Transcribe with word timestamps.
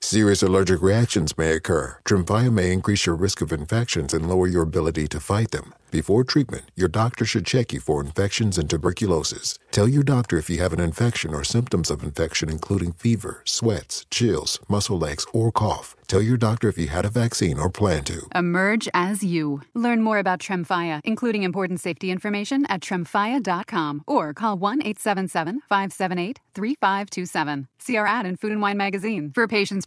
Serious 0.00 0.42
allergic 0.42 0.80
reactions 0.80 1.36
may 1.36 1.52
occur. 1.52 1.98
Tremfya 2.04 2.52
may 2.52 2.72
increase 2.72 3.04
your 3.04 3.16
risk 3.16 3.40
of 3.40 3.52
infections 3.52 4.14
and 4.14 4.28
lower 4.28 4.46
your 4.46 4.62
ability 4.62 5.08
to 5.08 5.18
fight 5.20 5.50
them. 5.50 5.74
Before 5.90 6.22
treatment, 6.22 6.70
your 6.76 6.88
doctor 6.88 7.24
should 7.24 7.46
check 7.46 7.72
you 7.72 7.80
for 7.80 8.00
infections 8.02 8.58
and 8.58 8.68
tuberculosis. 8.68 9.58
Tell 9.70 9.88
your 9.88 10.02
doctor 10.02 10.36
if 10.36 10.50
you 10.50 10.58
have 10.58 10.74
an 10.74 10.80
infection 10.80 11.34
or 11.34 11.44
symptoms 11.44 11.90
of 11.90 12.02
infection, 12.02 12.50
including 12.50 12.92
fever, 12.92 13.42
sweats, 13.44 14.04
chills, 14.10 14.58
muscle 14.68 15.06
aches, 15.06 15.26
or 15.32 15.50
cough. 15.50 15.96
Tell 16.06 16.20
your 16.22 16.36
doctor 16.36 16.68
if 16.68 16.78
you 16.78 16.88
had 16.88 17.04
a 17.06 17.10
vaccine 17.10 17.58
or 17.58 17.70
plan 17.70 18.04
to. 18.04 18.28
Emerge 18.34 18.88
as 18.92 19.24
you. 19.24 19.62
Learn 19.74 20.02
more 20.02 20.18
about 20.18 20.40
Tremfya, 20.40 21.00
including 21.04 21.42
important 21.42 21.80
safety 21.80 22.10
information 22.10 22.66
at 22.66 22.80
tremfya.com 22.82 24.04
or 24.06 24.34
call 24.34 24.58
1 24.58 24.82
877 24.82 25.60
578 25.68 26.40
3527. 26.54 27.68
See 27.78 27.96
our 27.96 28.06
ad 28.06 28.26
in 28.26 28.36
Food 28.36 28.52
and 28.52 28.60
Wine 28.60 28.76
magazine. 28.76 29.32
For 29.34 29.46
patients 29.46 29.86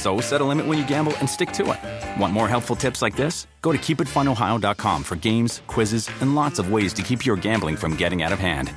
So 0.00 0.18
set 0.18 0.40
a 0.40 0.44
limit 0.44 0.64
when 0.66 0.78
you 0.78 0.86
gamble 0.86 1.14
and 1.18 1.28
stick 1.28 1.52
to 1.52 1.72
it. 1.72 2.18
Want 2.18 2.32
more 2.32 2.48
helpful 2.48 2.74
tips 2.74 3.02
like 3.02 3.16
this? 3.16 3.46
Go 3.60 3.70
to 3.70 3.76
keepitfunohio.com 3.76 5.04
for 5.04 5.16
games, 5.16 5.60
quizzes, 5.66 6.08
and 6.22 6.34
lots 6.34 6.58
of 6.58 6.72
ways 6.72 6.94
to 6.94 7.02
keep 7.02 7.26
your 7.26 7.36
gambling 7.36 7.76
from 7.76 7.96
getting 7.96 8.22
out 8.22 8.32
of 8.32 8.38
hand. 8.38 8.72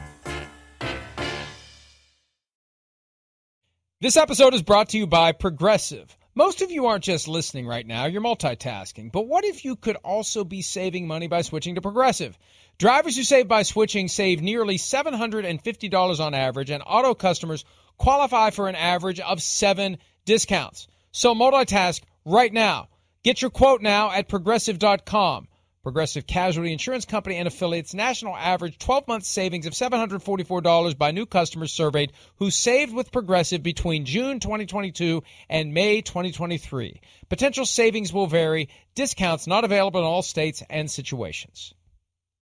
This 4.02 4.18
episode 4.18 4.54
is 4.54 4.62
brought 4.62 4.90
to 4.90 4.98
you 4.98 5.08
by 5.08 5.32
Progressive. 5.32 6.14
Most 6.36 6.62
of 6.62 6.72
you 6.72 6.88
aren't 6.88 7.06
just 7.06 7.30
listening 7.30 7.68
right 7.68 7.88
now, 7.88 8.04
you're 8.04 8.22
multitasking. 8.22 9.10
But 9.10 9.26
what 9.26 9.46
if 9.46 9.64
you 9.64 9.78
could 9.78 9.96
also 10.04 10.44
be 10.44 10.62
saving 10.62 11.08
money 11.08 11.28
by 11.28 11.42
switching 11.42 11.76
to 11.76 11.82
Progressive? 11.82 12.38
Drivers 12.80 13.16
who 13.16 13.24
save 13.24 13.48
by 13.48 13.64
switching 13.64 14.10
save 14.10 14.42
nearly 14.42 14.78
$750 14.78 16.20
on 16.20 16.34
average, 16.34 16.70
and 16.70 16.84
auto 16.86 17.14
customers 17.14 17.64
qualify 17.98 18.50
for 18.50 18.68
an 18.68 18.76
average 18.76 19.22
of 19.22 19.42
seven 19.42 20.00
discounts. 20.26 20.90
So 21.14 21.33
multitask 21.36 22.02
right 22.25 22.52
now. 22.52 22.89
Get 23.23 23.42
your 23.42 23.52
quote 23.52 23.81
now 23.81 24.11
at 24.11 24.28
progressive.com. 24.28 25.47
Progressive 25.83 26.25
Casualty 26.25 26.72
Insurance 26.72 27.05
Company 27.05 27.36
and 27.36 27.47
affiliates 27.47 27.94
national 27.94 28.36
average 28.36 28.78
12 28.80 29.08
month 29.08 29.25
savings 29.25 29.66
of 29.66 29.73
$744 29.73 30.97
by 30.97 31.11
new 31.11 31.25
customers 31.25 31.72
surveyed 31.72 32.14
who 32.38 32.50
saved 32.50 32.94
with 32.94 33.11
Progressive 33.11 33.61
between 33.61 34.05
June 34.05 34.39
2022 34.39 35.23
and 35.50 35.73
May 35.73 36.02
2023. 36.02 37.02
Potential 37.30 37.66
savings 37.66 38.11
will 38.11 38.27
vary, 38.27 38.70
discounts 38.95 39.45
not 39.45 39.65
available 39.65 39.99
in 39.99 40.05
all 40.05 40.21
states 40.21 40.64
and 40.70 40.89
situations. 40.89 41.73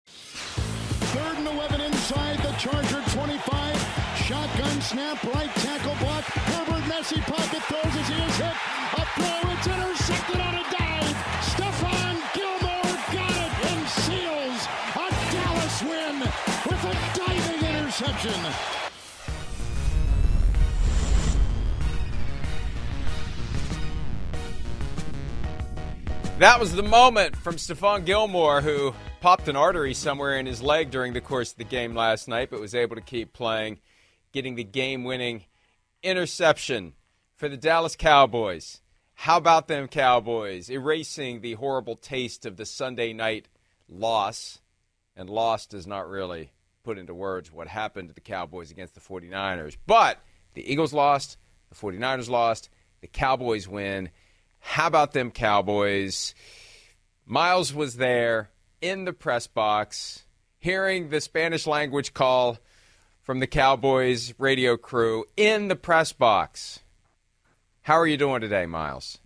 Third 0.07 1.39
and 1.39 1.49
11 1.49 1.81
inside 1.81 2.39
the 2.39 2.53
Charger 2.59 3.03
25. 3.11 4.17
Shotgun 4.27 4.81
snap, 4.83 5.25
right 5.25 5.51
tackle 5.57 5.95
block. 5.97 6.42
Messy 7.03 7.21
pocket 7.23 7.63
throws 7.65 7.83
hit. 7.83 8.55
A 8.93 9.05
throw, 9.17 9.51
it's 9.51 9.67
intercepted 9.67 10.41
on 10.41 10.55
a 10.55 10.63
dive. 10.71 11.19
Gilmore 12.33 12.97
got 13.13 13.31
it 13.33 13.53
and 13.67 13.89
seals 13.89 14.69
a 14.95 15.11
Dallas 15.33 15.83
win 15.83 16.21
with 16.21 16.85
a 16.85 16.95
diving 17.19 17.69
interception. 17.75 18.41
That 26.39 26.61
was 26.61 26.73
the 26.73 26.85
moment 26.85 27.35
from 27.35 27.57
Stephon 27.57 28.05
Gilmore, 28.05 28.61
who 28.61 28.95
popped 29.21 29.49
an 29.49 29.57
artery 29.57 29.95
somewhere 29.95 30.39
in 30.39 30.47
his 30.47 30.63
leg 30.63 30.93
during 30.93 31.15
the 31.15 31.21
course 31.21 31.51
of 31.51 31.59
the 31.59 31.65
game 31.65 31.97
last 31.97 32.29
night, 32.29 32.49
but 32.49 32.61
was 32.61 32.77
able 32.77 32.95
to 32.95 33.03
keep 33.03 33.33
playing, 33.33 33.81
getting 34.31 34.55
the 34.55 34.63
game 34.63 35.03
winning 35.03 35.47
interception 36.03 36.95
for 37.37 37.49
the 37.49 37.57
Dallas 37.57 37.97
Cowboys. 37.97 38.81
How 39.15 39.37
about 39.37 39.69
them 39.69 39.89
Cowboys 39.89 40.71
erasing 40.71 41.41
the 41.41 41.55
horrible 41.55 41.97
taste 41.97 42.45
of 42.47 42.57
the 42.57 42.67
Sunday 42.67 43.13
night 43.13 43.49
loss? 43.89 44.61
And 45.15 45.29
loss 45.29 45.67
does 45.67 45.87
not 45.87 46.09
really 46.09 46.53
put 46.83 46.99
into 46.99 47.15
words 47.15 47.53
what 47.53 47.69
happened 47.69 48.09
to 48.09 48.15
the 48.15 48.21
Cowboys 48.21 48.71
against 48.71 48.95
the 48.95 49.01
49ers. 49.01 49.77
But 49.87 50.19
the 50.55 50.71
Eagles 50.71 50.93
lost, 50.93 51.37
the 51.69 51.77
49ers 51.77 52.29
lost, 52.29 52.69
the 53.01 53.07
Cowboys 53.07 53.69
win. 53.69 54.11
How 54.59 54.87
about 54.87 55.13
them 55.13 55.31
Cowboys? 55.31 56.35
Miles 57.27 57.73
was 57.73 57.97
there 57.97 58.51
in 58.81 59.05
the 59.05 59.13
press 59.13 59.47
box, 59.47 60.25
hearing 60.59 61.11
the 61.11 61.21
Spanish 61.21 61.67
language 61.67 62.15
call 62.15 62.59
from 63.23 63.39
the 63.39 63.47
Cowboys 63.47 64.35
radio 64.39 64.77
crew 64.77 65.25
in 65.37 65.69
the 65.69 65.77
press 65.77 66.13
box. 66.13 66.81
How 67.83 67.95
are 67.95 68.07
you 68.07 68.17
doing 68.17 68.41
today, 68.41 68.67
Miles? 68.67 69.19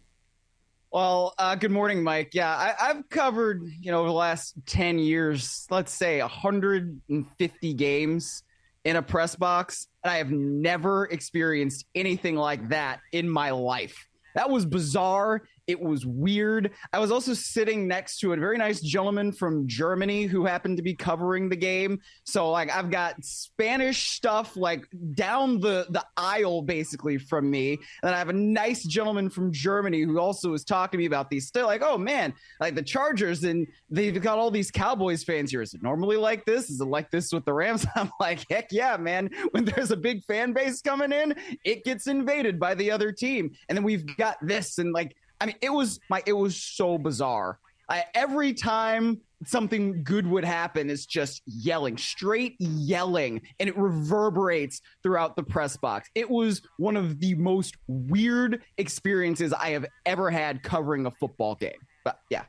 Well, 0.92 1.34
uh, 1.38 1.56
good 1.56 1.70
morning, 1.70 2.02
Mike. 2.02 2.30
Yeah, 2.32 2.48
I, 2.48 2.86
have 2.88 3.08
covered, 3.08 3.62
you 3.80 3.90
know, 3.90 4.00
over 4.00 4.08
the 4.08 4.14
last 4.14 4.54
10 4.66 4.98
years, 4.98 5.66
let's 5.70 5.92
say 5.92 6.20
150 6.20 7.74
games 7.74 8.42
in 8.84 8.96
a 8.96 9.02
press 9.02 9.34
box, 9.34 9.88
and 10.04 10.10
I 10.10 10.18
have 10.18 10.30
never 10.30 11.06
experienced 11.06 11.86
anything 11.94 12.36
like 12.36 12.68
that 12.68 13.00
in 13.12 13.28
my 13.28 13.50
life. 13.50 14.08
That 14.34 14.48
was 14.50 14.64
bizarre. 14.64 15.42
It 15.66 15.80
was 15.80 16.06
weird. 16.06 16.70
I 16.92 17.00
was 17.00 17.10
also 17.10 17.34
sitting 17.34 17.88
next 17.88 18.20
to 18.20 18.32
a 18.32 18.36
very 18.36 18.56
nice 18.56 18.80
gentleman 18.80 19.32
from 19.32 19.66
Germany 19.66 20.24
who 20.24 20.44
happened 20.44 20.76
to 20.76 20.82
be 20.82 20.94
covering 20.94 21.48
the 21.48 21.56
game. 21.56 22.00
So 22.24 22.50
like 22.50 22.70
I've 22.70 22.90
got 22.90 23.24
Spanish 23.24 24.10
stuff 24.10 24.56
like 24.56 24.86
down 25.14 25.58
the 25.60 25.86
the 25.90 26.04
aisle 26.16 26.62
basically 26.62 27.18
from 27.18 27.50
me. 27.50 27.78
And 28.02 28.14
I 28.14 28.18
have 28.18 28.28
a 28.28 28.32
nice 28.32 28.84
gentleman 28.84 29.28
from 29.28 29.52
Germany 29.52 30.02
who 30.02 30.20
also 30.20 30.50
was 30.50 30.64
talking 30.64 30.98
to 30.98 31.02
me 31.02 31.06
about 31.06 31.30
these 31.30 31.48
still 31.48 31.66
like, 31.66 31.82
oh 31.82 31.98
man, 31.98 32.32
like 32.60 32.76
the 32.76 32.82
Chargers 32.82 33.42
and 33.42 33.66
they've 33.90 34.20
got 34.22 34.38
all 34.38 34.52
these 34.52 34.70
Cowboys 34.70 35.24
fans 35.24 35.50
here. 35.50 35.62
Is 35.62 35.74
it 35.74 35.82
normally 35.82 36.16
like 36.16 36.44
this? 36.44 36.70
Is 36.70 36.80
it 36.80 36.86
like 36.86 37.10
this 37.10 37.32
with 37.32 37.44
the 37.44 37.52
Rams? 37.52 37.84
I'm 37.96 38.12
like, 38.20 38.46
heck 38.48 38.70
yeah, 38.70 38.96
man. 38.96 39.30
When 39.50 39.64
there's 39.64 39.90
a 39.90 39.96
big 39.96 40.24
fan 40.24 40.52
base 40.52 40.80
coming 40.80 41.12
in, 41.12 41.34
it 41.64 41.84
gets 41.84 42.06
invaded 42.06 42.60
by 42.60 42.74
the 42.74 42.90
other 42.90 43.10
team. 43.10 43.50
And 43.68 43.76
then 43.76 43.84
we've 43.84 44.16
got 44.16 44.36
this 44.40 44.78
and 44.78 44.92
like 44.92 45.16
I 45.40 45.46
mean, 45.46 45.56
it 45.60 45.70
was 45.72 46.00
my 46.10 46.22
it 46.26 46.32
was 46.32 46.56
so 46.56 46.98
bizarre. 46.98 47.58
I, 47.88 48.04
every 48.14 48.52
time 48.52 49.20
something 49.44 50.02
good 50.02 50.26
would 50.26 50.44
happen, 50.44 50.90
it's 50.90 51.06
just 51.06 51.42
yelling, 51.46 51.96
straight 51.96 52.56
yelling, 52.58 53.42
and 53.60 53.68
it 53.68 53.76
reverberates 53.76 54.80
throughout 55.02 55.36
the 55.36 55.44
press 55.44 55.76
box. 55.76 56.08
It 56.14 56.28
was 56.28 56.62
one 56.78 56.96
of 56.96 57.20
the 57.20 57.34
most 57.36 57.76
weird 57.86 58.62
experiences 58.76 59.52
I 59.52 59.70
have 59.70 59.86
ever 60.04 60.30
had 60.30 60.62
covering 60.62 61.06
a 61.06 61.12
football 61.12 61.54
game. 61.54 61.78
But 62.04 62.18
yeah, 62.28 62.44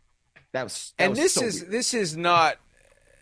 that 0.54 0.64
was. 0.64 0.94
That 0.98 1.04
and 1.04 1.10
was 1.12 1.20
this 1.20 1.34
so 1.34 1.44
is 1.44 1.62
weird. 1.62 1.72
this 1.72 1.94
is 1.94 2.18
not 2.18 2.58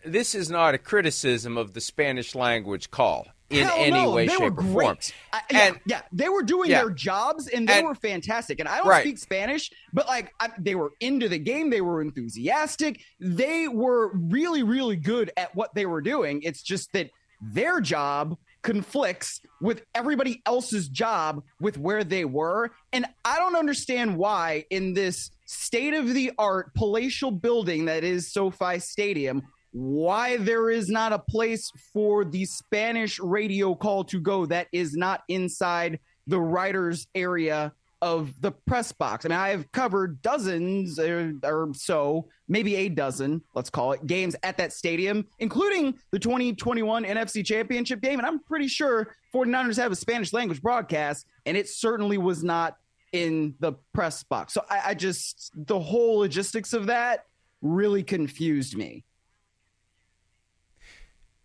this 0.04 0.34
is 0.34 0.48
not 0.48 0.74
a 0.74 0.78
criticism 0.78 1.58
of 1.58 1.74
the 1.74 1.80
Spanish 1.80 2.34
language 2.34 2.90
call 2.90 3.26
in 3.50 3.64
Hell 3.66 3.76
any 3.78 3.90
no, 3.90 4.10
way, 4.10 4.26
they 4.26 4.32
shape, 4.32 4.40
were 4.40 4.46
or 4.46 4.50
great. 4.50 4.72
form. 4.72 4.96
I- 5.32 5.40
yeah, 5.50 5.58
And- 5.68 5.80
yeah, 5.86 6.02
they 6.12 6.28
were 6.28 6.42
doing 6.42 6.70
Yeah. 6.70 6.82
their 6.82 6.90
jobs 6.90 7.46
and 7.46 7.68
they 7.68 7.78
And- 7.78 7.86
were 7.86 7.94
fantastic. 7.94 8.58
And 8.58 8.68
I 8.68 8.78
don't 8.78 8.88
Right. 8.88 9.02
speak 9.02 9.18
Spanish, 9.18 9.70
but 9.92 10.06
like 10.06 10.32
I, 10.40 10.50
they 10.58 10.74
were 10.74 10.92
into 11.00 11.28
the 11.28 11.38
game, 11.38 11.70
they 11.70 11.80
were 11.80 12.00
enthusiastic, 12.02 13.00
they 13.20 13.68
were 13.68 14.10
really, 14.16 14.62
really 14.64 14.96
good 14.96 15.30
at 15.36 15.54
what 15.54 15.74
they 15.74 15.86
were 15.86 16.00
doing. 16.02 16.42
It's 16.42 16.62
just 16.62 16.92
that 16.92 17.10
their 17.40 17.80
job 17.80 18.36
conflicts 18.62 19.40
with 19.60 19.82
everybody 19.94 20.42
else's 20.44 20.88
job 20.88 21.44
with 21.60 21.78
where 21.78 22.02
they 22.02 22.24
were, 22.24 22.72
and 22.92 23.06
I 23.24 23.36
don't 23.38 23.54
understand 23.54 24.16
why 24.16 24.64
in 24.70 24.92
this 24.94 25.30
state 25.44 25.94
of 25.94 26.12
the 26.12 26.32
art 26.36 26.74
palatial 26.74 27.30
building 27.30 27.84
that 27.84 28.02
is 28.02 28.32
SoFi 28.32 28.80
Stadium 28.80 29.42
why 29.76 30.38
there 30.38 30.70
is 30.70 30.88
not 30.88 31.12
a 31.12 31.18
place 31.18 31.70
for 31.92 32.24
the 32.24 32.46
Spanish 32.46 33.20
radio 33.20 33.74
call 33.74 34.04
to 34.04 34.18
go 34.18 34.46
that 34.46 34.68
is 34.72 34.96
not 34.96 35.22
inside 35.28 36.00
the 36.26 36.40
writers 36.40 37.06
area 37.14 37.74
of 38.00 38.32
the 38.40 38.52
press 38.52 38.90
box. 38.92 39.26
I 39.26 39.28
mean, 39.28 39.38
I 39.38 39.50
have 39.50 39.70
covered 39.72 40.22
dozens 40.22 40.98
or, 40.98 41.34
or, 41.42 41.72
so, 41.74 42.26
maybe 42.48 42.74
a 42.76 42.88
dozen, 42.88 43.42
let's 43.54 43.68
call 43.68 43.92
it, 43.92 44.06
games 44.06 44.34
at 44.42 44.56
that 44.56 44.72
stadium, 44.72 45.26
including 45.40 45.94
the 46.10 46.18
2021 46.18 47.04
NFC 47.04 47.44
Championship 47.44 48.00
game. 48.00 48.18
And 48.18 48.26
I'm 48.26 48.42
pretty 48.44 48.68
sure 48.68 49.14
49ers 49.34 49.76
have 49.76 49.92
a 49.92 49.96
Spanish 49.96 50.32
language 50.32 50.62
broadcast, 50.62 51.26
and 51.44 51.54
it 51.54 51.68
certainly 51.68 52.16
was 52.16 52.42
not 52.42 52.78
in 53.12 53.54
the 53.60 53.74
press 53.92 54.22
box. 54.22 54.54
So 54.54 54.64
I, 54.70 54.80
I 54.86 54.94
just, 54.94 55.52
the 55.54 55.78
whole 55.78 56.20
logistics 56.20 56.72
of 56.72 56.86
that 56.86 57.26
really 57.60 58.02
confused 58.02 58.74
me. 58.74 59.04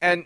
And 0.02 0.26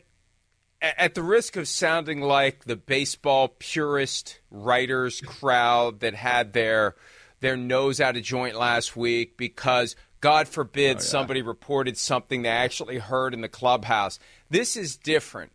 at 0.81 1.16
the 1.16 1.24
risk 1.24 1.56
of 1.56 1.68
sounding 1.68 2.22
like 2.22 2.66
the 2.66 2.75
baseball 2.75 3.56
purist 3.60 4.39
writers 4.51 5.22
crowd 5.22 6.00
that 6.01 6.13
had 6.13 6.54
their 6.54 6.95
their 7.42 7.57
nose 7.57 8.00
out 8.00 8.16
of 8.16 8.24
joint 8.24 8.56
last 8.56 8.95
week 8.95 9.38
because 9.38 9.95
God 10.22 10.48
forbid 10.48 10.98
oh, 10.98 11.00
yeah. 11.00 11.06
somebody 11.06 11.42
reported 11.42 11.98
something 11.98 12.42
they 12.42 12.50
actually 12.50 12.98
heard 12.98 13.33
in 13.33 13.42
the 13.42 13.50
clubhouse. 13.50 14.19
This 14.50 14.77
is 14.77 14.95
different. 14.95 15.51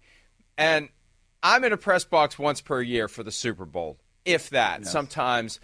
And 0.56 0.90
I'm 1.42 1.64
in 1.64 1.72
a 1.72 1.76
press 1.76 2.04
box 2.04 2.38
once 2.38 2.60
per 2.60 2.82
year 2.82 3.08
for 3.08 3.22
the 3.22 3.32
Super 3.32 3.64
Bowl, 3.64 3.98
if 4.24 4.50
that. 4.50 4.80
Yes. 4.82 4.92
Sometimes 4.92 5.58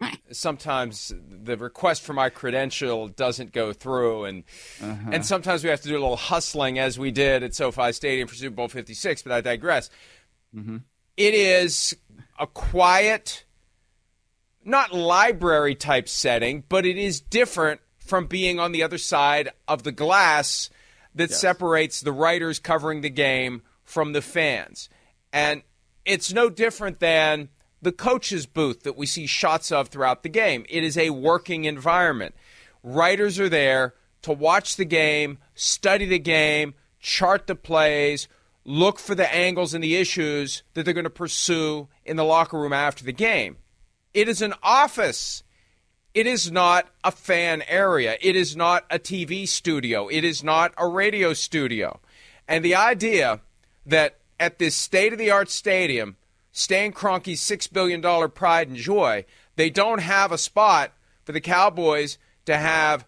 sometimes 0.32 1.12
the 1.28 1.56
request 1.56 2.02
for 2.02 2.12
my 2.12 2.30
credential 2.30 3.08
doesn't 3.08 3.52
go 3.52 3.72
through, 3.72 4.24
and 4.24 4.44
uh-huh. 4.82 5.10
and 5.12 5.26
sometimes 5.26 5.64
we 5.64 5.70
have 5.70 5.80
to 5.82 5.88
do 5.88 5.94
a 5.94 6.00
little 6.00 6.16
hustling, 6.16 6.78
as 6.78 6.98
we 6.98 7.10
did 7.10 7.42
at 7.42 7.54
SoFi 7.54 7.92
Stadium 7.92 8.28
for 8.28 8.34
Super 8.34 8.56
Bowl 8.56 8.68
Fifty 8.68 8.94
Six. 8.94 9.22
But 9.22 9.32
I 9.32 9.40
digress. 9.40 9.90
Mm-hmm. 10.54 10.78
It 11.16 11.34
is 11.34 11.96
a 12.38 12.46
quiet, 12.46 13.44
not 14.64 14.94
library 14.94 15.74
type 15.74 16.08
setting, 16.08 16.64
but 16.68 16.86
it 16.86 16.96
is 16.96 17.20
different 17.20 17.80
from 17.98 18.26
being 18.26 18.58
on 18.58 18.72
the 18.72 18.82
other 18.82 18.98
side 18.98 19.50
of 19.66 19.82
the 19.82 19.92
glass 19.92 20.70
that 21.14 21.30
yes. 21.30 21.40
separates 21.40 22.00
the 22.00 22.12
writers 22.12 22.58
covering 22.58 23.00
the 23.00 23.10
game 23.10 23.62
from 23.82 24.12
the 24.12 24.22
fans, 24.22 24.88
and 25.32 25.62
it's 26.04 26.32
no 26.32 26.48
different 26.48 27.00
than 27.00 27.48
the 27.80 27.92
coach's 27.92 28.46
booth 28.46 28.82
that 28.82 28.96
we 28.96 29.06
see 29.06 29.26
shots 29.26 29.70
of 29.70 29.88
throughout 29.88 30.22
the 30.22 30.28
game. 30.28 30.64
It 30.68 30.84
is 30.84 30.96
a 30.96 31.10
working 31.10 31.64
environment. 31.64 32.34
Writers 32.82 33.38
are 33.38 33.48
there 33.48 33.94
to 34.22 34.32
watch 34.32 34.76
the 34.76 34.84
game, 34.84 35.38
study 35.54 36.06
the 36.06 36.18
game, 36.18 36.74
chart 37.00 37.46
the 37.46 37.54
plays, 37.54 38.28
look 38.64 38.98
for 38.98 39.14
the 39.14 39.32
angles 39.34 39.74
and 39.74 39.82
the 39.82 39.96
issues 39.96 40.62
that 40.74 40.84
they're 40.84 40.94
going 40.94 41.04
to 41.04 41.10
pursue 41.10 41.88
in 42.04 42.16
the 42.16 42.24
locker 42.24 42.58
room 42.58 42.72
after 42.72 43.04
the 43.04 43.12
game. 43.12 43.56
It 44.12 44.28
is 44.28 44.42
an 44.42 44.54
office. 44.62 45.42
It 46.14 46.26
is 46.26 46.50
not 46.50 46.88
a 47.04 47.12
fan 47.12 47.62
area. 47.68 48.16
It 48.20 48.34
is 48.34 48.56
not 48.56 48.84
a 48.90 48.98
TV 48.98 49.46
studio. 49.46 50.08
It 50.08 50.24
is 50.24 50.42
not 50.42 50.74
a 50.76 50.88
radio 50.88 51.32
studio. 51.32 52.00
And 52.48 52.64
the 52.64 52.74
idea 52.74 53.40
that 53.86 54.18
at 54.40 54.58
this 54.58 54.74
state 54.74 55.12
of 55.12 55.18
the 55.18 55.30
art 55.30 55.50
stadium, 55.50 56.16
Stan 56.58 56.92
Kroenke's 56.92 57.40
$6 57.40 57.72
billion 57.72 58.02
pride 58.30 58.66
and 58.66 58.76
joy, 58.76 59.24
they 59.54 59.70
don't 59.70 60.00
have 60.00 60.32
a 60.32 60.38
spot 60.38 60.92
for 61.22 61.30
the 61.30 61.40
Cowboys 61.40 62.18
to 62.46 62.56
have 62.56 63.06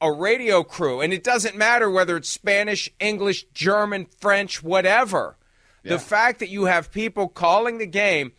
a 0.00 0.10
radio 0.10 0.64
crew. 0.64 1.00
And 1.00 1.12
it 1.12 1.22
doesn't 1.22 1.56
matter 1.56 1.88
whether 1.88 2.16
it's 2.16 2.28
Spanish, 2.28 2.90
English, 2.98 3.46
German, 3.54 4.06
French, 4.18 4.64
whatever. 4.64 5.36
Yeah. 5.84 5.92
The 5.92 5.98
fact 6.00 6.40
that 6.40 6.48
you 6.48 6.64
have 6.64 6.90
people 6.90 7.28
calling 7.28 7.78
the 7.78 7.86
game 7.86 8.32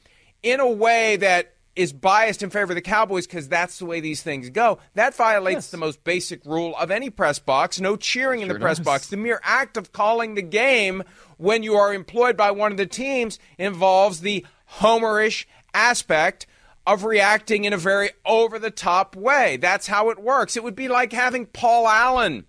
in 0.43 0.59
a 0.59 0.69
way 0.69 1.15
that 1.15 1.55
is 1.75 1.93
biased 1.93 2.43
in 2.43 2.49
favor 2.49 2.73
of 2.73 2.75
the 2.75 2.81
Cowboys 2.81 3.25
because 3.25 3.47
that's 3.47 3.79
the 3.79 3.85
way 3.85 3.99
these 3.99 4.21
things 4.21 4.49
go. 4.49 4.79
That 4.95 5.15
violates 5.15 5.55
yes. 5.55 5.71
the 5.71 5.77
most 5.77 6.03
basic 6.03 6.45
rule 6.45 6.75
of 6.77 6.91
any 6.91 7.09
press 7.09 7.39
box 7.39 7.79
no 7.79 7.95
cheering 7.95 8.39
sure 8.39 8.47
in 8.49 8.53
the 8.53 8.59
press 8.59 8.77
does. 8.77 8.85
box. 8.85 9.07
The 9.07 9.17
mere 9.17 9.39
act 9.43 9.77
of 9.77 9.91
calling 9.93 10.35
the 10.35 10.41
game 10.41 11.03
when 11.37 11.63
you 11.63 11.75
are 11.75 11.93
employed 11.93 12.35
by 12.35 12.51
one 12.51 12.71
of 12.71 12.77
the 12.77 12.85
teams 12.85 13.39
involves 13.57 14.21
the 14.21 14.45
homerish 14.79 15.45
aspect 15.73 16.45
of 16.85 17.03
reacting 17.03 17.65
in 17.65 17.73
a 17.73 17.77
very 17.77 18.09
over 18.25 18.59
the 18.59 18.71
top 18.71 19.15
way. 19.15 19.57
That's 19.57 19.87
how 19.87 20.09
it 20.09 20.19
works. 20.19 20.57
It 20.57 20.63
would 20.63 20.75
be 20.75 20.87
like 20.87 21.13
having 21.13 21.45
Paul 21.45 21.87
Allen 21.87 22.45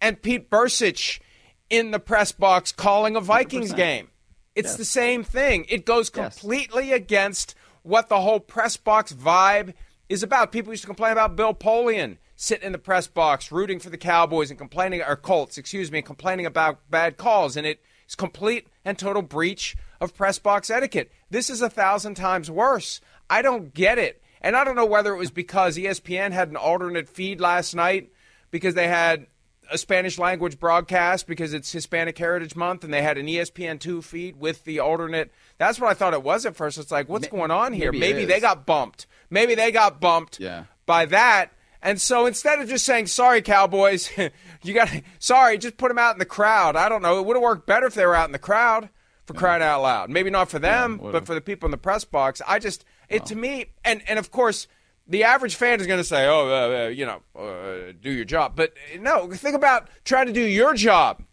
and 0.00 0.22
Pete 0.22 0.48
Bercich 0.48 1.20
in 1.68 1.90
the 1.90 1.98
press 1.98 2.32
box 2.32 2.72
calling 2.72 3.16
a 3.16 3.20
Vikings 3.20 3.72
100%. 3.72 3.76
game. 3.76 4.08
It's 4.54 4.70
yes. 4.70 4.76
the 4.76 4.84
same 4.84 5.24
thing. 5.24 5.66
It 5.68 5.84
goes 5.84 6.10
completely 6.10 6.88
yes. 6.88 6.96
against 6.96 7.54
what 7.82 8.08
the 8.08 8.20
whole 8.20 8.40
press 8.40 8.76
box 8.76 9.12
vibe 9.12 9.74
is 10.08 10.22
about. 10.22 10.52
People 10.52 10.72
used 10.72 10.82
to 10.82 10.86
complain 10.86 11.12
about 11.12 11.36
Bill 11.36 11.54
Polian 11.54 12.18
sitting 12.36 12.66
in 12.66 12.72
the 12.72 12.78
press 12.78 13.06
box 13.06 13.52
rooting 13.52 13.78
for 13.78 13.90
the 13.90 13.98
Cowboys 13.98 14.50
and 14.50 14.58
complaining, 14.58 15.02
or 15.02 15.16
Colts, 15.16 15.58
excuse 15.58 15.92
me, 15.92 16.02
complaining 16.02 16.46
about 16.46 16.90
bad 16.90 17.16
calls. 17.16 17.56
And 17.56 17.66
it's 17.66 18.14
complete 18.14 18.66
and 18.84 18.98
total 18.98 19.22
breach 19.22 19.76
of 20.00 20.14
press 20.14 20.38
box 20.38 20.70
etiquette. 20.70 21.12
This 21.28 21.50
is 21.50 21.60
a 21.62 21.70
thousand 21.70 22.14
times 22.14 22.50
worse. 22.50 23.00
I 23.28 23.42
don't 23.42 23.74
get 23.74 23.98
it. 23.98 24.22
And 24.40 24.56
I 24.56 24.64
don't 24.64 24.76
know 24.76 24.86
whether 24.86 25.12
it 25.12 25.18
was 25.18 25.30
because 25.30 25.76
ESPN 25.76 26.32
had 26.32 26.48
an 26.48 26.56
alternate 26.56 27.08
feed 27.08 27.40
last 27.40 27.74
night 27.74 28.10
because 28.50 28.74
they 28.74 28.88
had 28.88 29.26
a 29.70 29.78
Spanish 29.78 30.18
language 30.18 30.58
broadcast 30.58 31.26
because 31.26 31.54
it's 31.54 31.70
Hispanic 31.70 32.18
Heritage 32.18 32.56
Month 32.56 32.84
and 32.84 32.92
they 32.92 33.02
had 33.02 33.18
an 33.18 33.26
ESPN2 33.26 34.02
feed 34.02 34.36
with 34.36 34.64
the 34.64 34.80
alternate. 34.80 35.32
That's 35.58 35.80
what 35.80 35.90
I 35.90 35.94
thought 35.94 36.12
it 36.12 36.22
was 36.22 36.44
at 36.44 36.56
first. 36.56 36.78
It's 36.78 36.90
like, 36.90 37.08
what's 37.08 37.28
going 37.28 37.50
on 37.50 37.72
here? 37.72 37.92
Maybe, 37.92 38.12
Maybe 38.12 38.24
they 38.24 38.40
got 38.40 38.66
bumped. 38.66 39.06
Maybe 39.30 39.54
they 39.54 39.70
got 39.70 40.00
bumped 40.00 40.40
yeah. 40.40 40.64
by 40.86 41.06
that. 41.06 41.52
And 41.82 42.00
so 42.00 42.26
instead 42.26 42.60
of 42.60 42.68
just 42.68 42.84
saying, 42.84 43.06
sorry, 43.06 43.40
Cowboys, 43.42 44.10
you 44.62 44.74
got 44.74 44.88
to, 44.88 45.02
sorry, 45.18 45.56
just 45.56 45.76
put 45.76 45.88
them 45.88 45.98
out 45.98 46.14
in 46.14 46.18
the 46.18 46.26
crowd. 46.26 46.76
I 46.76 46.88
don't 46.88 47.02
know. 47.02 47.18
It 47.18 47.24
would 47.24 47.36
have 47.36 47.42
worked 47.42 47.66
better 47.66 47.86
if 47.86 47.94
they 47.94 48.04
were 48.04 48.14
out 48.14 48.28
in 48.28 48.32
the 48.32 48.38
crowd 48.38 48.90
for 49.24 49.34
crying 49.34 49.62
out 49.62 49.82
loud. 49.82 50.10
Maybe 50.10 50.30
not 50.30 50.50
for 50.50 50.58
them, 50.58 51.00
yeah, 51.02 51.12
but 51.12 51.26
for 51.26 51.34
the 51.34 51.40
people 51.40 51.66
in 51.66 51.70
the 51.70 51.78
press 51.78 52.04
box. 52.04 52.42
I 52.46 52.58
just, 52.58 52.84
it 53.08 53.26
to 53.26 53.36
me, 53.36 53.66
and, 53.84 54.02
and 54.08 54.18
of 54.18 54.30
course, 54.30 54.66
the 55.10 55.24
average 55.24 55.56
fan 55.56 55.80
is 55.80 55.86
going 55.88 55.98
to 55.98 56.04
say, 56.04 56.26
oh, 56.26 56.48
uh, 56.48 56.84
uh, 56.84 56.88
you 56.88 57.04
know, 57.04 57.20
uh, 57.36 57.92
do 58.00 58.12
your 58.12 58.24
job. 58.24 58.54
But 58.54 58.72
no, 58.98 59.30
think 59.32 59.56
about 59.56 59.88
trying 60.04 60.28
to 60.28 60.32
do 60.32 60.40
your 60.40 60.72
job 60.72 61.24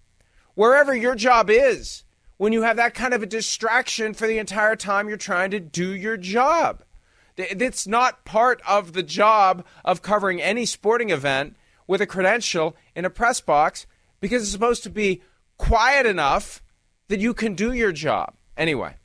wherever 0.56 0.96
your 0.96 1.14
job 1.14 1.52
is 1.52 2.04
when 2.38 2.52
you 2.52 2.64
have 2.64 2.78
that 2.78 2.96
kind 2.96 3.14
of 3.14 3.22
a 3.22 3.28
distraction 3.28 4.16
for 4.16 4.26
the 4.26 4.40
entire 4.40 4.76
time 4.76 5.08
you're 5.08 5.16
trying 5.16 5.52
to 5.52 5.60
do 5.60 5.94
your 5.94 6.18
job. 6.18 6.84
It's 7.38 7.86
not 7.86 8.26
part 8.26 8.62
of 8.68 8.94
the 8.94 9.04
job 9.04 9.64
of 9.86 10.02
covering 10.02 10.42
any 10.42 10.66
sporting 10.66 11.12
event 11.12 11.56
with 11.86 12.02
a 12.02 12.08
credential 12.08 12.76
in 12.96 13.06
a 13.06 13.12
press 13.12 13.40
box 13.40 13.86
because 14.20 14.42
it's 14.42 14.52
supposed 14.52 14.82
to 14.84 14.90
be 14.90 15.22
quiet 15.58 16.08
enough 16.08 16.64
that 17.10 17.20
you 17.20 17.36
can 17.36 17.54
do 17.54 17.72
your 17.72 17.92
job. 17.92 18.34
Anyway, 18.58 18.96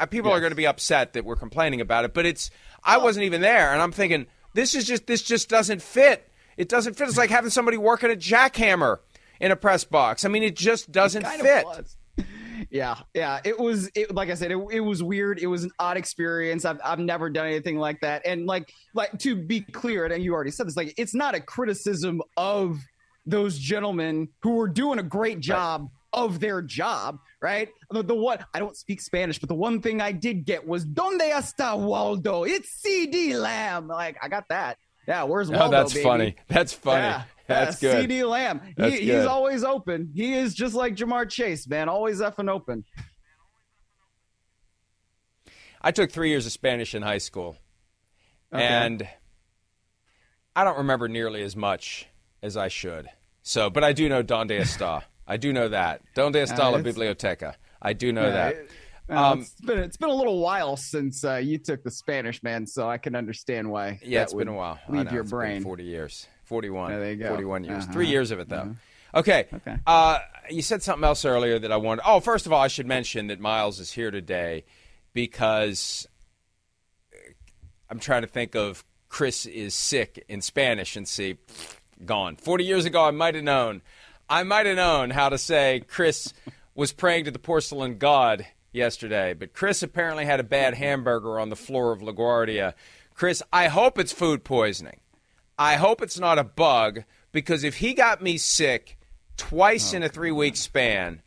uh, 0.00 0.06
people 0.06 0.30
yes. 0.30 0.36
are 0.36 0.40
going 0.40 0.50
to 0.50 0.56
be 0.56 0.66
upset 0.66 1.12
that 1.12 1.24
we're 1.24 1.36
complaining 1.36 1.80
about 1.80 2.04
it, 2.04 2.12
but 2.12 2.26
it's 2.26 2.50
I 2.86 2.98
wasn't 2.98 3.24
even 3.26 3.40
there 3.40 3.72
and 3.72 3.82
I'm 3.82 3.92
thinking 3.92 4.26
this 4.54 4.74
is 4.74 4.86
just 4.86 5.06
this 5.06 5.22
just 5.22 5.48
doesn't 5.48 5.82
fit. 5.82 6.28
It 6.56 6.68
doesn't 6.68 6.94
fit. 6.94 7.08
It's 7.08 7.18
like 7.18 7.30
having 7.30 7.50
somebody 7.50 7.76
working 7.76 8.10
a 8.10 8.14
jackhammer 8.14 9.00
in 9.40 9.50
a 9.50 9.56
press 9.56 9.84
box. 9.84 10.24
I 10.24 10.28
mean, 10.28 10.42
it 10.42 10.56
just 10.56 10.90
doesn't 10.90 11.26
it 11.26 11.40
fit 11.40 11.66
yeah, 12.70 12.96
yeah. 13.14 13.40
It 13.44 13.58
was 13.58 13.90
it 13.94 14.14
like 14.14 14.30
I 14.30 14.34
said, 14.34 14.50
it, 14.50 14.58
it 14.70 14.80
was 14.80 15.02
weird. 15.02 15.38
It 15.38 15.46
was 15.46 15.64
an 15.64 15.70
odd 15.78 15.96
experience. 15.96 16.64
I've 16.64 16.80
I've 16.84 16.98
never 16.98 17.30
done 17.30 17.46
anything 17.46 17.78
like 17.78 18.00
that. 18.00 18.26
And 18.26 18.46
like 18.46 18.72
like 18.94 19.18
to 19.20 19.36
be 19.36 19.60
clear, 19.60 20.06
and 20.06 20.22
you 20.22 20.32
already 20.32 20.50
said 20.50 20.66
this, 20.66 20.76
like 20.76 20.94
it's 20.96 21.14
not 21.14 21.34
a 21.34 21.40
criticism 21.40 22.22
of 22.36 22.80
those 23.24 23.58
gentlemen 23.58 24.28
who 24.40 24.52
were 24.56 24.68
doing 24.68 24.98
a 24.98 25.02
great 25.02 25.40
job. 25.40 25.90
Of 26.16 26.40
their 26.40 26.62
job, 26.62 27.18
right? 27.42 27.68
The, 27.90 28.02
the 28.02 28.14
one 28.14 28.38
I 28.54 28.58
don't 28.58 28.76
speak 28.76 29.00
Spanish, 29.00 29.38
but 29.38 29.48
the 29.48 29.54
one 29.54 29.82
thing 29.82 30.00
I 30.00 30.12
did 30.12 30.44
get 30.46 30.66
was 30.66 30.84
"Donde 30.84 31.20
está 31.20 31.78
Waldo?" 31.78 32.44
It's 32.44 32.82
CeeDee 32.84 33.38
Lamb. 33.38 33.86
Like 33.86 34.16
I 34.22 34.28
got 34.28 34.48
that. 34.48 34.78
Yeah, 35.06 35.24
where's 35.24 35.50
oh, 35.50 35.52
Waldo? 35.52 35.66
Oh, 35.66 35.70
that's 35.70 35.92
baby? 35.92 36.04
funny. 36.04 36.36
That's 36.48 36.72
funny. 36.72 37.02
Yeah. 37.02 37.22
That's 37.46 37.78
good. 37.78 38.10
CeeDee 38.10 38.28
Lamb. 38.28 38.60
He, 38.76 39.02
he's 39.02 39.24
always 39.24 39.62
open. 39.62 40.10
He 40.12 40.34
is 40.34 40.52
just 40.52 40.74
like 40.74 40.96
Ja'Marr 40.96 41.30
Chase, 41.30 41.68
man. 41.68 41.88
Always 41.88 42.20
effing 42.20 42.50
open. 42.50 42.84
I 45.80 45.92
took 45.92 46.10
three 46.10 46.30
years 46.30 46.44
of 46.44 46.50
Spanish 46.50 46.92
in 46.92 47.02
high 47.02 47.18
school, 47.18 47.56
okay. 48.52 48.64
and 48.64 49.08
I 50.56 50.64
don't 50.64 50.78
remember 50.78 51.06
nearly 51.06 51.42
as 51.42 51.54
much 51.54 52.08
as 52.42 52.56
I 52.56 52.66
should. 52.66 53.08
So, 53.42 53.70
but 53.70 53.84
I 53.84 53.92
do 53.92 54.08
know 54.08 54.22
Donde 54.22 54.50
está. 54.50 55.04
I 55.26 55.36
do 55.36 55.52
know 55.52 55.68
that. 55.68 56.02
Donde 56.14 56.36
está 56.36 56.64
uh, 56.64 56.70
la 56.72 56.78
biblioteca. 56.78 57.54
I 57.82 57.92
do 57.92 58.12
know 58.12 58.30
that. 58.30 58.54
It, 58.54 58.70
uh, 59.08 59.32
um, 59.32 59.40
it's 59.40 59.60
been 59.60 59.78
it's 59.78 59.96
been 59.96 60.10
a 60.10 60.14
little 60.14 60.40
while 60.40 60.76
since 60.76 61.24
uh, 61.24 61.36
you 61.36 61.58
took 61.58 61.82
the 61.82 61.90
Spanish, 61.90 62.42
man. 62.42 62.66
So 62.66 62.88
I 62.88 62.98
can 62.98 63.14
understand 63.14 63.70
why. 63.70 64.00
Yeah, 64.02 64.22
it's 64.22 64.34
been 64.34 64.48
a 64.48 64.54
while. 64.54 64.78
Leave 64.88 65.12
your 65.12 65.24
brain. 65.24 65.62
Forty 65.62 65.84
years. 65.84 66.26
41. 66.46 66.92
There 66.92 67.10
you 67.10 67.16
go. 67.16 67.28
41 67.28 67.64
years. 67.64 67.84
Uh-huh. 67.84 67.92
Three 67.92 68.06
years 68.06 68.30
of 68.30 68.38
it, 68.38 68.48
though. 68.48 68.56
Uh-huh. 68.56 69.18
Okay. 69.20 69.46
Okay. 69.52 69.76
Uh, 69.86 70.18
you 70.50 70.62
said 70.62 70.82
something 70.82 71.04
else 71.04 71.24
earlier 71.24 71.58
that 71.58 71.72
I 71.72 71.76
wanted. 71.76 72.02
Oh, 72.06 72.20
first 72.20 72.46
of 72.46 72.52
all, 72.52 72.60
I 72.60 72.68
should 72.68 72.86
mention 72.86 73.28
that 73.28 73.40
Miles 73.40 73.80
is 73.80 73.92
here 73.92 74.10
today 74.10 74.64
because 75.12 76.06
I'm 77.90 77.98
trying 77.98 78.22
to 78.22 78.28
think 78.28 78.54
of 78.54 78.84
Chris 79.08 79.46
is 79.46 79.74
sick 79.74 80.24
in 80.28 80.40
Spanish 80.40 80.96
and 80.96 81.08
see 81.08 81.38
gone. 82.04 82.36
40 82.36 82.64
years 82.64 82.84
ago, 82.84 83.04
I 83.04 83.10
might 83.10 83.34
have 83.34 83.44
known. 83.44 83.82
I 84.28 84.42
might 84.42 84.66
have 84.66 84.76
known 84.76 85.10
how 85.10 85.28
to 85.28 85.38
say 85.38 85.82
Chris 85.86 86.32
was 86.74 86.92
praying 86.92 87.24
to 87.24 87.30
the 87.30 87.38
porcelain 87.38 87.98
god 87.98 88.46
yesterday, 88.72 89.34
but 89.34 89.52
Chris 89.52 89.82
apparently 89.82 90.24
had 90.24 90.40
a 90.40 90.44
bad 90.44 90.74
hamburger 90.74 91.38
on 91.38 91.48
the 91.48 91.56
floor 91.56 91.92
of 91.92 92.00
LaGuardia. 92.00 92.74
Chris, 93.14 93.42
I 93.52 93.68
hope 93.68 93.98
it's 93.98 94.12
food 94.12 94.44
poisoning. 94.44 95.00
I 95.58 95.76
hope 95.76 96.02
it's 96.02 96.18
not 96.18 96.38
a 96.38 96.44
bug 96.44 97.04
because 97.32 97.64
if 97.64 97.76
he 97.76 97.94
got 97.94 98.22
me 98.22 98.36
sick 98.36 98.98
twice 99.36 99.92
in 99.92 100.02
a 100.02 100.08
three 100.08 100.32
week 100.32 100.56
span, 100.56 101.22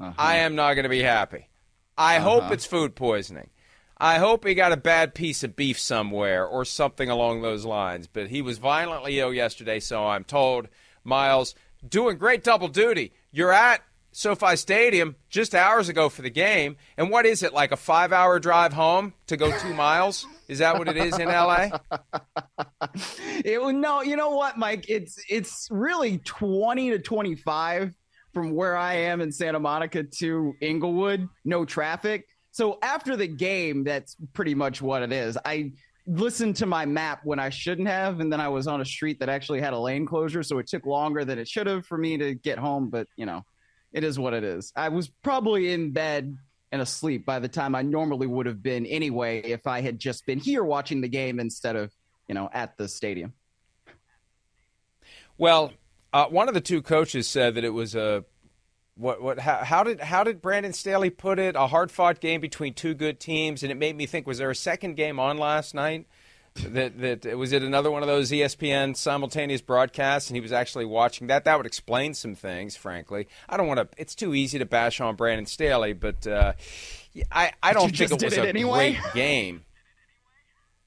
uh-huh. 0.00 0.12
I 0.16 0.36
am 0.36 0.54
not 0.54 0.74
going 0.74 0.84
to 0.84 0.88
be 0.88 1.02
happy. 1.02 1.48
I 1.96 2.16
uh-huh. 2.16 2.28
hope 2.28 2.52
it's 2.52 2.64
food 2.64 2.94
poisoning. 2.94 3.50
I 4.00 4.18
hope 4.18 4.46
he 4.46 4.54
got 4.54 4.72
a 4.72 4.76
bad 4.76 5.12
piece 5.12 5.42
of 5.42 5.56
beef 5.56 5.78
somewhere 5.78 6.46
or 6.46 6.64
something 6.64 7.10
along 7.10 7.42
those 7.42 7.64
lines. 7.64 8.06
But 8.06 8.28
he 8.28 8.42
was 8.42 8.58
violently 8.58 9.18
ill 9.18 9.34
yesterday, 9.34 9.80
so 9.80 10.06
I'm 10.06 10.24
told. 10.24 10.68
Miles, 11.02 11.54
doing 11.86 12.18
great 12.18 12.42
double 12.44 12.68
duty. 12.68 13.12
You're 13.30 13.52
at 13.52 13.82
SoFi 14.12 14.56
Stadium 14.56 15.16
just 15.28 15.54
hours 15.54 15.88
ago 15.88 16.08
for 16.08 16.22
the 16.22 16.30
game. 16.30 16.76
And 16.96 17.10
what 17.10 17.26
is 17.26 17.42
it, 17.42 17.52
like 17.52 17.72
a 17.72 17.76
five 17.76 18.12
hour 18.12 18.38
drive 18.38 18.72
home 18.72 19.12
to 19.26 19.36
go 19.36 19.56
two 19.58 19.74
miles? 19.74 20.26
Is 20.48 20.58
that 20.58 20.78
what 20.78 20.88
it 20.88 20.96
is 20.96 21.18
in 21.18 21.28
LA? 21.28 21.68
It, 23.44 23.60
no, 23.76 24.02
you 24.02 24.16
know 24.16 24.30
what, 24.30 24.58
Mike? 24.58 24.86
It's 24.88 25.16
it's 25.28 25.68
really 25.70 26.18
twenty 26.18 26.90
to 26.90 26.98
twenty 26.98 27.36
five 27.36 27.94
from 28.34 28.52
where 28.54 28.76
I 28.76 28.94
am 28.94 29.20
in 29.20 29.30
Santa 29.30 29.60
Monica 29.60 30.02
to 30.18 30.54
Inglewood. 30.60 31.28
No 31.44 31.64
traffic. 31.64 32.26
So 32.50 32.78
after 32.82 33.16
the 33.16 33.28
game, 33.28 33.84
that's 33.84 34.16
pretty 34.32 34.56
much 34.56 34.82
what 34.82 35.02
it 35.02 35.12
is. 35.12 35.38
I 35.44 35.72
listened 36.08 36.56
to 36.56 36.66
my 36.66 36.86
map 36.86 37.20
when 37.24 37.38
I 37.38 37.50
shouldn't 37.50 37.88
have, 37.88 38.20
and 38.20 38.32
then 38.32 38.40
I 38.40 38.48
was 38.48 38.66
on 38.66 38.80
a 38.80 38.84
street 38.84 39.20
that 39.20 39.28
actually 39.28 39.60
had 39.60 39.74
a 39.74 39.78
lane 39.78 40.06
closure, 40.06 40.42
so 40.42 40.58
it 40.58 40.66
took 40.66 40.86
longer 40.86 41.24
than 41.24 41.38
it 41.38 41.46
should 41.46 41.66
have 41.66 41.86
for 41.86 41.98
me 41.98 42.16
to 42.18 42.34
get 42.34 42.58
home. 42.58 42.88
But 42.88 43.08
you 43.16 43.26
know, 43.26 43.44
it 43.92 44.04
is 44.04 44.18
what 44.18 44.34
it 44.34 44.42
is. 44.42 44.72
I 44.74 44.88
was 44.88 45.08
probably 45.08 45.72
in 45.72 45.92
bed 45.92 46.36
and 46.72 46.82
asleep 46.82 47.24
by 47.24 47.38
the 47.38 47.48
time 47.48 47.74
I 47.74 47.82
normally 47.82 48.26
would 48.26 48.46
have 48.46 48.62
been 48.62 48.86
anyway 48.86 49.40
if 49.40 49.66
I 49.66 49.80
had 49.80 49.98
just 49.98 50.26
been 50.26 50.38
here 50.38 50.64
watching 50.64 51.00
the 51.00 51.08
game 51.08 51.40
instead 51.40 51.76
of 51.76 51.92
you 52.26 52.34
know 52.34 52.48
at 52.52 52.76
the 52.76 52.88
stadium. 52.88 53.34
Well, 55.36 55.72
uh, 56.12 56.26
one 56.26 56.48
of 56.48 56.54
the 56.54 56.60
two 56.60 56.82
coaches 56.82 57.28
said 57.28 57.54
that 57.54 57.64
it 57.64 57.70
was 57.70 57.94
a 57.94 58.24
what 58.98 59.22
what 59.22 59.38
how, 59.38 59.58
how 59.64 59.84
did 59.84 60.00
how 60.00 60.24
did 60.24 60.42
Brandon 60.42 60.72
Staley 60.72 61.08
put 61.08 61.38
it? 61.38 61.54
A 61.54 61.68
hard 61.68 61.90
fought 61.92 62.20
game 62.20 62.40
between 62.40 62.74
two 62.74 62.94
good 62.94 63.20
teams, 63.20 63.62
and 63.62 63.70
it 63.70 63.76
made 63.76 63.96
me 63.96 64.06
think: 64.06 64.26
was 64.26 64.38
there 64.38 64.50
a 64.50 64.56
second 64.56 64.96
game 64.96 65.20
on 65.20 65.38
last 65.38 65.72
night? 65.72 66.06
That 66.56 66.98
that 66.98 67.38
was 67.38 67.52
it 67.52 67.62
another 67.62 67.90
one 67.92 68.02
of 68.02 68.08
those 68.08 68.32
ESPN 68.32 68.96
simultaneous 68.96 69.60
broadcasts, 69.60 70.28
and 70.28 70.36
he 70.36 70.40
was 70.40 70.50
actually 70.50 70.84
watching 70.84 71.28
that. 71.28 71.44
That 71.44 71.56
would 71.56 71.66
explain 71.66 72.14
some 72.14 72.34
things, 72.34 72.74
frankly. 72.74 73.28
I 73.48 73.56
don't 73.56 73.68
want 73.68 73.78
to. 73.78 73.88
It's 73.96 74.16
too 74.16 74.34
easy 74.34 74.58
to 74.58 74.66
bash 74.66 75.00
on 75.00 75.14
Brandon 75.14 75.46
Staley, 75.46 75.92
but 75.92 76.26
uh, 76.26 76.54
I 77.30 77.52
I 77.62 77.72
don't 77.72 77.96
think 77.96 78.10
it 78.10 78.22
was 78.22 78.34
did 78.34 78.44
a 78.44 78.48
anyway? 78.48 78.94
great 78.94 79.14
game. 79.14 79.64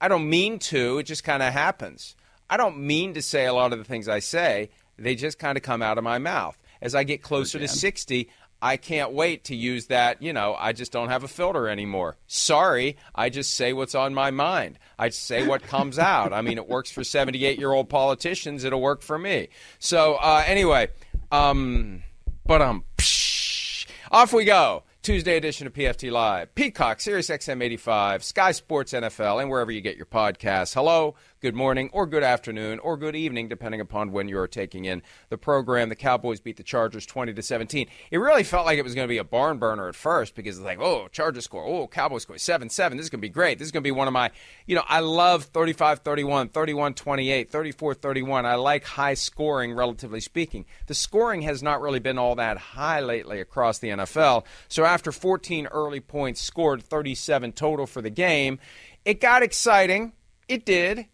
I 0.01 0.09
don't 0.09 0.29
mean 0.29 0.59
to. 0.59 0.97
It 0.97 1.03
just 1.03 1.23
kind 1.23 1.41
of 1.41 1.53
happens. 1.53 2.17
I 2.49 2.57
don't 2.57 2.79
mean 2.79 3.13
to 3.13 3.21
say 3.21 3.45
a 3.45 3.53
lot 3.53 3.71
of 3.71 3.79
the 3.79 3.85
things 3.85 4.09
I 4.09 4.19
say. 4.19 4.71
They 4.97 5.15
just 5.15 5.39
kind 5.39 5.57
of 5.57 5.63
come 5.63 5.81
out 5.81 5.97
of 5.97 6.03
my 6.03 6.17
mouth. 6.17 6.57
As 6.81 6.95
I 6.95 7.03
get 7.03 7.21
closer 7.21 7.59
to 7.59 7.67
60, 7.67 8.29
I 8.61 8.77
can't 8.77 9.11
wait 9.11 9.45
to 9.45 9.55
use 9.55 9.87
that. 9.87 10.21
You 10.21 10.33
know, 10.33 10.55
I 10.57 10.73
just 10.73 10.91
don't 10.91 11.09
have 11.09 11.23
a 11.23 11.27
filter 11.27 11.67
anymore. 11.67 12.17
Sorry, 12.27 12.97
I 13.15 13.29
just 13.29 13.55
say 13.55 13.73
what's 13.73 13.95
on 13.95 14.13
my 14.13 14.29
mind. 14.29 14.77
I 14.99 15.09
say 15.09 15.47
what 15.47 15.63
comes 15.63 15.97
out. 15.99 16.31
I 16.31 16.41
mean, 16.41 16.57
it 16.57 16.67
works 16.67 16.91
for 16.91 17.03
78 17.03 17.57
year 17.57 17.71
old 17.71 17.89
politicians. 17.89 18.63
It'll 18.63 18.81
work 18.81 19.01
for 19.01 19.17
me. 19.17 19.49
So, 19.79 20.15
uh, 20.15 20.43
anyway, 20.45 20.89
um, 21.31 22.03
but 22.45 22.61
um, 22.61 22.83
psh, 22.97 23.87
off 24.11 24.33
we 24.33 24.45
go. 24.45 24.83
Tuesday 25.01 25.35
edition 25.35 25.65
of 25.65 25.73
PFT 25.73 26.11
Live. 26.11 26.53
Peacock, 26.53 27.01
Sirius 27.01 27.29
XM 27.29 27.63
85, 27.63 28.23
Sky 28.23 28.51
Sports 28.51 28.93
NFL, 28.93 29.41
and 29.41 29.49
wherever 29.49 29.71
you 29.71 29.81
get 29.81 29.97
your 29.97 30.05
podcasts. 30.05 30.75
Hello, 30.75 31.15
good 31.41 31.55
morning, 31.55 31.89
or 31.91 32.05
good 32.05 32.21
afternoon, 32.21 32.77
or 32.79 32.95
good 32.95 33.15
evening, 33.15 33.47
depending 33.47 33.81
upon 33.81 34.11
when 34.11 34.29
you 34.29 34.37
are 34.37 34.47
taking 34.47 34.85
in 34.85 35.01
the 35.29 35.37
program. 35.39 35.89
The 35.89 35.95
Cowboys 35.95 36.39
beat 36.39 36.57
the 36.57 36.63
Chargers 36.63 37.03
20 37.07 37.33
to 37.33 37.41
17. 37.41 37.87
It 38.11 38.17
really 38.19 38.43
felt 38.43 38.67
like 38.67 38.77
it 38.77 38.83
was 38.83 38.93
going 38.93 39.07
to 39.07 39.11
be 39.11 39.17
a 39.17 39.23
barn 39.23 39.57
burner 39.57 39.87
at 39.87 39.95
first 39.95 40.35
because 40.35 40.57
it's 40.57 40.65
like, 40.65 40.79
oh, 40.79 41.07
Chargers 41.07 41.45
score, 41.45 41.65
oh, 41.65 41.87
Cowboys 41.87 42.21
score 42.21 42.37
7 42.37 42.69
7. 42.69 42.95
This 42.95 43.05
is 43.05 43.09
going 43.09 43.19
to 43.19 43.25
be 43.25 43.29
great. 43.29 43.57
This 43.57 43.65
is 43.65 43.71
going 43.71 43.81
to 43.81 43.87
be 43.87 43.91
one 43.91 44.07
of 44.07 44.13
my, 44.13 44.29
you 44.67 44.75
know, 44.75 44.83
I 44.87 44.99
love 44.99 45.45
35 45.45 45.99
31, 45.99 46.49
31 46.49 46.93
28, 46.93 47.49
34 47.49 47.93
31. 47.95 48.45
I 48.45 48.55
like 48.55 48.83
high 48.83 49.15
scoring, 49.15 49.73
relatively 49.73 50.21
speaking. 50.21 50.65
The 50.85 50.93
scoring 50.93 51.41
has 51.41 51.63
not 51.63 51.81
really 51.81 51.99
been 51.99 52.19
all 52.19 52.35
that 52.35 52.57
high 52.57 52.99
lately 52.99 53.39
across 53.39 53.79
the 53.79 53.89
NFL. 53.89 54.45
So 54.67 54.85
after 54.85 55.11
14 55.11 55.65
early 55.67 56.01
points 56.01 56.39
scored, 56.39 56.83
37 56.83 57.53
total 57.53 57.87
for 57.87 58.03
the 58.03 58.11
game, 58.11 58.59
it 59.05 59.19
got 59.19 59.41
exciting. 59.41 60.13
It 60.47 60.65
did. 60.65 61.07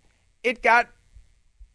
It 0.48 0.62
got. 0.62 0.90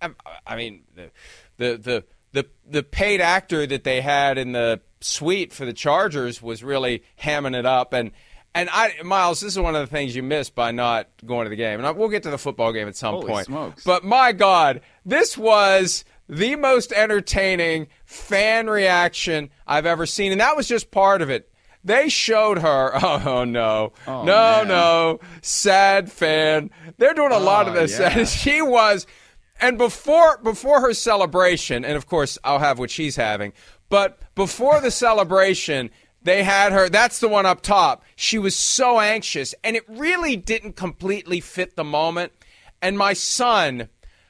um, 0.00 0.16
I 0.46 0.56
mean, 0.56 0.84
the 0.94 1.10
the 1.58 1.76
the 1.78 2.04
the, 2.32 2.46
the 2.66 2.82
paid 2.82 3.20
actor 3.20 3.66
that 3.66 3.84
they 3.84 4.00
had 4.00 4.38
in 4.38 4.52
the 4.52 4.80
suite 5.00 5.52
for 5.52 5.64
the 5.66 5.72
Chargers 5.72 6.40
was 6.40 6.64
really 6.64 7.04
hamming 7.20 7.56
it 7.58 7.66
up 7.66 7.92
and. 7.92 8.12
And 8.54 8.68
I, 8.70 8.92
Miles, 9.02 9.40
this 9.40 9.54
is 9.54 9.58
one 9.58 9.74
of 9.74 9.80
the 9.80 9.86
things 9.86 10.14
you 10.14 10.22
missed 10.22 10.54
by 10.54 10.72
not 10.72 11.08
going 11.24 11.46
to 11.46 11.48
the 11.48 11.56
game. 11.56 11.78
And 11.78 11.86
I, 11.86 11.92
we'll 11.92 12.10
get 12.10 12.24
to 12.24 12.30
the 12.30 12.36
football 12.36 12.70
game 12.70 12.86
at 12.86 12.94
some 12.94 13.14
Holy 13.14 13.26
point. 13.26 13.46
smokes. 13.46 13.82
But 13.82 14.04
my 14.04 14.32
God, 14.32 14.82
this 15.06 15.38
was 15.38 16.04
the 16.28 16.56
most 16.56 16.92
entertaining 16.92 17.88
fan 18.04 18.68
reaction 18.68 19.48
I've 19.66 19.86
ever 19.86 20.04
seen. 20.04 20.32
And 20.32 20.40
that 20.42 20.54
was 20.54 20.68
just 20.68 20.90
part 20.90 21.22
of 21.22 21.30
it. 21.30 21.50
They 21.84 22.08
showed 22.08 22.58
her, 22.58 22.92
oh, 23.02 23.22
oh, 23.24 23.44
no, 23.44 23.92
oh, 24.06 24.22
no, 24.22 24.24
man. 24.24 24.68
no, 24.68 25.20
sad 25.40 26.10
fan. 26.10 26.70
They're 26.98 27.14
doing 27.14 27.32
a 27.32 27.36
oh, 27.36 27.40
lot 27.42 27.68
of 27.68 27.74
Oh, 27.74 27.80
this. 27.80 27.98
yeah. 27.98 28.24
She 28.24 28.62
was, 28.62 29.06
and 29.60 29.78
before 29.78 30.38
before 30.38 30.80
her 30.80 30.94
celebration, 30.94 31.84
and 31.84 31.96
of 31.96 32.06
course 32.06 32.38
I'll 32.44 32.58
have 32.60 32.78
what 32.78 32.90
she's 32.90 33.16
having, 33.16 33.52
but 33.88 34.18
before 34.34 34.80
the 34.80 34.90
celebration, 34.90 35.90
they 36.22 36.44
had 36.44 36.72
her. 36.72 36.88
That's 36.88 37.18
the 37.20 37.28
one 37.28 37.46
up 37.46 37.62
top. 37.62 38.04
She 38.16 38.38
was 38.38 38.54
so 38.56 39.00
anxious, 39.00 39.54
and 39.64 39.74
it 39.76 39.84
really 39.88 40.36
didn't 40.36 40.76
completely 40.76 41.40
fit 41.40 41.74
the 41.76 41.84
moment. 41.84 42.32
And 42.80 42.96
my 42.98 43.12
son, 43.12 43.88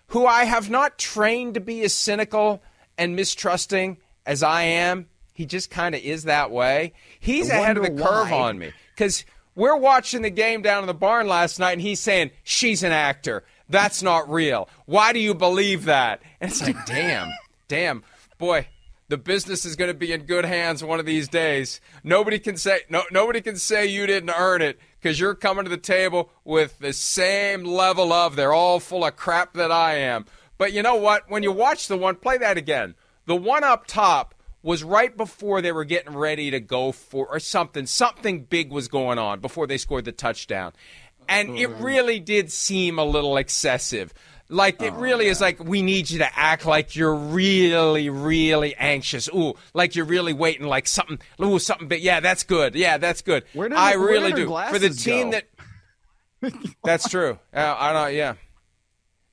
who 0.09 0.27
I 0.27 0.45
have 0.45 0.69
not 0.71 0.99
trained 0.99 1.55
to 1.55 1.61
be 1.61 1.83
as 1.83 1.95
cynical 1.95 2.63
and 2.99 3.15
mistrusting 3.17 3.99
as 4.27 4.43
I 4.43 4.63
am, 4.63 5.07
he 5.33 5.47
just 5.47 5.71
kind 5.71 5.95
of 5.95 6.03
is 6.03 6.25
that 6.25 6.51
way. 6.51 6.93
He's 7.19 7.49
ahead 7.49 7.77
of 7.77 7.85
the 7.85 7.91
wonder 7.91 8.03
curve 8.05 8.31
why. 8.31 8.41
on 8.41 8.59
me 8.59 8.73
because 8.95 9.25
we're 9.55 9.77
watching 9.77 10.23
the 10.23 10.31
game 10.31 10.63
down 10.63 10.83
in 10.83 10.87
the 10.87 10.95
barn 10.95 11.27
last 11.27 11.59
night, 11.59 11.73
and 11.73 11.83
he's 11.83 12.01
saying 12.01 12.31
she's 12.43 12.83
an 12.83 12.93
actor. 12.93 13.45
That's 13.69 14.03
not 14.03 14.31
real. 14.31 14.69
Why 14.87 15.13
do 15.13 15.19
you 15.19 15.35
believe 15.35 15.87
that? 15.87 16.23
And 16.41 16.51
it's 16.51 16.63
like, 16.63 16.87
damn, 16.87 17.31
damn, 17.69 18.03
boy. 18.39 18.69
The 19.09 19.19
business 19.19 19.67
is 19.67 19.77
going 19.77 19.91
to 19.91 19.95
be 19.95 20.11
in 20.11 20.23
good 20.23 20.47
hands 20.47 20.83
one 20.83 20.99
of 20.99 21.05
these 21.05 21.29
days. 21.29 21.83
Nobody 22.03 22.39
can 22.39 22.57
say 22.57 22.81
no. 22.89 23.03
Nobody 23.11 23.43
can 23.43 23.57
say 23.57 23.85
you 23.85 24.07
didn't 24.07 24.31
earn 24.31 24.63
it 24.63 24.79
because 24.99 25.21
you're 25.21 25.35
coming 25.35 25.65
to 25.65 25.71
the 25.71 25.77
table 25.77 26.31
with 26.45 26.79
the 26.79 26.95
same 26.95 27.63
level 27.63 28.11
of. 28.11 28.37
They're 28.37 28.55
all 28.55 28.81
full 28.81 29.05
of 29.05 29.15
crap 29.17 29.53
that 29.55 29.71
I 29.71 29.97
am. 29.97 30.25
But 30.57 30.73
you 30.73 30.83
know 30.83 30.95
what? 30.95 31.29
When 31.29 31.43
you 31.43 31.53
watch 31.53 31.89
the 31.89 31.97
one, 31.99 32.17
play 32.17 32.39
that 32.39 32.57
again. 32.57 32.95
The 33.27 33.37
one 33.37 33.65
up 33.65 33.87
top 33.87 34.35
was 34.63 34.85
right 34.85 35.17
before 35.17 35.61
they 35.61 35.73
were 35.73 35.85
getting 35.85 36.15
ready 36.15 36.51
to 36.51 36.61
go 36.61 36.93
for 36.93 37.27
or 37.27 37.41
something. 37.41 37.87
Something 37.87 38.45
big 38.45 38.71
was 38.71 38.89
going 38.89 39.19
on 39.19 39.41
before 39.41 39.67
they 39.67 39.79
scored 39.79 40.05
the 40.05 40.13
touchdown. 40.13 40.73
And 41.29 41.57
it 41.57 41.69
really 41.69 42.19
did 42.19 42.51
seem 42.51 42.99
a 42.99 43.05
little 43.05 43.37
excessive. 43.37 44.13
Like 44.49 44.83
it 44.83 44.93
really 44.95 45.29
is 45.29 45.41
like 45.41 45.65
we 45.65 45.81
need 45.81 46.11
you 46.11 46.19
to 46.19 46.39
act 46.39 46.67
like 46.67 46.95
you're 46.95 47.15
really, 47.15 48.11
really 48.11 48.75
anxious. 48.75 49.29
Ooh, 49.29 49.55
like 49.73 49.97
you're 49.97 50.05
really 50.05 50.35
waiting, 50.35 50.67
like 50.67 50.87
something. 50.87 51.19
Ooh, 51.43 51.59
something 51.59 51.89
big. 51.89 52.03
Yeah, 52.03 52.21
that's 52.21 52.43
good. 52.43 52.75
Yeah, 52.75 52.99
that's 52.99 53.23
good. 53.23 53.45
Where 53.55 53.71
did 53.71 53.79
I 53.79 53.97
where 53.97 54.09
really 54.09 54.33
did 54.33 54.49
do 54.49 54.59
for 54.71 54.79
the 54.79 54.91
team 54.91 55.31
go? 55.31 55.41
that. 56.43 56.55
That's 56.85 57.09
true. 57.09 57.39
Uh, 57.55 57.77
I 57.79 57.93
don't. 57.93 58.15
Yeah. 58.15 58.35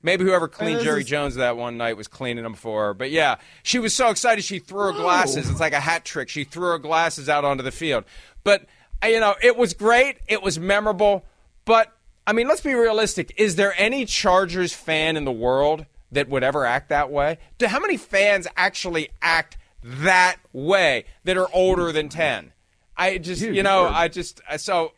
Maybe 0.02 0.24
whoever 0.24 0.48
cleaned 0.48 0.80
Jerry 0.80 1.04
Jones 1.04 1.34
that 1.34 1.56
one 1.56 1.76
night 1.76 1.96
was 1.96 2.08
cleaning 2.08 2.44
them 2.44 2.54
for 2.54 2.86
her. 2.86 2.94
But 2.94 3.10
yeah, 3.10 3.36
she 3.62 3.78
was 3.78 3.94
so 3.94 4.08
excited 4.08 4.44
she 4.44 4.58
threw 4.58 4.86
her 4.86 4.92
glasses. 4.92 5.50
It's 5.50 5.60
like 5.60 5.74
a 5.74 5.80
hat 5.80 6.04
trick. 6.04 6.28
She 6.28 6.44
threw 6.44 6.68
her 6.68 6.78
glasses 6.78 7.28
out 7.28 7.44
onto 7.44 7.62
the 7.62 7.70
field. 7.70 8.04
But 8.42 8.66
uh, 9.02 9.08
you 9.08 9.20
know, 9.20 9.34
it 9.42 9.56
was 9.56 9.74
great. 9.74 10.18
It 10.26 10.42
was 10.42 10.58
memorable. 10.58 11.26
But 11.64 11.92
I 12.26 12.32
mean, 12.32 12.48
let's 12.48 12.62
be 12.62 12.74
realistic. 12.74 13.34
Is 13.36 13.56
there 13.56 13.74
any 13.76 14.06
Chargers 14.06 14.72
fan 14.72 15.16
in 15.16 15.24
the 15.24 15.32
world 15.32 15.84
that 16.12 16.28
would 16.28 16.42
ever 16.42 16.64
act 16.64 16.88
that 16.88 17.10
way? 17.10 17.38
Do 17.58 17.66
how 17.66 17.80
many 17.80 17.96
fans 17.96 18.46
actually 18.56 19.10
act 19.20 19.58
that 19.82 20.36
way 20.52 21.04
that 21.24 21.36
are 21.36 21.48
older 21.52 21.92
than 21.92 22.08
10. 22.08 22.52
I 22.96 23.18
just, 23.18 23.40
Dude, 23.40 23.56
you 23.56 23.62
know, 23.62 23.86
I 23.86 24.08
just, 24.08 24.40
so 24.58 24.92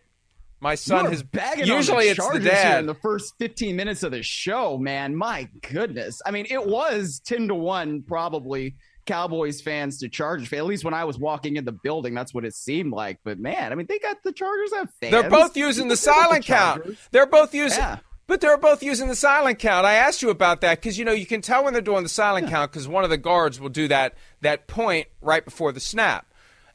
my 0.62 0.74
son 0.76 1.06
has 1.06 1.22
bagging 1.22 1.66
usually 1.66 2.04
the 2.06 2.10
it's 2.12 2.28
the 2.28 2.38
dad. 2.40 2.80
in 2.80 2.86
the 2.86 2.94
first 2.94 3.34
15 3.38 3.74
minutes 3.76 4.02
of 4.02 4.12
the 4.12 4.22
show, 4.22 4.78
man. 4.78 5.14
My 5.16 5.48
goodness. 5.70 6.22
I 6.24 6.30
mean, 6.30 6.46
it 6.48 6.64
was 6.66 7.20
10 7.26 7.48
to 7.48 7.54
1 7.54 8.02
probably 8.04 8.76
Cowboys 9.04 9.60
fans 9.60 9.98
to 9.98 10.08
Chargers. 10.08 10.52
At 10.52 10.64
least 10.64 10.84
when 10.84 10.94
I 10.94 11.04
was 11.04 11.18
walking 11.18 11.56
in 11.56 11.64
the 11.64 11.72
building, 11.72 12.14
that's 12.14 12.32
what 12.32 12.44
it 12.44 12.54
seemed 12.54 12.92
like. 12.92 13.18
But 13.24 13.40
man, 13.40 13.72
I 13.72 13.74
mean, 13.74 13.86
they 13.88 13.98
got 13.98 14.22
the 14.22 14.32
Chargers 14.32 14.72
have 14.74 14.88
fans. 15.00 15.10
They're 15.10 15.28
both 15.28 15.56
using 15.56 15.88
the 15.88 15.96
silent 15.96 16.44
count. 16.44 16.84
They're 17.10 17.26
both 17.26 17.52
using, 17.52 17.80
Yeah. 17.80 17.98
but 18.28 18.40
they're 18.40 18.56
both 18.56 18.82
using 18.84 19.08
the 19.08 19.16
silent 19.16 19.58
count. 19.58 19.84
I 19.84 19.94
asked 19.94 20.22
you 20.22 20.30
about 20.30 20.60
that 20.60 20.80
because 20.80 20.96
you 20.96 21.04
know 21.04 21.10
you 21.12 21.26
can 21.26 21.40
tell 21.42 21.64
when 21.64 21.72
they're 21.72 21.82
doing 21.82 22.04
the 22.04 22.08
silent 22.08 22.48
count 22.48 22.70
because 22.70 22.86
one 22.86 23.02
of 23.02 23.10
the 23.10 23.18
guards 23.18 23.58
will 23.60 23.68
do 23.68 23.88
that 23.88 24.14
that 24.42 24.68
point 24.68 25.08
right 25.20 25.44
before 25.44 25.72
the 25.72 25.80
snap, 25.80 26.24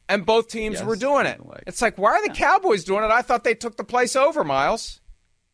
and 0.08 0.24
both 0.26 0.48
teams 0.48 0.74
Yes, 0.76 0.84
were 0.84 0.96
doing 0.96 1.26
it. 1.26 1.44
like- 1.44 1.64
It's 1.66 1.82
like 1.82 1.98
why 1.98 2.12
are 2.12 2.26
the 2.26 2.34
Cowboys 2.34 2.84
doing 2.84 3.04
it? 3.04 3.10
I 3.10 3.22
thought 3.22 3.44
they 3.44 3.54
took 3.54 3.76
the 3.76 3.84
place 3.84 4.16
over, 4.16 4.44
Miles. 4.44 5.00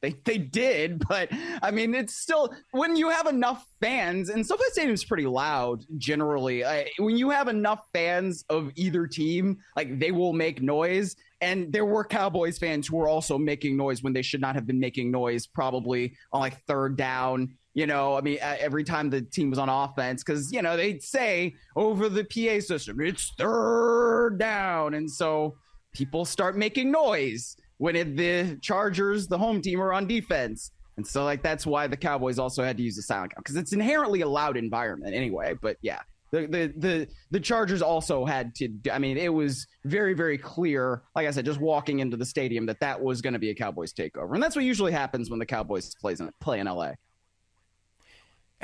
They, 0.02 0.14
they 0.26 0.36
did, 0.36 1.02
but 1.08 1.30
I 1.62 1.70
mean, 1.70 1.94
it's 1.94 2.14
still 2.14 2.54
when 2.72 2.94
you 2.94 3.08
have 3.08 3.26
enough 3.26 3.64
fans, 3.80 4.28
and 4.28 4.46
SoFi 4.46 4.64
Stadium's 4.72 5.02
pretty 5.02 5.26
loud 5.26 5.82
generally. 5.96 6.62
I, 6.62 6.90
when 6.98 7.16
you 7.16 7.30
have 7.30 7.48
enough 7.48 7.80
fans 7.94 8.44
of 8.50 8.70
either 8.74 9.06
team, 9.06 9.60
like 9.76 9.98
they 9.98 10.12
will 10.12 10.34
make 10.34 10.60
noise. 10.60 11.16
And 11.40 11.72
there 11.72 11.86
were 11.86 12.04
Cowboys 12.04 12.58
fans 12.58 12.86
who 12.86 12.96
were 12.98 13.08
also 13.08 13.38
making 13.38 13.78
noise 13.78 14.02
when 14.02 14.12
they 14.12 14.20
should 14.22 14.40
not 14.42 14.54
have 14.56 14.66
been 14.66 14.78
making 14.78 15.10
noise, 15.10 15.46
probably 15.46 16.16
on 16.32 16.40
like 16.40 16.62
third 16.66 16.96
down. 16.98 17.56
You 17.74 17.86
know, 17.86 18.16
I 18.16 18.20
mean, 18.20 18.38
every 18.40 18.84
time 18.84 19.10
the 19.10 19.20
team 19.20 19.50
was 19.50 19.58
on 19.58 19.68
offense, 19.68 20.22
because 20.22 20.52
you 20.52 20.62
know 20.62 20.76
they'd 20.76 21.02
say 21.02 21.54
over 21.74 22.08
the 22.08 22.24
PA 22.24 22.60
system, 22.60 23.00
"It's 23.00 23.32
third 23.36 24.38
down," 24.38 24.94
and 24.94 25.10
so 25.10 25.56
people 25.92 26.24
start 26.24 26.56
making 26.56 26.90
noise 26.90 27.56
when 27.78 27.96
it, 27.96 28.16
the 28.16 28.58
Chargers, 28.62 29.26
the 29.26 29.38
home 29.38 29.60
team, 29.60 29.80
are 29.80 29.92
on 29.92 30.06
defense. 30.06 30.70
And 30.96 31.06
so, 31.06 31.24
like, 31.24 31.42
that's 31.42 31.66
why 31.66 31.88
the 31.88 31.96
Cowboys 31.96 32.38
also 32.38 32.62
had 32.62 32.76
to 32.76 32.82
use 32.82 32.94
the 32.94 33.02
silent 33.02 33.34
count 33.34 33.44
because 33.44 33.56
it's 33.56 33.72
inherently 33.72 34.20
a 34.20 34.28
loud 34.28 34.56
environment 34.56 35.14
anyway. 35.14 35.54
But 35.60 35.76
yeah, 35.82 36.00
the, 36.30 36.46
the 36.46 36.72
the 36.76 37.08
the 37.32 37.40
Chargers 37.40 37.82
also 37.82 38.24
had 38.24 38.54
to. 38.56 38.68
I 38.92 38.98
mean, 38.98 39.16
it 39.16 39.32
was 39.32 39.66
very 39.84 40.14
very 40.14 40.38
clear. 40.38 41.02
Like 41.16 41.26
I 41.26 41.30
said, 41.32 41.44
just 41.44 41.60
walking 41.60 41.98
into 41.98 42.16
the 42.16 42.26
stadium 42.26 42.66
that 42.66 42.78
that 42.80 43.00
was 43.00 43.20
going 43.20 43.32
to 43.32 43.40
be 43.40 43.50
a 43.50 43.54
Cowboys 43.54 43.92
takeover, 43.92 44.34
and 44.34 44.42
that's 44.42 44.54
what 44.54 44.64
usually 44.64 44.92
happens 44.92 45.30
when 45.30 45.40
the 45.40 45.46
Cowboys 45.46 45.92
plays 46.00 46.20
in, 46.20 46.30
play 46.40 46.60
in 46.60 46.66
LA. 46.66 46.92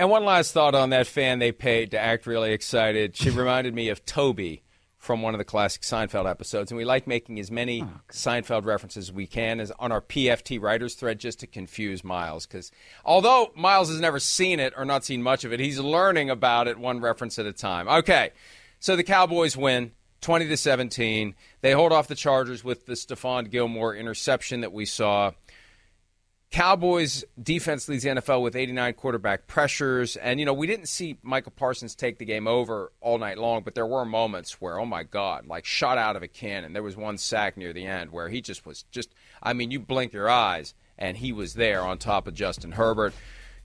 And 0.00 0.08
one 0.08 0.24
last 0.24 0.52
thought 0.52 0.74
on 0.74 0.88
that 0.90 1.06
fan 1.06 1.40
they 1.40 1.52
paid 1.52 1.90
to 1.90 1.98
act 1.98 2.26
really 2.26 2.52
excited. 2.54 3.14
She 3.14 3.28
reminded 3.38 3.74
me 3.74 3.90
of 3.90 4.06
Toby 4.06 4.62
from 4.96 5.20
one 5.20 5.34
of 5.34 5.38
the 5.38 5.44
classic 5.44 5.82
Seinfeld 5.82 6.26
episodes, 6.26 6.70
and 6.70 6.78
we 6.78 6.86
like 6.86 7.06
making 7.06 7.38
as 7.38 7.50
many 7.50 7.82
oh, 7.82 8.00
Seinfeld 8.10 8.64
references 8.64 9.10
as 9.10 9.12
we 9.12 9.26
can 9.26 9.60
as 9.60 9.70
on 9.78 9.92
our 9.92 10.00
PFT 10.00 10.58
writers 10.58 10.94
thread 10.94 11.18
just 11.18 11.40
to 11.40 11.46
confuse 11.46 12.02
Miles. 12.02 12.46
Because 12.46 12.72
although 13.04 13.52
Miles 13.54 13.90
has 13.90 14.00
never 14.00 14.18
seen 14.18 14.58
it 14.58 14.72
or 14.74 14.86
not 14.86 15.04
seen 15.04 15.22
much 15.22 15.44
of 15.44 15.52
it, 15.52 15.60
he's 15.60 15.78
learning 15.78 16.30
about 16.30 16.66
it 16.66 16.78
one 16.78 17.00
reference 17.00 17.38
at 17.38 17.44
a 17.44 17.52
time. 17.52 17.86
Okay, 17.86 18.30
so 18.78 18.96
the 18.96 19.04
Cowboys 19.04 19.54
win. 19.54 19.92
20 20.22 20.48
to 20.48 20.56
17. 20.56 21.34
They 21.62 21.72
hold 21.72 21.92
off 21.92 22.06
the 22.06 22.14
Chargers 22.14 22.62
with 22.62 22.84
the 22.84 22.92
Stephon 22.92 23.50
Gilmore 23.50 23.94
interception 23.94 24.60
that 24.60 24.72
we 24.72 24.84
saw. 24.84 25.32
Cowboys 26.50 27.24
defense 27.40 27.88
leads 27.88 28.02
the 28.02 28.10
NFL 28.10 28.42
with 28.42 28.56
89 28.56 28.94
quarterback 28.94 29.46
pressures. 29.46 30.16
And, 30.16 30.40
you 30.40 30.46
know, 30.46 30.52
we 30.52 30.66
didn't 30.66 30.88
see 30.88 31.16
Micah 31.22 31.50
Parsons 31.50 31.94
take 31.94 32.18
the 32.18 32.24
game 32.24 32.48
over 32.48 32.90
all 33.00 33.18
night 33.18 33.38
long, 33.38 33.62
but 33.62 33.76
there 33.76 33.86
were 33.86 34.04
moments 34.04 34.60
where, 34.60 34.78
oh 34.78 34.84
my 34.84 35.04
God, 35.04 35.46
like 35.46 35.64
shot 35.64 35.96
out 35.96 36.16
of 36.16 36.24
a 36.24 36.28
cannon. 36.28 36.72
There 36.72 36.82
was 36.82 36.96
one 36.96 37.18
sack 37.18 37.56
near 37.56 37.72
the 37.72 37.86
end 37.86 38.10
where 38.10 38.28
he 38.28 38.40
just 38.40 38.66
was 38.66 38.84
just, 38.90 39.14
I 39.40 39.52
mean, 39.52 39.70
you 39.70 39.78
blink 39.78 40.12
your 40.12 40.28
eyes 40.28 40.74
and 40.98 41.16
he 41.16 41.32
was 41.32 41.54
there 41.54 41.82
on 41.82 41.98
top 41.98 42.26
of 42.26 42.34
Justin 42.34 42.72
Herbert. 42.72 43.14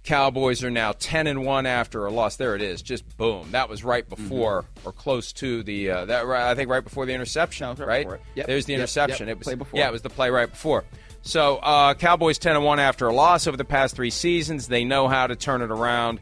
Cowboys 0.03 0.63
are 0.63 0.69
now 0.69 0.91
10 0.91 1.25
and 1.25 1.43
1 1.43 1.65
after 1.65 2.05
a 2.05 2.11
loss. 2.11 2.35
There 2.35 2.55
it 2.55 2.61
is. 2.61 2.83
Just 2.83 3.17
boom. 3.17 3.47
That 3.53 3.67
was 3.67 3.83
right 3.83 4.07
before 4.07 4.65
or 4.85 4.91
close 4.91 5.33
to 5.33 5.63
the, 5.63 5.89
uh, 5.89 6.05
that 6.05 6.25
I 6.27 6.53
think 6.53 6.69
right 6.69 6.83
before 6.83 7.07
the 7.07 7.13
interception, 7.13 7.65
No, 7.65 7.71
it 7.71 7.79
was 7.79 7.87
right? 7.87 8.07
Yep. 8.35 8.45
There's 8.45 8.65
the 8.67 8.73
Yep, 8.73 8.79
interception. 8.81 9.27
yep. 9.27 9.37
It 9.37 9.39
was, 9.39 9.45
Play 9.45 9.55
before. 9.55 9.79
Yeah, 9.79 9.87
it 9.87 9.91
was 9.91 10.03
the 10.03 10.11
play 10.11 10.29
right 10.29 10.47
before. 10.51 10.83
So 11.27 11.57
uh, 11.57 11.95
Cowboys 11.95 12.37
ten 12.37 12.55
and 12.55 12.63
one 12.63 12.79
after 12.79 13.07
a 13.07 13.13
loss 13.13 13.47
over 13.47 13.57
the 13.57 13.65
past 13.65 13.95
three 13.95 14.11
seasons. 14.11 14.67
They 14.67 14.85
know 14.85 15.07
how 15.07 15.25
to 15.25 15.35
turn 15.35 15.63
it 15.63 15.71
around, 15.71 16.19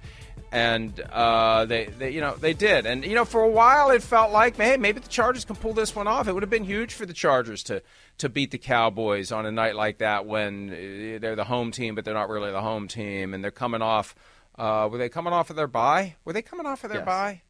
and 0.49 0.97
uh, 0.97 1.65
they, 1.65 1.85
they 1.87 2.11
you 2.11 2.21
know 2.21 2.35
they 2.35 2.53
did. 2.53 2.85
And 2.85 3.03
you 3.03 3.13
know 3.13 3.25
for 3.25 3.41
a 3.41 3.49
while 3.49 3.89
it 3.91 4.01
felt 4.01 4.31
like 4.31 4.55
hey 4.55 4.77
maybe 4.77 5.01
the 5.01 5.09
Chargers 5.09 5.43
can 5.43 5.57
pull 5.57 5.73
this 5.73 5.93
one 5.93 6.07
off. 6.07 6.29
It 6.29 6.33
would 6.33 6.41
have 6.41 6.49
been 6.49 6.63
huge 6.63 6.93
for 6.93 7.05
the 7.05 7.13
Chargers 7.13 7.63
to 7.63 7.83
to 8.19 8.29
beat 8.29 8.51
the 8.51 8.57
Cowboys 8.57 9.33
on 9.33 9.45
a 9.45 9.51
night 9.51 9.75
like 9.75 9.97
that 9.97 10.25
when 10.25 10.69
uh, 10.69 11.19
they're 11.19 11.35
the 11.35 11.43
home 11.43 11.71
team, 11.71 11.95
but 11.95 12.05
they're 12.05 12.13
not 12.13 12.29
really 12.29 12.51
the 12.51 12.61
home 12.61 12.87
team, 12.87 13.33
and 13.33 13.43
they're 13.43 13.51
coming 13.51 13.81
off. 13.81 14.15
Uh, 14.57 14.87
were 14.89 14.97
they 14.97 15.09
coming 15.09 15.33
off 15.33 15.49
of 15.49 15.57
their 15.57 15.67
bye? 15.67 16.15
Were 16.23 16.31
they 16.31 16.41
coming 16.43 16.65
off 16.65 16.83
of 16.85 16.91
their 16.91 16.99
Yes. 16.99 17.05
bye? 17.05 17.41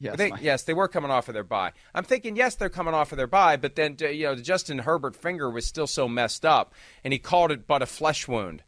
Yes, 0.00 0.16
They, 0.16 0.30
Mike. 0.30 0.40
yes, 0.42 0.62
they 0.62 0.74
were 0.74 0.86
coming 0.86 1.10
off 1.10 1.26
of 1.28 1.34
their 1.34 1.42
bye. 1.42 1.72
I'm 1.92 2.04
thinking, 2.04 2.36
yes, 2.36 2.54
they're 2.54 2.68
coming 2.68 2.94
off 2.94 3.10
of 3.10 3.18
their 3.18 3.26
bye, 3.26 3.56
but 3.56 3.74
then 3.74 3.96
you 4.00 4.24
know, 4.26 4.34
the 4.36 4.42
Justin 4.42 4.78
Herbert 4.78 5.16
finger 5.16 5.50
was 5.50 5.66
still 5.66 5.88
so 5.88 6.06
messed 6.08 6.44
up, 6.46 6.72
and 7.02 7.12
he 7.12 7.18
called 7.18 7.50
it 7.50 7.66
but 7.66 7.82
a 7.82 7.86
flesh 7.86 8.28
wound. 8.28 8.62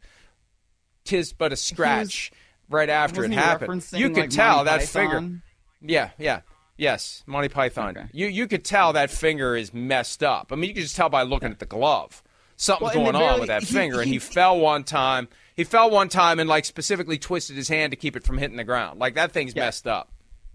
Tis 1.05 1.33
but 1.33 1.51
a 1.51 1.55
scratch. 1.55 2.31
right 2.69 2.89
after 2.89 3.23
it 3.23 3.31
happened, 3.31 3.85
you 3.93 4.09
could 4.09 4.17
like, 4.17 4.29
tell 4.29 4.57
Monty 4.57 4.69
that 4.69 4.83
finger. 4.83 5.41
Yeah, 5.81 6.11
yeah, 6.19 6.41
yes, 6.77 7.23
Monty 7.25 7.47
Python. 7.49 7.97
Okay. 7.97 8.07
You 8.13 8.27
you 8.27 8.47
could 8.47 8.63
tell 8.63 8.93
that 8.93 9.09
finger 9.09 9.55
is 9.55 9.73
messed 9.73 10.23
up. 10.23 10.51
I 10.51 10.55
mean, 10.55 10.67
you 10.69 10.73
could 10.75 10.83
just 10.83 10.95
tell 10.95 11.09
by 11.09 11.23
looking 11.23 11.49
at 11.51 11.59
the 11.59 11.65
glove. 11.65 12.21
Something's 12.57 12.93
Well, 12.95 13.05
going 13.05 13.15
on 13.15 13.21
barely- 13.21 13.39
with 13.39 13.47
that 13.47 13.63
he- 13.63 13.73
finger, 13.73 13.99
and 14.01 14.07
he- 14.07 14.13
he 14.13 14.19
fell 14.19 14.59
one 14.59 14.83
time. 14.83 15.27
He 15.55 15.63
fell 15.63 15.89
one 15.89 16.09
time 16.09 16.39
and 16.39 16.47
like 16.49 16.65
specifically 16.65 17.17
twisted 17.17 17.55
his 17.55 17.69
hand 17.69 17.91
to 17.91 17.95
keep 17.97 18.15
it 18.15 18.23
from 18.23 18.37
hitting 18.37 18.57
the 18.57 18.63
ground. 18.63 18.99
Like 18.99 19.15
that 19.15 19.31
thing's 19.31 19.55
Yeah. 19.55 19.65
messed 19.65 19.87
up. 19.87 20.11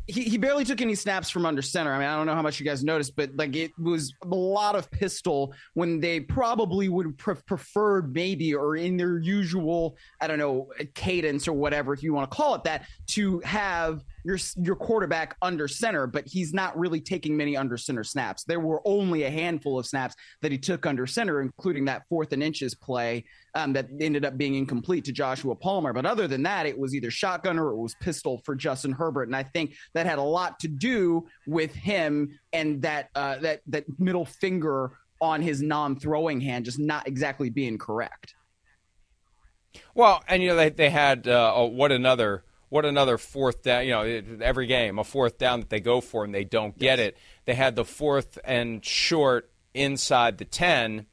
He, 0.07 0.23
he 0.23 0.38
barely 0.38 0.64
took 0.64 0.81
any 0.81 0.95
snaps 0.95 1.31
from 1.31 1.45
under 1.45 1.62
center. 1.62 1.92
I 1.92 1.99
mean, 1.99 2.09
I 2.09 2.16
don't 2.16 2.27
know 2.27 2.35
how 2.35 2.42
much 2.42 2.61
you 2.61 2.66
guys 2.66 2.85
noticed, 2.85 3.16
but 3.16 3.35
like 3.37 3.57
it 3.57 3.73
was 3.79 4.14
a 4.23 4.29
lot 4.29 4.77
of 4.77 4.90
pistol 4.90 5.53
when 5.75 6.01
they 6.01 6.21
probably 6.21 6.88
would 6.88 7.19
pre- 7.19 7.35
preferred 7.47 8.14
maybe 8.14 8.55
or 8.55 8.77
in 8.77 8.97
their 8.97 9.19
usual, 9.19 9.97
I 10.21 10.27
don't 10.27 10.38
know, 10.38 10.69
cadence 10.95 11.49
or 11.49 11.55
whatever, 11.55 11.92
if 11.92 12.03
you 12.03 12.14
want 12.14 12.31
to 12.31 12.37
call 12.37 12.55
it 12.55 12.64
that, 12.64 12.87
to 13.09 13.40
have 13.40 14.05
your 14.27 14.39
your 14.57 14.75
quarterback 14.75 15.37
under 15.41 15.69
center. 15.69 16.07
But 16.07 16.27
he's 16.27 16.53
not 16.53 16.77
really 16.77 17.01
taking 17.01 17.37
many 17.37 17.57
under 17.57 17.77
center 17.77 18.03
snaps. 18.03 18.43
There 18.43 18.59
were 18.59 18.83
only 18.85 19.23
a 19.23 19.31
handful 19.31 19.79
of 19.79 19.87
snaps 19.87 20.17
that 20.43 20.51
he 20.51 20.59
took 20.59 20.85
under 20.85 21.07
center, 21.07 21.41
including 21.41 21.85
that 21.85 22.03
fourth 22.09 22.33
and 22.33 22.43
inches 22.43 22.75
play 22.75 23.25
um, 23.55 23.73
that 23.75 23.87
ended 24.01 24.25
up 24.25 24.37
being 24.37 24.57
incomplete 24.57 25.05
to 25.05 25.12
Joshua 25.12 25.55
Palmer. 25.55 25.93
But 25.93 26.07
other 26.07 26.27
than 26.27 26.43
that, 26.43 26.67
it 26.67 26.77
was 26.77 26.95
either 26.95 27.11
shotgun 27.11 27.59
or 27.59 27.71
it 27.71 27.77
was 27.77 27.95
pistol 28.01 28.43
for 28.45 28.57
Justin 28.57 28.93
Herbert, 28.93 29.29
and 29.29 29.37
I 29.37 29.45
think 29.45 29.77
that 29.95 30.07
had 30.07 30.19
a 30.19 30.23
lot 30.23 30.59
to 30.61 30.69
do 30.69 31.27
with 31.47 31.73
him 31.73 32.37
and 32.53 32.83
that 32.83 33.11
uh, 33.15 33.39
that 33.39 33.61
that 33.69 33.85
middle 33.99 34.25
finger 34.25 34.93
on 35.21 35.41
his 35.41 35.62
non-throwing 35.62 36.41
hand 36.41 36.65
just 36.65 36.79
not 36.79 37.07
exactly 37.07 37.49
being 37.49 37.79
correct. 37.79 38.35
Well, 39.95 40.23
and 40.27 40.43
you 40.43 40.49
know 40.49 40.57
they 40.57 40.71
they 40.71 40.91
had 40.91 41.29
uh, 41.29 41.65
what 41.67 41.93
another 41.93 42.43
what 42.68 42.85
another 42.85 43.18
fourth 43.18 43.62
down. 43.62 43.85
You 43.85 43.90
know, 43.92 44.22
every 44.40 44.66
game 44.66 44.98
a 44.98 45.05
fourth 45.05 45.38
down 45.38 45.61
that 45.61 45.70
they 45.70 45.81
go 45.81 46.00
for 46.00 46.24
and 46.24 46.35
they 46.35 46.44
don't 46.44 46.76
get 46.79 46.98
it. 46.98 47.16
They 47.44 47.55
had 47.55 47.76
the 47.76 47.85
fourth 47.85 48.38
and 48.44 48.85
short 48.85 49.50
inside 49.74 50.38
the 50.38 50.44
10 50.44 51.07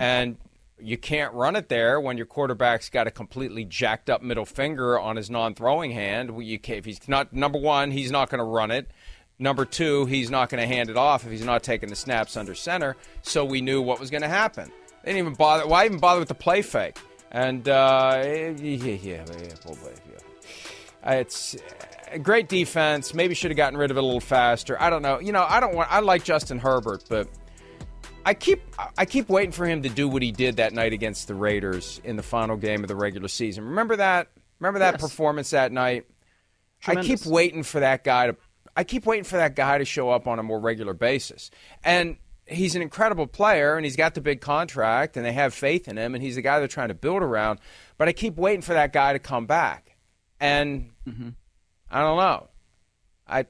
and 0.00 0.36
you 0.78 0.98
can't 0.98 1.32
run 1.34 1.56
it 1.56 1.68
there 1.68 2.00
when 2.00 2.16
your 2.16 2.26
quarterback's 2.26 2.90
got 2.90 3.06
a 3.06 3.10
completely 3.10 3.64
jacked 3.64 4.10
up 4.10 4.22
middle 4.22 4.44
finger 4.44 4.98
on 4.98 5.16
his 5.16 5.30
non-throwing 5.30 5.92
hand. 5.92 6.30
You 6.42 6.58
can't, 6.58 6.78
if 6.78 6.84
he's 6.84 7.08
not 7.08 7.32
number 7.32 7.58
one, 7.58 7.90
he's 7.90 8.10
not 8.10 8.28
going 8.30 8.38
to 8.38 8.44
run 8.44 8.70
it. 8.70 8.90
Number 9.38 9.64
two, 9.64 10.06
he's 10.06 10.30
not 10.30 10.48
going 10.48 10.60
to 10.60 10.66
hand 10.66 10.90
it 10.90 10.96
off 10.96 11.24
if 11.24 11.30
he's 11.30 11.44
not 11.44 11.62
taking 11.62 11.88
the 11.88 11.96
snaps 11.96 12.36
under 12.36 12.54
center. 12.54 12.96
So 13.22 13.44
we 13.44 13.60
knew 13.60 13.82
what 13.82 13.98
was 13.98 14.10
going 14.10 14.22
to 14.22 14.28
happen. 14.28 14.70
They 15.02 15.12
didn't 15.12 15.18
even 15.26 15.34
bother. 15.34 15.66
Why 15.66 15.86
even 15.86 15.98
bother 15.98 16.20
with 16.20 16.28
the 16.28 16.34
play 16.34 16.62
fake? 16.62 16.98
And 17.30 17.68
uh, 17.68 18.22
yeah, 18.22 18.50
yeah, 18.60 18.96
yeah, 19.02 19.24
oh 19.66 19.74
yeah. 19.82 20.23
Uh, 21.06 21.12
It's 21.16 21.56
a 22.10 22.18
great 22.18 22.48
defense. 22.48 23.14
Maybe 23.14 23.34
should 23.34 23.50
have 23.50 23.56
gotten 23.56 23.78
rid 23.78 23.90
of 23.90 23.96
it 23.96 24.00
a 24.00 24.06
little 24.06 24.20
faster. 24.20 24.80
I 24.80 24.90
don't 24.90 25.02
know. 25.02 25.18
You 25.20 25.32
know, 25.32 25.44
I 25.48 25.60
don't 25.60 25.74
want. 25.74 25.90
I 25.92 26.00
like 26.00 26.24
Justin 26.24 26.58
Herbert, 26.58 27.04
but 27.08 27.28
I 28.24 28.34
keep 28.34 28.62
I 28.96 29.04
keep 29.04 29.28
waiting 29.28 29.52
for 29.52 29.66
him 29.66 29.82
to 29.82 29.88
do 29.88 30.08
what 30.08 30.22
he 30.22 30.32
did 30.32 30.56
that 30.56 30.72
night 30.72 30.92
against 30.92 31.28
the 31.28 31.34
Raiders 31.34 32.00
in 32.04 32.16
the 32.16 32.22
final 32.22 32.56
game 32.56 32.82
of 32.82 32.88
the 32.88 32.96
regular 32.96 33.28
season. 33.28 33.64
Remember 33.64 33.96
that? 33.96 34.28
Remember 34.60 34.78
that 34.78 34.94
Yes. 34.94 35.00
performance 35.02 35.50
that 35.50 35.72
night? 35.72 36.06
I 36.86 36.96
keep 36.96 37.24
waiting 37.26 37.62
for 37.62 37.80
that 37.80 38.04
guy 38.04 38.28
to 38.28 38.36
I 38.76 38.84
keep 38.84 39.06
waiting 39.06 39.24
for 39.24 39.36
that 39.36 39.54
guy 39.54 39.78
to 39.78 39.84
show 39.84 40.10
up 40.10 40.26
on 40.26 40.38
a 40.38 40.42
more 40.42 40.58
regular 40.58 40.94
basis. 40.94 41.50
And 41.84 42.16
he's 42.46 42.74
an 42.74 42.82
incredible 42.82 43.26
player 43.26 43.76
and 43.76 43.84
he's 43.86 43.96
got 43.96 44.14
the 44.14 44.20
big 44.20 44.40
contract 44.40 45.16
and 45.16 45.24
they 45.24 45.32
have 45.32 45.54
faith 45.54 45.86
in 45.88 45.96
him 45.96 46.14
and 46.14 46.22
he's 46.22 46.34
the 46.36 46.42
guy 46.42 46.58
they're 46.58 46.68
trying 46.68 46.88
to 46.88 46.94
build 46.94 47.22
around. 47.22 47.58
But 47.98 48.08
I 48.08 48.12
keep 48.12 48.36
waiting 48.36 48.62
for 48.62 48.74
that 48.74 48.92
guy 48.92 49.12
to 49.12 49.18
come 49.18 49.46
back. 49.46 49.93
And 50.44 50.90
mm-hmm. 51.08 51.30
I 51.90 52.00
don't 52.00 52.18
know. 52.18 52.48
I 53.26 53.46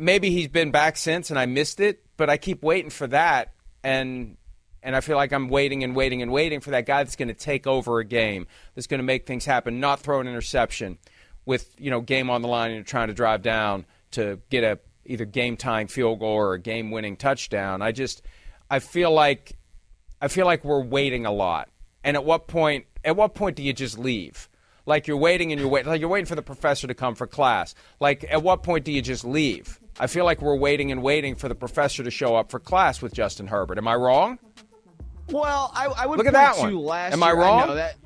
maybe 0.00 0.30
he's 0.30 0.48
been 0.48 0.70
back 0.70 0.96
since 0.96 1.28
and 1.28 1.38
I 1.38 1.44
missed 1.44 1.78
it, 1.78 2.02
but 2.16 2.30
I 2.30 2.38
keep 2.38 2.62
waiting 2.62 2.88
for 2.88 3.06
that 3.08 3.52
and 3.84 4.38
and 4.82 4.96
I 4.96 5.02
feel 5.02 5.16
like 5.16 5.30
I'm 5.30 5.50
waiting 5.50 5.84
and 5.84 5.94
waiting 5.94 6.22
and 6.22 6.32
waiting 6.32 6.60
for 6.60 6.70
that 6.70 6.86
guy 6.86 7.04
that's 7.04 7.16
going 7.16 7.28
to 7.28 7.34
take 7.34 7.66
over 7.66 8.00
a 8.00 8.04
game, 8.04 8.46
that's 8.74 8.86
going 8.86 8.98
to 8.98 9.04
make 9.04 9.26
things 9.26 9.44
happen, 9.44 9.78
not 9.78 10.00
throw 10.00 10.20
an 10.20 10.26
interception 10.26 10.96
with, 11.44 11.72
you 11.78 11.90
know, 11.90 12.00
game 12.00 12.30
on 12.30 12.40
the 12.40 12.48
line 12.48 12.70
and 12.70 12.76
you're 12.76 12.84
trying 12.84 13.08
to 13.08 13.14
drive 13.14 13.42
down 13.42 13.84
to 14.12 14.40
get 14.48 14.64
a 14.64 14.78
either 15.04 15.26
game 15.26 15.58
tying 15.58 15.86
field 15.86 16.20
goal 16.20 16.34
or 16.34 16.54
a 16.54 16.58
game 16.58 16.90
winning 16.90 17.16
touchdown. 17.16 17.82
I 17.82 17.92
just 17.92 18.22
I 18.70 18.78
feel 18.78 19.10
like 19.12 19.58
I 20.18 20.28
feel 20.28 20.46
like 20.46 20.64
we're 20.64 20.82
waiting 20.82 21.26
a 21.26 21.32
lot. 21.32 21.68
And 22.02 22.16
at 22.16 22.24
what 22.24 22.48
point 22.48 22.86
at 23.04 23.16
what 23.16 23.34
point 23.34 23.56
do 23.56 23.62
you 23.62 23.74
just 23.74 23.98
leave? 23.98 24.48
Like 24.84 25.06
you're 25.06 25.16
waiting 25.16 25.52
and 25.52 25.60
you're 25.60 25.70
waiting 25.70 25.90
like 25.90 26.00
you're 26.00 26.08
waiting 26.08 26.26
for 26.26 26.34
the 26.34 26.42
professor 26.42 26.86
to 26.86 26.94
come 26.94 27.14
for 27.14 27.26
class. 27.26 27.74
Like 28.00 28.24
at 28.28 28.42
what 28.42 28.62
point 28.62 28.84
do 28.84 28.92
you 28.92 29.02
just 29.02 29.24
leave? 29.24 29.78
I 30.00 30.06
feel 30.06 30.24
like 30.24 30.42
we're 30.42 30.56
waiting 30.56 30.90
and 30.90 31.02
waiting 31.02 31.34
for 31.34 31.48
the 31.48 31.54
professor 31.54 32.02
to 32.02 32.10
show 32.10 32.34
up 32.34 32.50
for 32.50 32.58
class 32.58 33.02
with 33.02 33.12
Justin 33.12 33.46
Herbert. 33.46 33.78
Am 33.78 33.86
I 33.86 33.94
wrong? 33.94 34.38
Well, 35.30 35.70
I, 35.74 35.86
I 35.86 36.06
would 36.06 36.18
look 36.18 36.26
at 36.26 36.32
that 36.32 36.58
one. 36.58 36.76
Last 36.76 37.12
Am 37.12 37.20
year, 37.20 37.28
I 37.28 37.32
wrong? 37.32 37.70
I 37.70 37.74
that, 37.74 37.96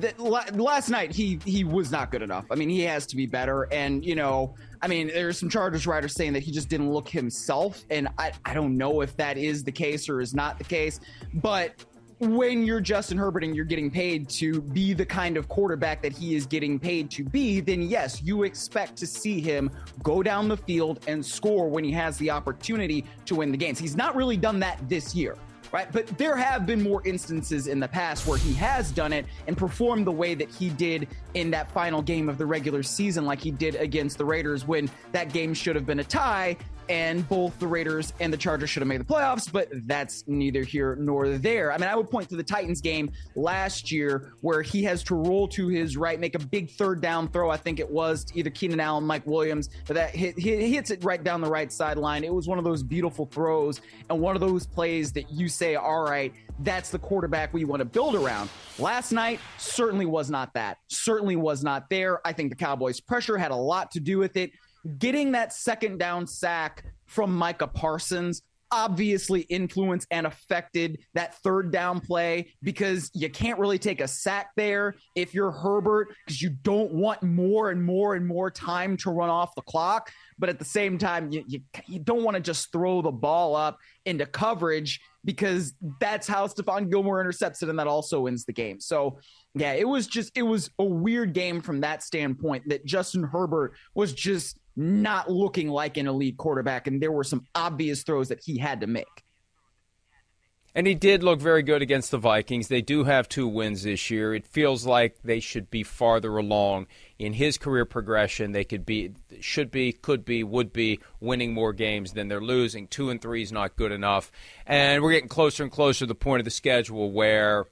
that, 0.00 0.20
last 0.56 0.88
night 0.88 1.14
he 1.14 1.38
he 1.44 1.64
was 1.64 1.90
not 1.90 2.10
good 2.10 2.22
enough. 2.22 2.46
I 2.50 2.54
mean, 2.54 2.68
he 2.68 2.80
has 2.82 3.06
to 3.06 3.16
be 3.16 3.26
better. 3.26 3.64
And 3.72 4.04
you 4.04 4.14
know, 4.14 4.54
I 4.80 4.88
mean, 4.88 5.08
there's 5.08 5.38
some 5.38 5.50
Chargers 5.50 5.86
writers 5.86 6.14
saying 6.14 6.32
that 6.32 6.42
he 6.42 6.50
just 6.50 6.68
didn't 6.68 6.90
look 6.90 7.08
himself, 7.08 7.84
and 7.90 8.08
I 8.18 8.32
I 8.44 8.54
don't 8.54 8.76
know 8.78 9.02
if 9.02 9.16
that 9.18 9.36
is 9.36 9.64
the 9.64 9.72
case 9.72 10.08
or 10.08 10.20
is 10.20 10.34
not 10.34 10.58
the 10.58 10.64
case, 10.64 10.98
but 11.34 11.84
when 12.22 12.64
you're 12.64 12.80
Justin 12.80 13.18
Herbert 13.18 13.42
and 13.42 13.54
you're 13.56 13.64
getting 13.64 13.90
paid 13.90 14.28
to 14.30 14.60
be 14.60 14.92
the 14.92 15.04
kind 15.04 15.36
of 15.36 15.48
quarterback 15.48 16.02
that 16.02 16.12
he 16.12 16.36
is 16.36 16.46
getting 16.46 16.78
paid 16.78 17.10
to 17.10 17.24
be, 17.24 17.58
then 17.58 17.82
yes, 17.82 18.22
you 18.22 18.44
expect 18.44 18.96
to 18.98 19.08
see 19.08 19.40
him 19.40 19.70
go 20.04 20.22
down 20.22 20.48
the 20.48 20.56
field 20.56 21.00
and 21.08 21.24
score 21.24 21.68
when 21.68 21.82
he 21.82 21.90
has 21.90 22.16
the 22.18 22.30
opportunity 22.30 23.04
to 23.26 23.34
win 23.34 23.50
the 23.50 23.56
games. 23.58 23.76
He's 23.76 23.96
not 23.96 24.14
really 24.14 24.36
done 24.36 24.60
that 24.60 24.78
this 24.88 25.14
year 25.14 25.36
right? 25.72 25.90
But 25.90 26.06
there 26.18 26.36
have 26.36 26.66
been 26.66 26.82
more 26.82 27.00
instances 27.06 27.66
in 27.66 27.80
the 27.80 27.88
past 27.88 28.26
where 28.26 28.36
he 28.36 28.52
has 28.52 28.90
done 28.90 29.10
it 29.10 29.24
and 29.46 29.56
performed 29.56 30.06
the 30.06 30.12
way 30.12 30.34
that 30.34 30.50
he 30.50 30.68
did 30.68 31.08
in 31.32 31.50
that 31.52 31.72
final 31.72 32.02
game 32.02 32.28
of 32.28 32.36
the 32.36 32.44
regular 32.44 32.82
season, 32.82 33.24
like 33.24 33.40
he 33.40 33.50
did 33.50 33.76
against 33.76 34.18
the 34.18 34.24
Raiders 34.26 34.66
when 34.66 34.90
that 35.12 35.32
game 35.32 35.54
should 35.54 35.74
have 35.74 35.86
been 35.86 36.00
a 36.00 36.04
tie 36.04 36.58
and 36.92 37.26
both 37.26 37.58
the 37.58 37.66
Raiders 37.66 38.12
and 38.20 38.30
the 38.30 38.36
Chargers 38.36 38.68
should 38.68 38.82
have 38.82 38.88
made 38.88 39.00
the 39.00 39.06
playoffs, 39.06 39.50
but 39.50 39.66
that's 39.86 40.24
neither 40.26 40.62
here 40.62 40.94
nor 40.96 41.38
there. 41.38 41.72
I 41.72 41.78
mean, 41.78 41.88
I 41.88 41.96
would 41.96 42.10
point 42.10 42.28
to 42.28 42.36
the 42.36 42.42
Titans 42.42 42.82
game 42.82 43.10
last 43.34 43.90
year 43.90 44.34
where 44.42 44.60
he 44.60 44.84
has 44.84 45.02
to 45.04 45.14
roll 45.14 45.48
to 45.48 45.68
his 45.68 45.96
right, 45.96 46.20
make 46.20 46.34
a 46.34 46.38
big 46.38 46.70
third 46.70 47.00
down 47.00 47.28
throw. 47.28 47.48
I 47.48 47.56
think 47.56 47.80
it 47.80 47.90
was 47.90 48.26
either 48.34 48.50
Keenan 48.50 48.78
Allen, 48.78 49.04
Mike 49.04 49.26
Williams, 49.26 49.70
but 49.86 49.94
that 49.94 50.14
hit, 50.14 50.38
hit, 50.38 50.60
hits 50.68 50.90
it 50.90 51.02
right 51.02 51.24
down 51.24 51.40
the 51.40 51.48
right 51.48 51.72
sideline. 51.72 52.24
It 52.24 52.34
was 52.34 52.46
one 52.46 52.58
of 52.58 52.64
those 52.64 52.82
beautiful 52.82 53.24
throws 53.24 53.80
and 54.10 54.20
one 54.20 54.36
of 54.36 54.42
those 54.42 54.66
plays 54.66 55.12
that 55.12 55.32
you 55.32 55.48
say, 55.48 55.76
all 55.76 56.02
right, 56.02 56.34
that's 56.58 56.90
the 56.90 56.98
quarterback 56.98 57.54
we 57.54 57.64
want 57.64 57.80
to 57.80 57.86
build 57.86 58.16
around. 58.16 58.50
Last 58.78 59.12
night 59.12 59.40
certainly 59.56 60.04
was 60.04 60.28
not 60.28 60.52
that. 60.52 60.76
Certainly 60.88 61.36
was 61.36 61.64
not 61.64 61.88
there. 61.88 62.20
I 62.26 62.34
think 62.34 62.50
the 62.50 62.56
Cowboys' 62.56 63.00
pressure 63.00 63.38
had 63.38 63.50
a 63.50 63.56
lot 63.56 63.92
to 63.92 64.00
do 64.00 64.18
with 64.18 64.36
it 64.36 64.50
getting 64.98 65.32
that 65.32 65.52
second 65.52 65.98
down 65.98 66.26
sack 66.26 66.84
from 67.06 67.34
Micah 67.34 67.66
Parsons 67.66 68.42
obviously 68.72 69.42
influenced 69.42 70.08
and 70.10 70.26
affected 70.26 70.98
that 71.12 71.34
third 71.42 71.70
down 71.70 72.00
play 72.00 72.48
because 72.62 73.10
you 73.12 73.28
can't 73.28 73.58
really 73.58 73.78
take 73.78 74.00
a 74.00 74.08
sack 74.08 74.48
there 74.56 74.94
if 75.14 75.34
you're 75.34 75.50
Herbert 75.50 76.08
because 76.24 76.40
you 76.40 76.48
don't 76.62 76.92
want 76.92 77.22
more 77.22 77.70
and 77.70 77.84
more 77.84 78.14
and 78.14 78.26
more 78.26 78.50
time 78.50 78.96
to 78.98 79.10
run 79.10 79.28
off 79.28 79.54
the 79.54 79.62
clock. 79.62 80.10
But 80.38 80.48
at 80.48 80.58
the 80.58 80.64
same 80.64 80.96
time, 80.96 81.30
you, 81.30 81.44
you, 81.46 81.60
you 81.86 81.98
don't 81.98 82.24
want 82.24 82.36
to 82.36 82.40
just 82.40 82.72
throw 82.72 83.02
the 83.02 83.12
ball 83.12 83.54
up 83.54 83.78
into 84.06 84.24
coverage 84.24 85.00
because 85.24 85.74
that's 86.00 86.26
how 86.26 86.46
Stephon 86.46 86.90
Gilmore 86.90 87.20
intercepts 87.20 87.62
it 87.62 87.68
and 87.68 87.78
that 87.78 87.86
also 87.86 88.22
wins 88.22 88.44
the 88.46 88.52
game. 88.52 88.80
So, 88.80 89.18
yeah, 89.54 89.74
it 89.74 89.86
was 89.86 90.06
just, 90.06 90.36
it 90.36 90.42
was 90.42 90.70
a 90.78 90.84
weird 90.84 91.34
game 91.34 91.60
from 91.60 91.82
that 91.82 92.02
standpoint 92.02 92.68
that 92.70 92.86
Justin 92.86 93.22
Herbert 93.22 93.74
was 93.94 94.14
just 94.14 94.58
not 94.76 95.30
looking 95.30 95.68
like 95.68 95.96
an 95.96 96.06
elite 96.06 96.36
quarterback, 96.36 96.86
and 96.86 97.00
there 97.00 97.12
were 97.12 97.24
some 97.24 97.44
obvious 97.54 98.02
throws 98.02 98.28
that 98.28 98.42
he 98.42 98.58
had 98.58 98.80
to 98.80 98.86
make. 98.86 99.24
And 100.74 100.86
he 100.86 100.94
did 100.94 101.22
look 101.22 101.38
very 101.38 101.62
good 101.62 101.82
against 101.82 102.10
the 102.10 102.18
Vikings. 102.18 102.68
They 102.68 102.80
do 102.80 103.04
have 103.04 103.28
two 103.28 103.46
wins 103.46 103.82
this 103.82 104.10
year. 104.10 104.34
It 104.34 104.46
feels 104.46 104.86
like 104.86 105.18
they 105.22 105.38
should 105.38 105.70
be 105.70 105.82
farther 105.82 106.38
along 106.38 106.86
in 107.18 107.34
his 107.34 107.58
career 107.58 107.84
progression. 107.84 108.52
They 108.52 108.64
could 108.64 108.86
be, 108.86 109.12
should 109.40 109.70
be, 109.70 109.92
could 109.92 110.24
be, 110.24 110.42
would 110.42 110.72
be 110.72 111.00
winning 111.20 111.52
more 111.52 111.74
games 111.74 112.12
than 112.12 112.28
they're 112.28 112.40
losing. 112.40 112.86
Two 112.86 113.10
and 113.10 113.20
three 113.20 113.42
is 113.42 113.52
not 113.52 113.76
good 113.76 113.92
enough. 113.92 114.32
And 114.66 115.02
we're 115.02 115.12
getting 115.12 115.28
closer 115.28 115.62
and 115.62 115.70
closer 115.70 116.00
to 116.00 116.06
the 116.06 116.14
point 116.14 116.40
of 116.40 116.46
the 116.46 116.50
schedule 116.50 117.12
where 117.12 117.66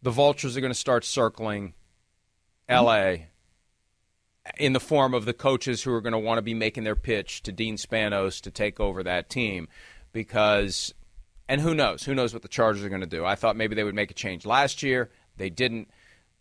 the 0.00 0.10
Vultures 0.10 0.56
are 0.56 0.62
going 0.62 0.72
to 0.72 0.78
start 0.78 1.04
circling 1.04 1.74
L.A 2.66 3.29
in 4.58 4.72
the 4.72 4.80
form 4.80 5.14
of 5.14 5.24
the 5.24 5.32
coaches 5.32 5.82
who 5.82 5.92
are 5.92 6.00
going 6.00 6.12
to 6.12 6.18
want 6.18 6.38
to 6.38 6.42
be 6.42 6.54
making 6.54 6.84
their 6.84 6.96
pitch 6.96 7.42
to 7.42 7.52
Dean 7.52 7.76
Spanos 7.76 8.40
to 8.42 8.50
take 8.50 8.80
over 8.80 9.02
that 9.02 9.28
team 9.28 9.68
because 10.12 10.94
and 11.48 11.60
who 11.60 11.74
knows 11.74 12.04
who 12.04 12.14
knows 12.14 12.32
what 12.32 12.42
the 12.42 12.48
Chargers 12.48 12.84
are 12.84 12.88
going 12.88 13.00
to 13.00 13.06
do 13.06 13.24
I 13.24 13.34
thought 13.34 13.56
maybe 13.56 13.74
they 13.74 13.84
would 13.84 13.94
make 13.94 14.10
a 14.10 14.14
change 14.14 14.46
last 14.46 14.82
year 14.82 15.10
they 15.36 15.50
didn't 15.50 15.90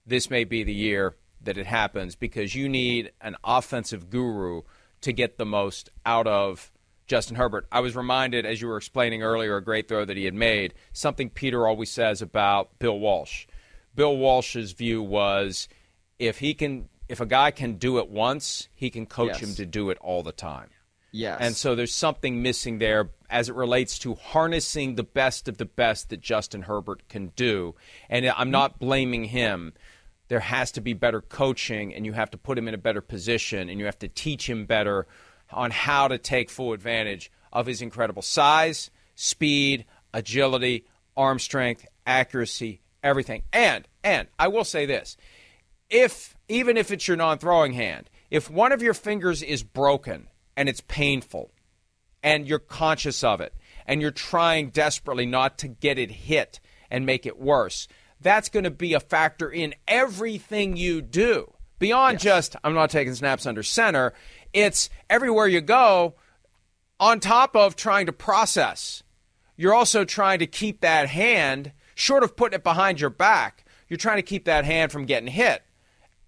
this 0.05 0.29
may 0.29 0.43
be 0.43 0.63
the 0.63 0.73
year 0.73 1.15
that 1.41 1.57
it 1.57 1.65
happens 1.65 2.15
because 2.15 2.55
you 2.55 2.67
need 2.67 3.11
an 3.21 3.35
offensive 3.43 4.09
guru 4.09 4.61
to 5.01 5.13
get 5.13 5.37
the 5.37 5.45
most 5.45 5.89
out 6.05 6.27
of 6.27 6.71
Justin 7.07 7.37
Herbert. 7.37 7.65
I 7.71 7.79
was 7.79 7.95
reminded, 7.95 8.45
as 8.45 8.61
you 8.61 8.67
were 8.67 8.77
explaining 8.77 9.23
earlier, 9.23 9.55
a 9.55 9.63
great 9.63 9.87
throw 9.87 10.05
that 10.05 10.17
he 10.17 10.25
had 10.25 10.33
made, 10.33 10.73
something 10.93 11.29
Peter 11.29 11.67
always 11.67 11.89
says 11.89 12.21
about 12.21 12.77
Bill 12.77 12.99
Walsh. 12.99 13.47
Bill 13.95 14.15
Walsh's 14.15 14.73
view 14.73 15.01
was 15.01 15.67
if 16.19 16.39
he 16.39 16.53
can 16.53 16.89
if 17.09 17.19
a 17.19 17.25
guy 17.25 17.51
can 17.51 17.73
do 17.73 17.97
it 17.97 18.09
once, 18.09 18.69
he 18.75 18.89
can 18.89 19.05
coach 19.05 19.41
yes. 19.41 19.41
him 19.41 19.55
to 19.55 19.65
do 19.65 19.89
it 19.89 19.97
all 19.99 20.23
the 20.23 20.31
time. 20.31 20.69
Yes. 21.11 21.39
And 21.41 21.55
so 21.55 21.75
there's 21.75 21.93
something 21.93 22.43
missing 22.43 22.77
there 22.77 23.09
as 23.31 23.49
it 23.49 23.55
relates 23.55 23.97
to 23.99 24.13
harnessing 24.13 24.93
the 24.93 25.03
best 25.03 25.47
of 25.47 25.57
the 25.57 25.65
best 25.65 26.09
that 26.09 26.21
Justin 26.21 26.61
Herbert 26.61 27.09
can 27.09 27.31
do. 27.35 27.75
And 28.09 28.27
I'm 28.27 28.51
not 28.51 28.77
blaming 28.77 29.25
him. 29.25 29.73
There 30.27 30.39
has 30.39 30.71
to 30.73 30.81
be 30.81 30.93
better 30.93 31.21
coaching, 31.21 31.95
and 31.95 32.05
you 32.05 32.13
have 32.13 32.29
to 32.31 32.37
put 32.37 32.59
him 32.59 32.67
in 32.67 32.75
a 32.75 32.77
better 32.77 33.01
position, 33.01 33.69
and 33.69 33.79
you 33.79 33.85
have 33.85 33.97
to 33.99 34.07
teach 34.07 34.47
him 34.47 34.65
better 34.65 35.07
on 35.51 35.71
how 35.71 36.07
to 36.07 36.19
take 36.19 36.51
full 36.51 36.73
advantage 36.73 37.31
of 37.51 37.65
his 37.65 37.81
incredible 37.81 38.21
size, 38.21 38.91
speed, 39.15 39.85
agility, 40.13 40.85
arm 41.17 41.39
strength, 41.39 41.87
accuracy, 42.05 42.81
everything. 43.01 43.41
And 43.51 43.87
and 44.03 44.27
I 44.37 44.49
will 44.49 44.63
say 44.63 44.85
this 44.85 45.17
if 45.89 46.35
even 46.49 46.75
if 46.75 46.91
it's 46.91 47.07
your 47.07 47.15
non-throwing 47.15 47.73
hand, 47.73 48.09
if 48.29 48.49
one 48.49 48.71
of 48.71 48.81
your 48.81 48.93
fingers 48.93 49.41
is 49.41 49.63
broken 49.63 50.27
and 50.57 50.67
it's 50.67 50.81
painful 50.81 51.51
and 52.21 52.47
you're 52.47 52.59
conscious 52.59 53.23
of 53.23 53.39
it 53.39 53.53
and 53.85 54.01
you're 54.01 54.11
trying 54.11 54.69
desperately 54.69 55.25
not 55.25 55.57
to 55.59 55.67
get 55.67 55.97
it 55.97 56.11
hit 56.11 56.59
and 56.89 57.05
make 57.05 57.25
it 57.25 57.39
worse, 57.39 57.87
that's 58.19 58.49
going 58.49 58.65
to 58.65 58.71
be 58.71 58.93
a 58.93 58.99
factor 58.99 59.49
in 59.49 59.73
everything 59.87 60.75
you 60.75 61.01
do. 61.01 61.53
Beyond 61.77 62.15
yes. 62.15 62.23
just 62.23 62.55
I'm 62.63 62.73
not 62.73 62.89
taking 62.89 63.15
snaps 63.15 63.45
under 63.45 63.63
center, 63.63 64.13
it's 64.51 64.89
everywhere 65.09 65.47
you 65.47 65.61
go 65.61 66.15
on 66.99 67.19
top 67.19 67.55
of 67.55 67.75
trying 67.75 68.07
to 68.07 68.11
process. 68.11 69.03
You're 69.55 69.73
also 69.73 70.03
trying 70.03 70.39
to 70.39 70.47
keep 70.47 70.81
that 70.81 71.09
hand 71.09 71.71
short 71.95 72.23
of 72.23 72.35
putting 72.35 72.57
it 72.57 72.63
behind 72.63 72.99
your 72.99 73.09
back. 73.09 73.65
You're 73.87 73.97
trying 73.97 74.17
to 74.17 74.23
keep 74.23 74.45
that 74.45 74.65
hand 74.65 74.91
from 74.91 75.05
getting 75.05 75.27
hit 75.27 75.63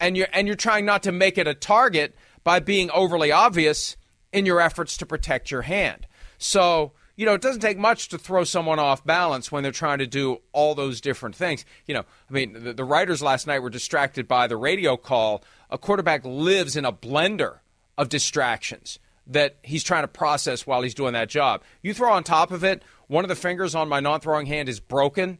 and 0.01 0.17
you're 0.17 0.27
and 0.33 0.47
you're 0.47 0.57
trying 0.57 0.83
not 0.83 1.03
to 1.03 1.13
make 1.13 1.37
it 1.37 1.47
a 1.47 1.53
target 1.53 2.15
by 2.43 2.59
being 2.59 2.91
overly 2.91 3.31
obvious 3.31 3.95
in 4.33 4.45
your 4.45 4.59
efforts 4.59 4.97
to 4.97 5.05
protect 5.05 5.51
your 5.51 5.61
hand. 5.61 6.07
So, 6.37 6.93
you 7.15 7.25
know, 7.25 7.35
it 7.35 7.41
doesn't 7.41 7.61
take 7.61 7.77
much 7.77 8.09
to 8.09 8.17
throw 8.17 8.43
someone 8.43 8.79
off 8.79 9.05
balance 9.05 9.51
when 9.51 9.61
they're 9.61 9.71
trying 9.71 9.99
to 9.99 10.07
do 10.07 10.41
all 10.51 10.73
those 10.73 10.99
different 10.99 11.35
things. 11.35 11.63
You 11.85 11.93
know, 11.93 12.05
I 12.29 12.33
mean, 12.33 12.53
the, 12.63 12.73
the 12.73 12.83
writers 12.83 13.21
last 13.21 13.45
night 13.45 13.59
were 13.59 13.69
distracted 13.69 14.27
by 14.27 14.47
the 14.47 14.57
radio 14.57 14.97
call. 14.97 15.43
A 15.69 15.77
quarterback 15.77 16.25
lives 16.25 16.75
in 16.75 16.83
a 16.83 16.91
blender 16.91 17.59
of 17.97 18.09
distractions 18.09 18.97
that 19.27 19.57
he's 19.61 19.83
trying 19.83 20.03
to 20.03 20.07
process 20.07 20.65
while 20.65 20.81
he's 20.81 20.95
doing 20.95 21.13
that 21.13 21.29
job. 21.29 21.61
You 21.83 21.93
throw 21.93 22.11
on 22.11 22.23
top 22.23 22.51
of 22.51 22.63
it, 22.63 22.81
one 23.07 23.23
of 23.23 23.29
the 23.29 23.35
fingers 23.35 23.75
on 23.75 23.87
my 23.87 23.99
non 23.99 24.19
throwing 24.19 24.47
hand 24.47 24.67
is 24.67 24.79
broken 24.79 25.37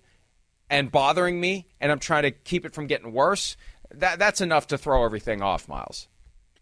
and 0.69 0.91
bothering 0.91 1.39
me, 1.39 1.67
and 1.82 1.91
I'm 1.91 2.00
trying 2.00 2.24
to 2.24 2.32
keep 2.32 2.65
it 2.65 2.74
from 2.74 2.88
getting 2.88 3.12
worse 3.12 3.58
that 3.95 4.19
that's 4.19 4.41
enough 4.41 4.67
to 4.67 4.77
throw 4.77 5.06
everything 5.06 5.41
off, 5.41 5.67
Miles. 5.67 6.08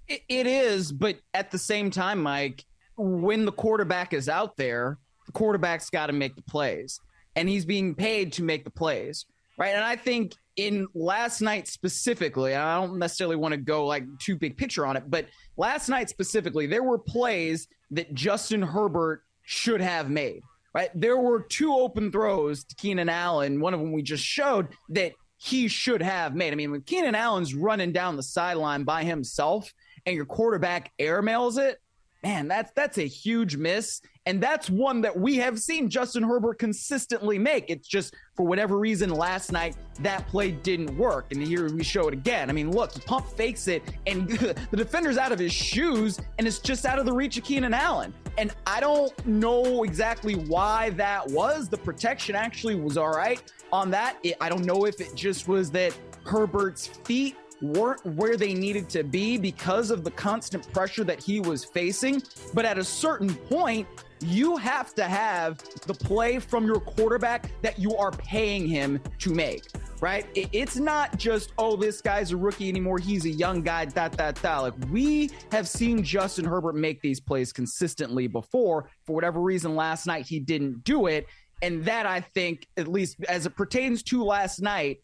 it, 0.08 0.22
it 0.30 0.48
is, 0.48 0.92
but 0.92 1.18
at 1.34 1.52
the 1.52 1.58
same 1.58 1.92
time, 1.92 2.22
Mike, 2.22 2.66
when 2.98 3.46
the 3.46 3.52
quarterback 3.52 4.14
is 4.14 4.28
out 4.28 4.58
there, 4.58 4.98
the 5.26 5.32
quarterback's 5.32 5.90
got 5.90 6.08
to 6.08 6.14
make 6.14 6.36
the 6.36 6.42
plays, 6.42 7.00
and 7.36 7.48
he's 7.48 7.66
being 7.66 7.96
paid 7.96 8.34
to 8.34 8.44
make 8.44 8.64
the 8.64 8.72
plays. 8.72 9.26
right? 9.58 9.76
And 9.76 9.84
I 9.84 9.96
think 9.96 10.34
in 10.56 10.88
last 10.94 11.42
night 11.42 11.68
specifically, 11.68 12.56
I 12.56 12.80
don't 12.80 12.98
necessarily 13.00 13.36
want 13.36 13.54
to 13.54 13.58
go 13.58 13.86
like 13.86 14.04
too 14.20 14.36
big 14.36 14.58
picture 14.58 14.86
on 14.86 14.98
it, 14.98 15.04
but 15.08 15.28
last 15.58 15.90
night 15.90 16.10
specifically, 16.10 16.66
there 16.68 16.84
were 16.84 16.98
plays 16.98 17.68
that 17.92 18.14
Justin 18.14 18.62
Herbert 18.62 19.24
should 19.44 19.82
have 19.82 20.10
made. 20.10 20.42
Right, 20.72 20.92
there 20.94 21.18
were 21.18 21.42
two 21.42 21.74
open 21.74 22.12
throws 22.12 22.64
to 22.64 22.76
Keenan 22.76 23.10
Allen. 23.10 23.60
One 23.60 23.74
of 23.74 23.80
them 23.80 23.92
we 23.92 24.04
just 24.04 24.24
showed 24.24 24.68
that 24.90 25.14
he 25.42 25.70
should 25.70 26.02
have 26.02 26.36
made. 26.36 26.52
I 26.52 26.56
mean, 26.56 26.70
when 26.70 26.82
Keenan 26.82 27.16
Allen's 27.16 27.56
running 27.56 27.94
down 27.94 28.18
the 28.18 28.24
sideline 28.24 28.84
by 28.84 29.06
himself 29.06 29.74
and 30.06 30.14
your 30.14 30.26
quarterback 30.26 30.92
airmails 31.00 31.58
it, 31.58 31.80
man, 32.22 32.50
that's 32.50 32.74
that's 32.76 32.98
a 32.98 33.08
huge 33.08 33.56
miss. 33.56 34.02
And 34.26 34.44
that's 34.44 34.70
one 34.70 35.00
that 35.02 35.18
we 35.18 35.38
have 35.38 35.58
seen 35.58 35.90
Justin 35.90 36.24
Herbert 36.24 36.60
consistently 36.60 37.40
make. 37.40 37.70
It's 37.70 37.88
just 37.88 38.14
for 38.36 38.46
whatever 38.46 38.78
reason 38.78 39.10
last 39.10 39.54
night 39.54 39.78
that 40.02 40.28
play 40.28 40.52
didn't 40.52 40.96
work. 40.98 41.28
And 41.32 41.42
here 41.42 41.74
we 41.74 41.86
show 41.86 42.10
it 42.10 42.14
again. 42.14 42.50
I 42.50 42.54
mean, 42.54 42.70
look, 42.70 42.92
he 42.92 43.00
pump 43.00 43.26
fakes 43.38 43.70
it, 43.70 43.82
and 44.06 44.28
the 44.72 44.78
defender's 44.78 45.18
out 45.18 45.32
of 45.32 45.40
his 45.40 45.54
shoes, 45.54 46.20
and 46.38 46.46
it's 46.46 46.60
just 46.60 46.86
out 46.86 47.00
of 47.00 47.06
the 47.06 47.14
reach 47.14 47.38
of 47.38 47.46
Keenan 47.46 47.74
Allen. 47.74 48.14
And 48.38 48.54
I 48.68 48.82
don't 48.82 49.26
know 49.26 49.84
exactly 49.84 50.36
why 50.36 50.92
that 50.92 51.26
was. 51.30 51.70
The 51.70 51.78
protection 51.78 52.36
actually 52.36 52.76
was 52.76 52.98
all 52.98 53.12
right 53.12 53.42
on 53.72 53.92
that. 53.92 54.18
It, 54.24 54.36
I 54.42 54.50
don't 54.50 54.66
know 54.66 54.86
if 54.86 55.02
it 55.02 55.16
just 55.16 55.48
was 55.48 55.72
that 55.72 55.98
Herbert's 56.26 56.88
feet 56.88 57.36
weren't 57.62 58.06
where 58.06 58.38
they 58.38 58.54
needed 58.54 58.90
to 58.90 59.04
be 59.04 59.38
because 59.38 59.92
of 59.92 60.04
the 60.04 60.12
constant 60.12 60.72
pressure 60.72 61.04
that 61.04 61.22
he 61.22 61.40
was 61.40 61.66
facing. 61.66 62.22
But 62.54 62.66
at 62.66 62.78
a 62.78 62.84
certain 62.84 63.34
point, 63.36 63.88
you 64.22 64.58
have 64.58 64.94
to 64.96 65.04
have 65.04 65.58
the 65.86 65.94
play 65.94 66.40
from 66.40 66.66
your 66.66 66.80
quarterback 66.80 67.52
that 67.62 67.80
you 67.80 67.96
are 67.96 68.12
paying 68.12 68.68
him 68.68 69.00
to 69.20 69.34
make, 69.34 69.64
right? 70.02 70.26
It's 70.36 70.76
not 70.76 71.18
just, 71.18 71.54
oh, 71.58 71.76
this 71.76 72.02
guy's 72.02 72.32
a 72.32 72.38
rookie 72.38 72.68
anymore. 72.70 72.98
He's 73.00 73.26
a 73.26 73.30
young 73.30 73.62
guy, 73.62 73.86
that, 73.86 74.14
that, 74.14 74.36
that. 74.36 74.58
Like 74.58 74.74
we 74.92 75.32
have 75.52 75.68
seen 75.68 76.04
Justin 76.04 76.46
Herbert 76.46 76.76
make 76.76 77.02
these 77.02 77.20
plays 77.20 77.54
consistently 77.54 78.28
before. 78.28 78.90
For 79.06 79.14
whatever 79.14 79.40
reason, 79.40 79.76
last 79.76 80.06
night 80.06 80.26
he 80.28 80.40
didn't 80.40 80.84
do 80.84 81.08
it. 81.08 81.26
And 81.62 81.86
that 81.86 82.06
I 82.06 82.22
think, 82.22 82.68
at 82.78 82.88
least 82.88 83.18
as 83.28 83.46
it 83.46 83.56
pertains 83.56 84.04
to 84.04 84.24
last 84.24 84.62
night, 84.62 85.00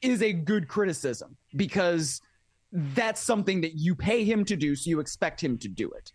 is 0.00 0.22
a 0.22 0.32
good 0.32 0.68
criticism 0.68 1.36
because 1.54 2.20
that's 2.72 3.20
something 3.20 3.60
that 3.60 3.74
you 3.74 3.94
pay 3.94 4.24
him 4.24 4.44
to 4.46 4.56
do, 4.56 4.74
so 4.74 4.88
you 4.90 5.00
expect 5.00 5.42
him 5.42 5.58
to 5.58 5.68
do 5.68 5.90
it. 5.90 6.12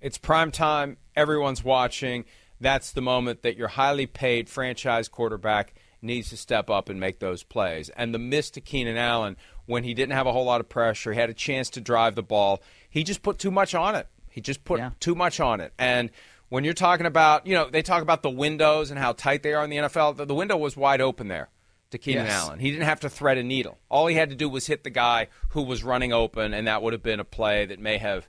It's 0.00 0.18
prime 0.18 0.50
time. 0.50 0.98
Everyone's 1.16 1.64
watching. 1.64 2.24
That's 2.60 2.92
the 2.92 3.00
moment 3.00 3.42
that 3.42 3.56
your 3.56 3.68
highly 3.68 4.06
paid 4.06 4.48
franchise 4.48 5.08
quarterback 5.08 5.74
needs 6.02 6.30
to 6.30 6.36
step 6.36 6.70
up 6.70 6.88
and 6.88 7.00
make 7.00 7.18
those 7.18 7.42
plays. 7.42 7.88
And 7.90 8.14
the 8.14 8.18
miss 8.18 8.50
to 8.50 8.60
Keenan 8.60 8.96
Allen 8.96 9.36
when 9.66 9.84
he 9.84 9.94
didn't 9.94 10.12
have 10.12 10.26
a 10.26 10.32
whole 10.32 10.44
lot 10.44 10.60
of 10.60 10.68
pressure, 10.68 11.12
he 11.12 11.18
had 11.18 11.30
a 11.30 11.34
chance 11.34 11.70
to 11.70 11.80
drive 11.80 12.14
the 12.14 12.22
ball. 12.22 12.62
He 12.88 13.04
just 13.04 13.22
put 13.22 13.38
too 13.38 13.50
much 13.50 13.74
on 13.74 13.94
it. 13.94 14.08
He 14.30 14.40
just 14.40 14.64
put 14.64 14.78
yeah. 14.78 14.90
too 15.00 15.14
much 15.14 15.40
on 15.40 15.60
it. 15.60 15.72
And 15.78 16.10
when 16.48 16.64
you're 16.64 16.74
talking 16.74 17.06
about, 17.06 17.46
you 17.46 17.54
know, 17.54 17.68
they 17.68 17.82
talk 17.82 18.02
about 18.02 18.22
the 18.22 18.30
windows 18.30 18.90
and 18.90 18.98
how 18.98 19.12
tight 19.12 19.42
they 19.42 19.52
are 19.52 19.64
in 19.64 19.70
the 19.70 19.76
NFL, 19.76 20.26
the 20.26 20.34
window 20.34 20.56
was 20.56 20.76
wide 20.76 21.00
open 21.00 21.28
there 21.28 21.50
to 21.90 21.98
Keenan 21.98 22.26
yes. 22.26 22.34
Allen. 22.34 22.58
He 22.58 22.70
didn't 22.70 22.86
have 22.86 23.00
to 23.00 23.10
thread 23.10 23.38
a 23.38 23.42
needle. 23.42 23.78
All 23.88 24.06
he 24.06 24.16
had 24.16 24.30
to 24.30 24.36
do 24.36 24.48
was 24.48 24.66
hit 24.66 24.84
the 24.84 24.90
guy 24.90 25.28
who 25.50 25.62
was 25.62 25.84
running 25.84 26.12
open, 26.12 26.54
and 26.54 26.66
that 26.66 26.82
would 26.82 26.92
have 26.92 27.02
been 27.02 27.20
a 27.20 27.24
play 27.24 27.66
that 27.66 27.78
may 27.78 27.98
have, 27.98 28.28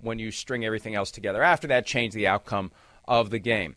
when 0.00 0.18
you 0.18 0.30
string 0.30 0.64
everything 0.64 0.94
else 0.94 1.10
together 1.10 1.42
after 1.42 1.66
that, 1.68 1.86
changed 1.86 2.16
the 2.16 2.26
outcome 2.26 2.72
of 3.06 3.30
the 3.30 3.38
game. 3.38 3.76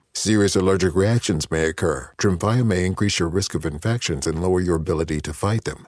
Serious 0.13 0.57
allergic 0.57 0.93
reactions 0.93 1.49
may 1.49 1.65
occur. 1.65 2.11
Tremfya 2.17 2.65
may 2.65 2.85
increase 2.85 3.17
your 3.17 3.29
risk 3.29 3.55
of 3.55 3.65
infections 3.65 4.27
and 4.27 4.41
lower 4.41 4.59
your 4.59 4.75
ability 4.75 5.21
to 5.21 5.33
fight 5.33 5.63
them. 5.63 5.87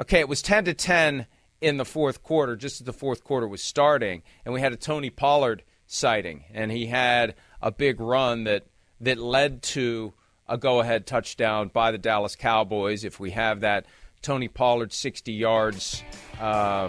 Okay, 0.00 0.20
it 0.20 0.28
was 0.28 0.40
10 0.40 0.64
to 0.64 0.74
10 0.74 1.26
in 1.60 1.76
the 1.76 1.84
fourth 1.84 2.22
quarter, 2.22 2.56
just 2.56 2.80
as 2.80 2.86
the 2.86 2.92
fourth 2.92 3.22
quarter 3.22 3.46
was 3.46 3.62
starting, 3.62 4.22
and 4.44 4.54
we 4.54 4.60
had 4.60 4.72
a 4.72 4.76
Tony 4.76 5.10
Pollard 5.10 5.62
sighting, 5.86 6.44
and 6.54 6.72
he 6.72 6.86
had 6.86 7.34
a 7.60 7.70
big 7.70 8.00
run 8.00 8.44
that 8.44 8.64
that 9.02 9.18
led 9.18 9.62
to 9.62 10.12
a 10.48 10.56
go-ahead 10.56 11.06
touchdown 11.06 11.68
by 11.68 11.90
the 11.90 11.98
Dallas 11.98 12.34
Cowboys. 12.34 13.04
If 13.04 13.20
we 13.20 13.30
have 13.30 13.60
that, 13.60 13.86
Tony 14.22 14.48
Pollard 14.48 14.92
60 14.92 15.32
yards. 15.32 16.02
Uh, 16.38 16.88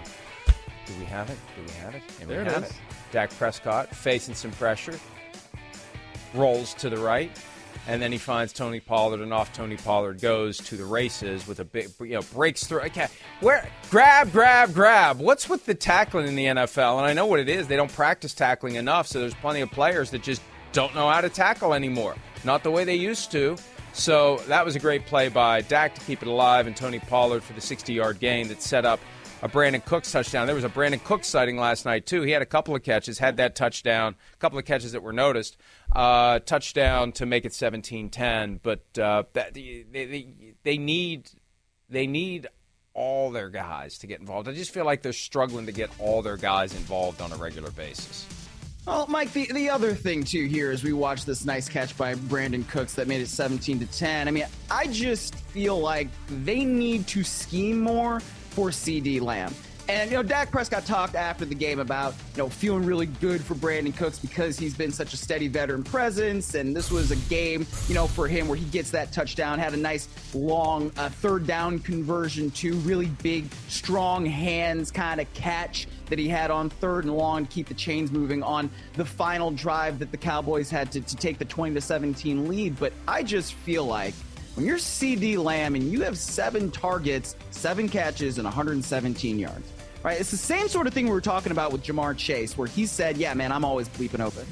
do 0.86 0.92
we 0.98 1.04
have 1.04 1.30
it? 1.30 1.38
Do 1.56 1.62
we 1.62 1.72
have 1.80 1.94
it? 1.94 2.02
And 2.20 2.30
there 2.30 2.42
we 2.42 2.46
it 2.46 2.52
have 2.52 2.64
is. 2.64 2.70
It. 2.70 2.76
Dak 3.12 3.30
Prescott 3.30 3.94
facing 3.94 4.34
some 4.34 4.50
pressure, 4.52 4.98
rolls 6.34 6.74
to 6.74 6.88
the 6.88 6.98
right, 6.98 7.30
and 7.88 8.00
then 8.00 8.12
he 8.12 8.18
finds 8.18 8.52
Tony 8.52 8.80
Pollard, 8.80 9.20
and 9.20 9.32
off 9.32 9.52
Tony 9.52 9.76
Pollard 9.76 10.20
goes 10.20 10.58
to 10.58 10.76
the 10.76 10.84
races 10.84 11.46
with 11.46 11.60
a 11.60 11.64
big, 11.64 11.90
you 12.00 12.14
know, 12.14 12.22
breaks 12.32 12.64
through. 12.64 12.80
Okay, 12.82 13.08
where 13.40 13.68
grab, 13.90 14.32
grab, 14.32 14.72
grab. 14.72 15.18
What's 15.18 15.48
with 15.48 15.66
the 15.66 15.74
tackling 15.74 16.28
in 16.28 16.36
the 16.36 16.46
NFL? 16.46 16.98
And 16.98 17.06
I 17.06 17.12
know 17.12 17.26
what 17.26 17.40
it 17.40 17.48
is. 17.48 17.66
They 17.66 17.76
don't 17.76 17.92
practice 17.92 18.34
tackling 18.34 18.76
enough, 18.76 19.06
so 19.06 19.20
there's 19.20 19.34
plenty 19.34 19.60
of 19.60 19.70
players 19.70 20.10
that 20.10 20.22
just 20.22 20.42
don't 20.72 20.94
know 20.94 21.08
how 21.08 21.20
to 21.20 21.28
tackle 21.28 21.74
anymore. 21.74 22.14
Not 22.44 22.62
the 22.62 22.70
way 22.70 22.84
they 22.84 22.94
used 22.94 23.30
to. 23.32 23.56
So 23.92 24.38
that 24.48 24.64
was 24.64 24.74
a 24.74 24.80
great 24.80 25.04
play 25.04 25.28
by 25.28 25.60
Dak 25.60 25.94
to 25.96 26.00
keep 26.02 26.22
it 26.22 26.28
alive, 26.28 26.66
and 26.66 26.74
Tony 26.74 26.98
Pollard 26.98 27.42
for 27.42 27.52
the 27.52 27.60
60-yard 27.60 28.20
gain 28.20 28.48
that 28.48 28.62
set 28.62 28.86
up 28.86 29.00
a 29.42 29.48
Brandin 29.48 29.84
Cooks 29.84 30.10
touchdown. 30.12 30.46
There 30.46 30.54
was 30.54 30.64
a 30.64 30.68
Brandin 30.68 31.02
Cooks 31.02 31.26
sighting 31.26 31.56
last 31.56 31.84
night 31.84 32.06
too. 32.06 32.22
He 32.22 32.30
had 32.30 32.42
a 32.42 32.46
couple 32.46 32.76
of 32.76 32.82
catches, 32.82 33.18
had 33.18 33.36
that 33.38 33.56
touchdown, 33.56 34.14
a 34.32 34.36
couple 34.36 34.58
of 34.58 34.64
catches 34.64 34.92
that 34.92 35.02
were 35.02 35.12
noticed, 35.12 35.56
uh, 35.94 36.38
touchdown 36.38 37.12
to 37.12 37.26
make 37.26 37.44
it 37.44 37.52
17-10. 37.52 38.60
But 38.62 38.98
uh, 38.98 39.24
that, 39.32 39.54
they, 39.54 39.84
they 39.90 40.54
they 40.62 40.78
need 40.78 41.28
they 41.90 42.06
need 42.06 42.46
all 42.94 43.30
their 43.30 43.50
guys 43.50 43.98
to 43.98 44.06
get 44.06 44.20
involved. 44.20 44.48
I 44.48 44.52
just 44.52 44.72
feel 44.72 44.84
like 44.84 45.02
they're 45.02 45.12
struggling 45.12 45.66
to 45.66 45.72
get 45.72 45.90
all 45.98 46.22
their 46.22 46.36
guys 46.36 46.74
involved 46.74 47.20
on 47.20 47.32
a 47.32 47.36
regular 47.36 47.70
basis. 47.72 48.26
Well, 48.86 49.06
Mike, 49.08 49.32
the, 49.32 49.46
the 49.52 49.70
other 49.70 49.94
thing 49.94 50.24
too 50.24 50.46
here 50.46 50.72
is 50.72 50.82
we 50.84 50.92
watched 50.92 51.24
this 51.24 51.44
nice 51.44 51.68
catch 51.68 51.96
by 51.96 52.14
Brandin 52.14 52.68
Cooks 52.68 52.94
that 52.94 53.08
made 53.08 53.20
it 53.20 53.28
17 53.28 53.78
to 53.80 53.86
10. 53.86 54.28
I 54.28 54.30
mean, 54.30 54.44
I 54.70 54.86
just 54.88 55.36
feel 55.36 55.78
like 55.78 56.08
they 56.28 56.64
need 56.64 57.06
to 57.08 57.22
scheme 57.22 57.80
more 57.80 58.20
for 58.52 58.70
CeeDee 58.70 59.20
Lamb. 59.20 59.54
And, 59.88 60.10
you 60.10 60.16
know, 60.16 60.22
Dak 60.22 60.52
Prescott 60.52 60.86
talked 60.86 61.16
after 61.16 61.44
the 61.44 61.54
game 61.54 61.80
about, 61.80 62.14
you 62.34 62.42
know, 62.42 62.48
feeling 62.48 62.86
really 62.86 63.06
good 63.06 63.42
for 63.44 63.54
Brandin 63.54 63.96
Cooks 63.96 64.18
because 64.18 64.56
he's 64.56 64.74
been 64.74 64.92
such 64.92 65.12
a 65.12 65.16
steady 65.16 65.48
veteran 65.48 65.82
presence. 65.82 66.54
And 66.54 66.74
this 66.74 66.90
was 66.90 67.10
a 67.10 67.16
game, 67.28 67.66
you 67.88 67.94
know, 67.94 68.06
for 68.06 68.28
him 68.28 68.46
where 68.46 68.56
he 68.56 68.64
gets 68.66 68.90
that 68.92 69.12
touchdown, 69.12 69.58
had 69.58 69.74
a 69.74 69.76
nice 69.76 70.08
long 70.34 70.92
uh, 70.96 71.08
third 71.08 71.46
down 71.46 71.80
conversion 71.80 72.50
to 72.52 72.74
really 72.76 73.06
big, 73.22 73.52
strong 73.68 74.24
hands 74.24 74.92
kind 74.92 75.20
of 75.20 75.32
catch 75.34 75.88
that 76.06 76.18
he 76.18 76.28
had 76.28 76.50
on 76.50 76.70
third 76.70 77.04
and 77.04 77.16
long 77.16 77.46
to 77.46 77.52
keep 77.52 77.66
the 77.66 77.74
chains 77.74 78.12
moving 78.12 78.42
on 78.42 78.70
the 78.94 79.04
final 79.04 79.50
drive 79.50 79.98
that 79.98 80.10
the 80.12 80.16
Cowboys 80.16 80.70
had 80.70 80.92
to, 80.92 81.00
to 81.00 81.16
take 81.16 81.38
the 81.38 81.44
20 81.44 81.74
to 81.74 81.80
17 81.80 82.48
lead. 82.48 82.78
But 82.78 82.92
I 83.08 83.24
just 83.24 83.54
feel 83.54 83.84
like 83.84 84.14
when 84.54 84.66
you're 84.66 84.76
CeeDee 84.76 85.42
Lamb 85.42 85.74
and 85.74 85.90
you 85.90 86.02
have 86.02 86.18
seven 86.18 86.70
targets, 86.70 87.36
seven 87.50 87.88
catches, 87.88 88.38
and 88.38 88.44
117 88.44 89.38
yards, 89.38 89.72
right? 90.02 90.20
It's 90.20 90.30
the 90.30 90.36
same 90.36 90.68
sort 90.68 90.86
of 90.86 90.92
thing 90.92 91.06
we 91.06 91.12
were 91.12 91.20
talking 91.20 91.52
about 91.52 91.72
with 91.72 91.82
Ja'Marr 91.82 92.16
Chase, 92.16 92.56
where 92.58 92.68
he 92.68 92.84
said, 92.84 93.16
Yeah, 93.16 93.32
man, 93.34 93.50
I'm 93.52 93.64
always 93.64 93.88
bleeping 93.88 94.20
open. 94.20 94.46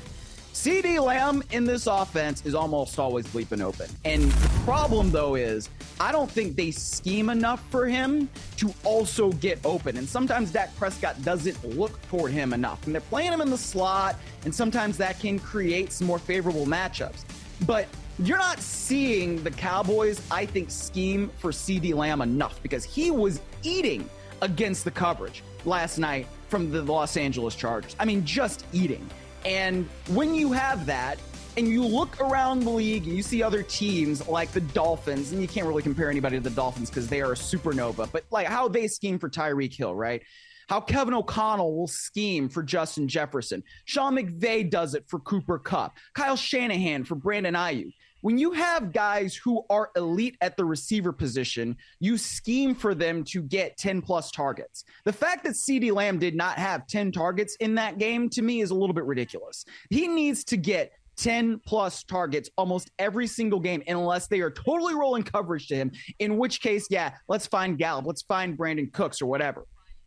CeeDee 0.53 1.03
Lamb 1.03 1.43
in 1.53 1.65
this 1.65 1.87
offense 1.87 2.45
is 2.45 2.55
almost 2.55 2.99
always 2.99 3.27
bleeping 3.29 3.63
open. 3.63 3.89
And 4.05 4.25
the 4.25 4.49
problem, 4.65 5.11
though, 5.11 5.37
is 5.37 5.71
I 6.01 6.11
don't 6.13 6.31
think 6.31 6.57
they 6.57 6.71
scheme 6.73 7.31
enough 7.31 7.63
for 7.71 7.87
him 7.87 8.29
to 8.57 8.75
also 8.83 9.31
get 9.33 9.61
open. 9.65 9.97
And 9.97 10.09
sometimes 10.09 10.51
Dak 10.51 10.75
Prescott 10.77 11.23
doesn't 11.23 11.63
look 11.65 12.03
toward 12.09 12.33
him 12.33 12.53
enough. 12.53 12.85
And 12.85 12.95
they're 12.95 13.01
playing 13.01 13.33
him 13.33 13.41
in 13.41 13.49
the 13.49 13.57
slot, 13.57 14.17
and 14.45 14.55
sometimes 14.55 14.99
that 14.99 15.21
can 15.21 15.39
create 15.39 15.93
some 15.93 16.07
more 16.07 16.19
favorable 16.19 16.67
matchups. 16.67 17.25
But 17.65 17.87
you're 18.23 18.39
not 18.39 18.61
seeing 18.61 19.43
the 19.43 19.51
Cowboys, 19.51 20.21
I 20.31 20.45
think, 20.45 20.71
scheme 20.71 21.31
for 21.39 21.53
CeeDee 21.53 21.95
Lamb 21.95 22.21
enough 22.21 22.63
because 22.63 22.85
he 22.85 23.11
was 23.11 23.41
eating 23.63 24.09
against 24.43 24.85
the 24.85 24.91
coverage 24.91 25.43
last 25.65 25.99
night 25.99 26.27
from 26.49 26.71
the 26.71 26.83
Los 26.83 27.17
Angeles 27.17 27.55
Chargers. 27.55 27.97
I 27.99 28.05
mean, 28.05 28.25
just 28.25 28.67
eating. 28.73 29.09
And 29.47 29.89
when 30.09 30.35
you 30.35 30.53
have 30.53 30.85
that, 30.87 31.19
and 31.57 31.67
you 31.67 31.85
look 31.85 32.21
around 32.21 32.61
the 32.61 32.71
league 32.71 33.07
and 33.07 33.17
you 33.17 33.23
see 33.23 33.43
other 33.43 33.63
teams 33.63 34.27
like 34.29 34.53
the 34.53 34.61
Dolphins, 34.61 35.33
and 35.33 35.41
you 35.41 35.49
can't 35.49 35.67
really 35.67 35.83
compare 35.83 36.11
anybody 36.11 36.37
to 36.37 36.43
the 36.43 36.51
Dolphins 36.51 36.91
because 36.91 37.09
they 37.09 37.23
are 37.23 37.33
a 37.33 37.37
supernova, 37.37 38.11
but 38.13 38.25
like 38.31 38.47
how 38.47 38.69
they 38.69 38.87
scheme 38.87 39.19
for 39.19 39.29
Tyreek 39.29 39.75
Hill, 39.75 39.95
right? 39.95 40.23
How 40.69 40.81
Kevin 40.81 41.15
O'Connell 41.15 41.75
will 41.75 41.89
scheme 41.89 42.49
for 42.49 42.63
Justin 42.63 43.09
Jefferson. 43.09 43.65
Sean 43.87 44.15
McVay 44.15 44.71
does 44.71 44.95
it 44.95 45.05
for 45.09 45.19
Cooper 45.19 45.59
Kupp. 45.59 45.97
Kyle 46.15 46.37
Shanahan 46.37 47.03
for 47.03 47.17
Brandon 47.17 47.55
Aiyuk 47.55 47.95
when 48.21 48.39
you 48.39 48.53
have 48.53 48.93
guys 48.93 49.35
who 49.35 49.65
are 49.71 49.91
elite 49.97 50.37
at 50.41 50.57
the 50.57 50.65
receiver 50.65 51.13
position, 51.13 51.77
you 52.01 52.19
scheme 52.19 52.75
for 52.75 52.95
them 52.95 53.25
to 53.25 53.43
get 53.43 53.77
10 53.79 54.03
plus 54.03 54.31
targets. 54.31 54.85
The 55.05 55.13
fact 55.13 55.45
that 55.45 55.55
CeeDee 55.55 55.93
Lamb 55.93 56.19
did 56.19 56.35
not 56.35 56.59
have 56.59 56.87
10 56.87 57.13
targets 57.13 57.57
in 57.57 57.75
that 57.77 57.99
game 57.99 58.29
to 58.31 58.43
me 58.43 58.61
is 58.61 58.71
a 58.71 58.75
little 58.75 58.95
bit 58.95 59.05
ridiculous. 59.05 59.65
He 59.89 60.09
needs 60.09 60.45
to 60.45 60.57
get 60.57 60.93
10 61.17 61.61
plus 61.67 62.03
targets 62.05 62.49
almost 62.57 62.91
every 62.99 63.27
single 63.27 63.61
game 63.61 63.83
unless 63.87 64.27
they 64.27 64.41
are 64.41 64.51
totally 64.51 64.95
rolling 64.95 65.23
coverage 65.23 65.69
to 65.69 65.77
him, 65.77 65.93
in 66.19 66.39
which 66.39 66.61
case, 66.63 66.87
yeah, 66.91 67.15
let's 67.29 67.47
find 67.47 67.79
Gallup, 67.79 68.07
let's 68.07 68.23
find 68.23 68.57
Brandin 68.57 68.93
Cooks 68.93 69.21
or 69.21 69.27
whatever. 69.27 69.67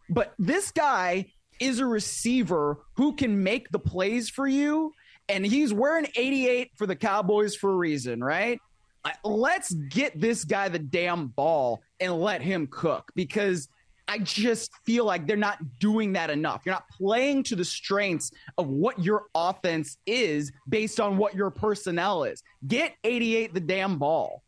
But 0.10 0.34
this 0.40 0.72
guy 0.72 1.28
is 1.60 1.80
a 1.80 1.86
receiver 1.86 2.80
who 2.96 3.16
can 3.16 3.44
make 3.44 3.70
the 3.70 3.80
plays 3.80 4.30
for 4.30 4.48
you 4.48 4.92
and 5.30 5.46
he's 5.46 5.74
wearing 5.74 6.08
88 6.16 6.72
for 6.76 6.86
the 6.86 6.96
Cowboys 6.96 7.56
for 7.56 7.72
a 7.72 7.76
reason, 7.76 8.24
right? 8.24 8.60
Let's 9.24 9.74
get 9.74 10.20
this 10.20 10.46
guy 10.46 10.70
the 10.70 10.80
damn 10.80 11.28
ball 11.28 11.82
and 12.00 12.14
let 12.22 12.42
him 12.42 12.68
cook 12.68 13.12
because 13.16 13.68
I 14.08 14.20
just 14.20 14.72
feel 14.86 15.06
like 15.06 15.28
they're 15.28 15.38
not 15.38 15.58
doing 15.80 16.14
that 16.14 16.30
enough. 16.30 16.62
You're 16.66 16.76
not 16.76 16.90
playing 16.90 17.44
to 17.44 17.56
the 17.56 17.66
strengths 17.66 18.32
of 18.58 18.68
what 18.68 19.00
your 19.04 19.26
offense 19.34 19.98
is 20.06 20.52
based 20.68 21.00
on 21.00 21.18
what 21.18 21.36
your 21.36 21.50
personnel 21.50 22.24
is. 22.26 22.44
Get 22.68 22.96
88 23.04 23.54
the 23.54 23.60
damn 23.60 23.98
ball. 23.98 24.43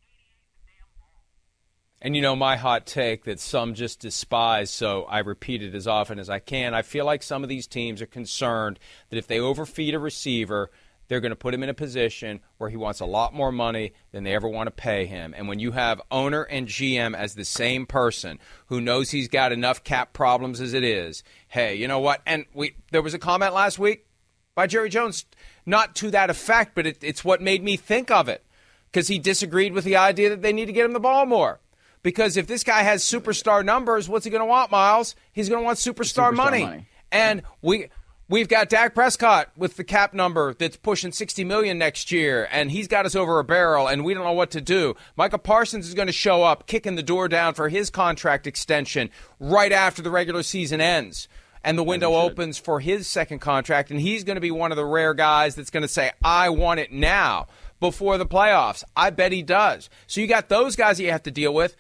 And 2.06 2.16
you 2.16 2.22
know, 2.22 2.36
my 2.36 2.56
hot 2.56 2.86
take 2.86 3.24
that 3.24 3.40
some 3.40 3.74
just 3.74 4.00
despise, 4.00 4.70
so 4.70 5.06
I 5.06 5.22
repeat 5.22 5.64
it 5.64 5.74
as 5.74 5.88
often 5.88 6.20
as 6.20 6.30
I 6.30 6.38
can. 6.38 6.76
I 6.76 6.84
feel 6.84 7.04
like 7.04 7.24
some 7.24 7.42
of 7.42 7.50
these 7.50 7.66
teams 7.66 8.00
are 8.00 8.06
concerned 8.06 8.78
that 9.10 9.18
if 9.18 9.26
they 9.26 9.40
overfeed 9.40 9.96
a 9.96 9.98
receiver, 9.98 10.70
they're 11.08 11.20
going 11.20 11.32
to 11.32 11.36
put 11.36 11.56
him 11.56 11.64
in 11.64 11.70
a 11.70 11.74
position 11.74 12.42
where 12.60 12.70
he 12.70 12.78
wants 12.78 13.00
a 13.00 13.08
lot 13.08 13.34
more 13.34 13.52
money 13.52 13.94
than 14.12 14.24
they 14.24 14.36
ever 14.36 14.48
want 14.48 14.68
to 14.68 14.72
pay 14.72 15.08
him. 15.08 15.34
And 15.36 15.48
when 15.48 15.58
you 15.58 15.72
have 15.72 16.00
owner 16.12 16.44
and 16.44 16.68
GM 16.68 17.16
as 17.16 17.34
the 17.34 17.44
same 17.44 17.88
person 17.88 18.38
who 18.68 18.80
knows 18.80 19.10
he's 19.10 19.28
got 19.28 19.52
enough 19.52 19.84
cap 19.84 20.14
problems 20.14 20.62
as 20.62 20.76
it 20.76 20.84
is, 20.84 21.24
hey, 21.48 21.74
you 21.74 21.88
know 21.88 22.00
what? 22.00 22.22
And 22.28 22.46
we 22.54 22.76
there 22.92 23.02
was 23.02 23.16
a 23.16 23.20
comment 23.20 23.56
last 23.56 23.80
week 23.80 24.06
by 24.54 24.68
Jerry 24.68 24.90
Jones, 24.90 25.26
not 25.66 25.96
to 25.96 26.12
that 26.12 26.30
effect, 26.30 26.76
but 26.76 26.86
it, 26.86 27.04
it's 27.04 27.26
what 27.26 27.42
made 27.42 27.64
me 27.64 27.78
think 27.78 28.12
of 28.12 28.30
it 28.30 28.46
because 28.92 29.08
he 29.08 29.18
disagreed 29.18 29.74
with 29.74 29.86
the 29.86 29.96
idea 29.96 30.30
that 30.30 30.44
they 30.44 30.54
need 30.54 30.68
to 30.68 30.72
get 30.72 30.86
him 30.86 30.94
the 30.94 31.00
ball 31.00 31.26
more. 31.26 31.62
Because 32.06 32.38
if 32.38 32.46
this 32.46 32.64
guy 32.64 32.84
has 32.84 33.04
superstar 33.04 33.66
numbers, 33.66 34.08
what's 34.08 34.26
he 34.26 34.30
going 34.30 34.44
to 34.44 34.46
want, 34.46 34.70
Miles? 34.70 35.16
He's 35.34 35.50
going 35.50 35.62
to 35.62 35.66
want 35.66 35.80
superstar, 35.80 36.30
superstar 36.30 36.36
money. 36.36 36.64
money. 36.64 36.88
And 37.12 37.42
we 37.64 37.90
we've 38.30 38.48
got 38.48 38.70
Dak 38.70 38.94
Prescott 38.94 39.50
with 39.58 39.76
the 39.76 39.84
cap 39.84 40.14
number 40.14 40.54
that's 40.54 40.78
pushing 40.78 41.12
60 41.12 41.44
million 41.46 41.80
next 41.80 42.12
year 42.12 42.48
and 42.52 42.70
he's 42.70 42.88
got 42.88 43.08
us 43.08 43.16
over 43.16 43.40
a 43.40 43.44
barrel 43.44 43.88
and 43.88 44.06
we 44.06 44.14
don't 44.14 44.24
know 44.24 44.34
what 44.34 44.52
to 44.52 44.62
do. 44.62 44.96
Micah 45.18 45.40
Parsons 45.40 45.88
is 45.88 45.96
going 45.96 46.06
to 46.06 46.14
show 46.14 46.44
up 46.44 46.68
kicking 46.68 46.94
the 46.94 47.02
door 47.02 47.28
down 47.28 47.56
for 47.56 47.70
his 47.70 47.90
contract 47.90 48.46
extension 48.46 49.10
right 49.40 49.72
after 49.72 50.04
the 50.04 50.12
regular 50.12 50.44
season 50.44 50.80
ends 50.80 51.28
and 51.64 51.76
the 51.76 51.84
window 51.84 52.14
opens 52.14 52.60
for 52.60 52.82
his 52.82 53.08
second 53.08 53.40
contract 53.40 53.90
and 53.90 54.00
he's 54.00 54.24
going 54.24 54.36
to 54.36 54.42
be 54.42 54.52
one 54.52 54.72
of 54.72 54.76
the 54.76 54.86
rare 54.86 55.16
guys 55.16 55.56
that's 55.56 55.72
going 55.72 55.82
to 55.82 55.88
say 55.88 56.12
I 56.24 56.50
want 56.50 56.80
it 56.80 56.92
now 56.92 57.48
before 57.80 58.20
the 58.20 58.28
playoffs. 58.28 58.84
I 58.96 59.10
bet 59.10 59.32
he 59.32 59.42
does. 59.42 59.90
So 60.06 60.22
you 60.22 60.28
got 60.28 60.50
those 60.50 60.76
guys 60.76 60.98
that 60.98 61.04
you 61.04 61.12
have 61.12 61.24
to 61.24 61.32
deal 61.32 61.52
with. 61.52 61.76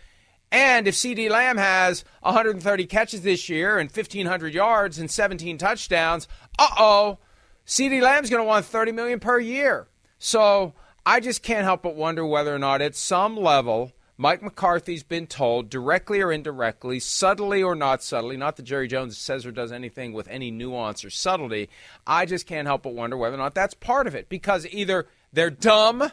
And 0.51 0.87
if 0.87 0.95
CeeDee 0.95 1.29
Lamb 1.29 1.57
has 1.57 2.05
130 2.21 2.85
catches 2.85 3.21
this 3.21 3.49
year 3.49 3.77
and 3.77 3.89
1,500 3.89 4.53
yards 4.53 4.99
and 4.99 5.09
17 5.09 5.57
touchdowns, 5.57 6.27
uh 6.57 6.67
oh, 6.77 7.17
CeeDee 7.65 8.01
Lamb's 8.01 8.29
going 8.29 8.41
to 8.41 8.47
want 8.47 8.65
30 8.65 8.91
million 8.91 9.19
per 9.19 9.39
year. 9.39 9.87
So 10.19 10.73
I 11.05 11.19
just 11.19 11.43
can't 11.43 11.63
help 11.63 11.83
but 11.83 11.95
wonder 11.95 12.25
whether 12.25 12.53
or 12.53 12.59
not 12.59 12.81
at 12.81 12.95
some 12.95 13.35
level 13.35 13.91
Mike 14.17 14.41
McCarthy's 14.41 15.03
been 15.03 15.27
told, 15.27 15.69
directly 15.69 16.21
or 16.21 16.31
indirectly, 16.31 17.01
subtly 17.01 17.61
or 17.61 17.75
not 17.75 18.01
subtly, 18.01 18.37
not 18.37 18.55
that 18.55 18.63
Jerry 18.63 18.87
Jones 18.87 19.17
says 19.17 19.45
or 19.45 19.51
does 19.51 19.73
anything 19.73 20.13
with 20.13 20.29
any 20.29 20.51
nuance 20.51 21.03
or 21.03 21.09
subtlety. 21.09 21.69
I 22.07 22.25
just 22.25 22.47
can't 22.47 22.65
help 22.65 22.83
but 22.83 22.93
wonder 22.93 23.17
whether 23.17 23.35
or 23.35 23.39
not 23.39 23.55
that's 23.55 23.73
part 23.73 24.07
of 24.07 24.15
it 24.15 24.29
because 24.29 24.65
either 24.67 25.07
they're 25.33 25.49
dumb 25.49 26.11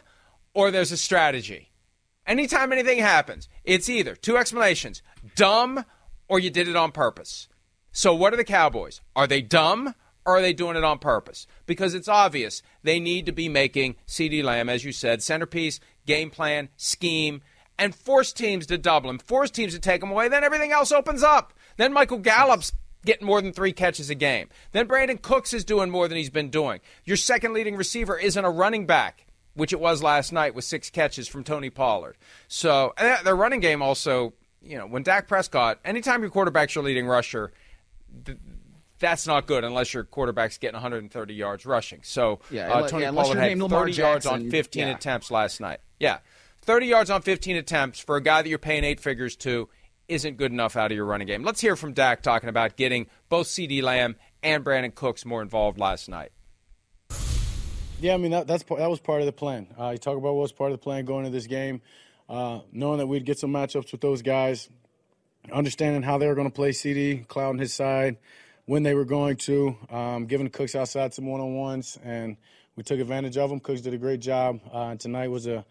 or 0.53 0.69
there's 0.69 0.91
a 0.91 0.97
strategy. 0.97 1.69
Anytime 2.25 2.71
anything 2.71 2.99
happens, 2.99 3.49
it's 3.63 3.89
either 3.89 4.15
two 4.15 4.37
explanations 4.37 5.01
dumb 5.35 5.85
or 6.27 6.39
you 6.39 6.49
did 6.49 6.67
it 6.67 6.75
on 6.75 6.91
purpose. 6.91 7.49
So, 7.91 8.15
what 8.15 8.33
are 8.33 8.37
the 8.37 8.43
Cowboys? 8.43 9.01
Are 9.15 9.27
they 9.27 9.41
dumb 9.41 9.93
or 10.25 10.37
are 10.37 10.41
they 10.41 10.53
doing 10.53 10.77
it 10.77 10.83
on 10.83 10.99
purpose? 10.99 11.47
Because 11.65 11.93
it's 11.93 12.07
obvious 12.07 12.61
they 12.81 12.99
need 12.99 13.25
to 13.25 13.31
be 13.31 13.49
making 13.49 13.95
CeeDee 14.07 14.43
Lamb, 14.43 14.69
as 14.69 14.85
you 14.85 14.91
said, 14.91 15.21
centerpiece, 15.21 15.79
game 16.05 16.29
plan, 16.29 16.69
scheme, 16.77 17.41
and 17.77 17.93
force 17.93 18.31
teams 18.31 18.65
to 18.67 18.77
double 18.77 19.09
him, 19.09 19.19
force 19.19 19.51
teams 19.51 19.73
to 19.73 19.79
take 19.79 20.01
him 20.01 20.11
away. 20.11 20.29
Then 20.29 20.43
everything 20.43 20.71
else 20.71 20.91
opens 20.91 21.23
up. 21.23 21.53
Then 21.77 21.91
Michael 21.91 22.19
Gallup's 22.19 22.71
getting 23.05 23.27
more 23.27 23.41
than 23.41 23.51
three 23.51 23.73
catches 23.73 24.09
a 24.09 24.15
game. 24.15 24.47
Then 24.71 24.87
Brandin 24.87 25.21
Cooks 25.21 25.53
is 25.53 25.65
doing 25.65 25.89
more 25.89 26.07
than 26.07 26.17
he's 26.17 26.29
been 26.29 26.49
doing. 26.49 26.79
Your 27.03 27.17
second 27.17 27.53
leading 27.53 27.75
receiver 27.75 28.17
isn't 28.17 28.45
a 28.45 28.49
running 28.49 28.85
back 28.85 29.22
which 29.55 29.73
it 29.73 29.79
was 29.79 30.01
last 30.01 30.31
night 30.31 30.55
with 30.55 30.65
six 30.65 30.89
catches 30.89 31.27
from 31.27 31.43
Tony 31.43 31.69
Pollard. 31.69 32.17
So 32.47 32.93
their 32.97 33.35
running 33.35 33.59
game 33.59 33.81
also, 33.81 34.33
you 34.61 34.77
know, 34.77 34.87
when 34.87 35.03
Dak 35.03 35.27
Prescott, 35.27 35.79
anytime 35.85 36.21
your 36.21 36.31
quarterback's 36.31 36.75
your 36.75 36.83
leading 36.83 37.07
rusher, 37.07 37.51
th- 38.25 38.37
that's 38.99 39.27
not 39.27 39.45
good 39.45 39.63
unless 39.63 39.93
your 39.93 40.03
quarterback's 40.03 40.57
getting 40.57 40.75
130 40.75 41.33
yards 41.33 41.65
rushing. 41.65 41.99
So 42.03 42.39
yeah, 42.49 42.71
uh, 42.71 42.87
Tony 42.87 43.03
yeah, 43.03 43.11
Pollard 43.11 43.37
had 43.37 43.59
30 43.59 43.91
yards 43.91 44.25
on 44.25 44.49
15 44.49 44.87
yeah. 44.87 44.95
attempts 44.95 45.29
last 45.29 45.59
night. 45.59 45.79
Yeah, 45.99 46.19
30 46.61 46.87
yards 46.87 47.09
on 47.09 47.21
15 47.21 47.57
attempts 47.57 47.99
for 47.99 48.15
a 48.15 48.21
guy 48.21 48.41
that 48.41 48.49
you're 48.49 48.57
paying 48.57 48.83
eight 48.83 48.99
figures 48.99 49.35
to 49.37 49.69
isn't 50.07 50.37
good 50.37 50.51
enough 50.51 50.75
out 50.75 50.91
of 50.91 50.95
your 50.95 51.05
running 51.05 51.27
game. 51.27 51.43
Let's 51.43 51.61
hear 51.61 51.75
from 51.75 51.93
Dak 51.93 52.21
talking 52.21 52.49
about 52.49 52.75
getting 52.75 53.07
both 53.29 53.47
CeeDee 53.47 53.81
Lamb 53.81 54.15
and 54.41 54.63
Brandin 54.63 54.93
Cooks 54.93 55.25
more 55.25 55.41
involved 55.41 55.79
last 55.79 56.09
night. 56.09 56.31
Yeah, 58.03 58.15
I 58.15 58.17
mean 58.17 58.31
that, 58.31 58.47
that's 58.47 58.63
that 58.63 58.89
was 58.89 58.99
part 58.99 59.21
of 59.21 59.27
the 59.27 59.31
plan. 59.31 59.65
Uh, 59.79 59.91
you 59.91 59.97
talk 59.97 60.17
about 60.17 60.33
what 60.33 60.41
was 60.41 60.51
part 60.51 60.73
of 60.73 60.77
the 60.77 60.83
plan 60.83 61.05
going 61.05 61.25
into 61.25 61.33
this 61.37 61.47
game, 61.47 61.81
uh, 62.27 62.59
knowing 62.73 62.97
that 62.97 63.07
we'd 63.07 63.23
get 63.23 63.39
some 63.39 63.53
matchups 63.53 63.93
with 63.93 64.01
those 64.01 64.21
guys, 64.21 64.67
understanding 65.53 66.03
how 66.03 66.17
they 66.17 66.27
were 66.27 66.35
going 66.35 66.49
to 66.49 66.53
play 66.53 66.71
CeeDee, 66.71 67.25
Cloud 67.29 67.51
on 67.51 67.59
his 67.59 67.73
side, 67.73 68.17
when 68.65 68.83
they 68.83 68.93
were 68.93 69.05
going 69.05 69.37
to, 69.37 69.77
um, 69.89 70.25
giving 70.25 70.49
Cooks 70.49 70.75
outside 70.75 71.13
some 71.13 71.27
one 71.27 71.39
on 71.39 71.55
ones, 71.55 71.97
and 72.03 72.35
we 72.75 72.83
took 72.83 72.99
advantage 72.99 73.37
of 73.37 73.49
them. 73.49 73.61
Cooks 73.61 73.79
did 73.79 73.93
a 73.93 73.97
great 73.97 74.19
job, 74.19 74.59
uh, 74.73 74.87
and 74.87 74.99
tonight 74.99 75.29
was 75.29 75.47
a 75.47 75.63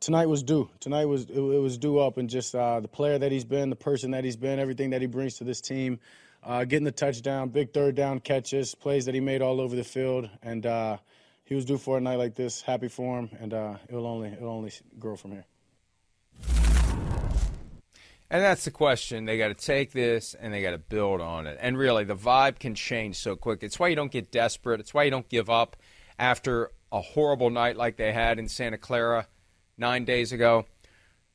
tonight 0.00 0.26
was 0.26 0.42
due. 0.42 0.68
Tonight 0.80 1.04
was 1.04 1.26
it 1.30 1.38
was 1.38 1.78
due 1.78 2.00
up, 2.00 2.18
and 2.18 2.28
just 2.28 2.56
uh, 2.56 2.80
the 2.80 2.88
player 2.88 3.20
that 3.20 3.30
he's 3.30 3.44
been, 3.44 3.70
the 3.70 3.76
person 3.76 4.10
that 4.10 4.24
he's 4.24 4.36
been, 4.36 4.58
everything 4.58 4.90
that 4.90 5.00
he 5.00 5.06
brings 5.06 5.36
to 5.36 5.44
this 5.44 5.60
team. 5.60 6.00
Uh, 6.42 6.64
getting 6.64 6.84
the 6.86 6.90
touchdown, 6.90 7.50
big 7.50 7.72
third 7.72 7.94
down 7.94 8.18
catches, 8.18 8.74
plays 8.74 9.04
that 9.04 9.14
he 9.14 9.20
made 9.20 9.42
all 9.42 9.60
over 9.60 9.76
the 9.76 9.84
field, 9.84 10.28
and 10.42 10.66
uh, 10.66 10.96
he 11.50 11.56
was 11.56 11.64
due 11.64 11.78
for 11.78 11.98
a 11.98 12.00
night 12.00 12.16
like 12.16 12.36
this. 12.36 12.62
Happy 12.62 12.86
for 12.86 13.18
him, 13.18 13.28
and 13.40 13.52
uh, 13.52 13.74
it'll 13.88 14.06
only 14.06 14.28
it'll 14.28 14.48
only 14.48 14.72
grow 14.98 15.16
from 15.16 15.32
here. 15.32 15.44
And 18.32 18.40
that's 18.40 18.64
the 18.64 18.70
question. 18.70 19.24
They 19.24 19.36
got 19.36 19.48
to 19.48 19.54
take 19.54 19.90
this 19.90 20.34
and 20.34 20.54
they 20.54 20.62
got 20.62 20.70
to 20.70 20.78
build 20.78 21.20
on 21.20 21.48
it. 21.48 21.58
And 21.60 21.76
really, 21.76 22.04
the 22.04 22.14
vibe 22.14 22.60
can 22.60 22.76
change 22.76 23.16
so 23.16 23.34
quick. 23.34 23.64
It's 23.64 23.80
why 23.80 23.88
you 23.88 23.96
don't 23.96 24.12
get 24.12 24.30
desperate. 24.30 24.78
It's 24.78 24.94
why 24.94 25.02
you 25.02 25.10
don't 25.10 25.28
give 25.28 25.50
up 25.50 25.76
after 26.16 26.70
a 26.92 27.00
horrible 27.00 27.50
night 27.50 27.76
like 27.76 27.96
they 27.96 28.12
had 28.12 28.38
in 28.38 28.46
Santa 28.46 28.78
Clara 28.78 29.26
nine 29.76 30.04
days 30.04 30.30
ago. 30.30 30.66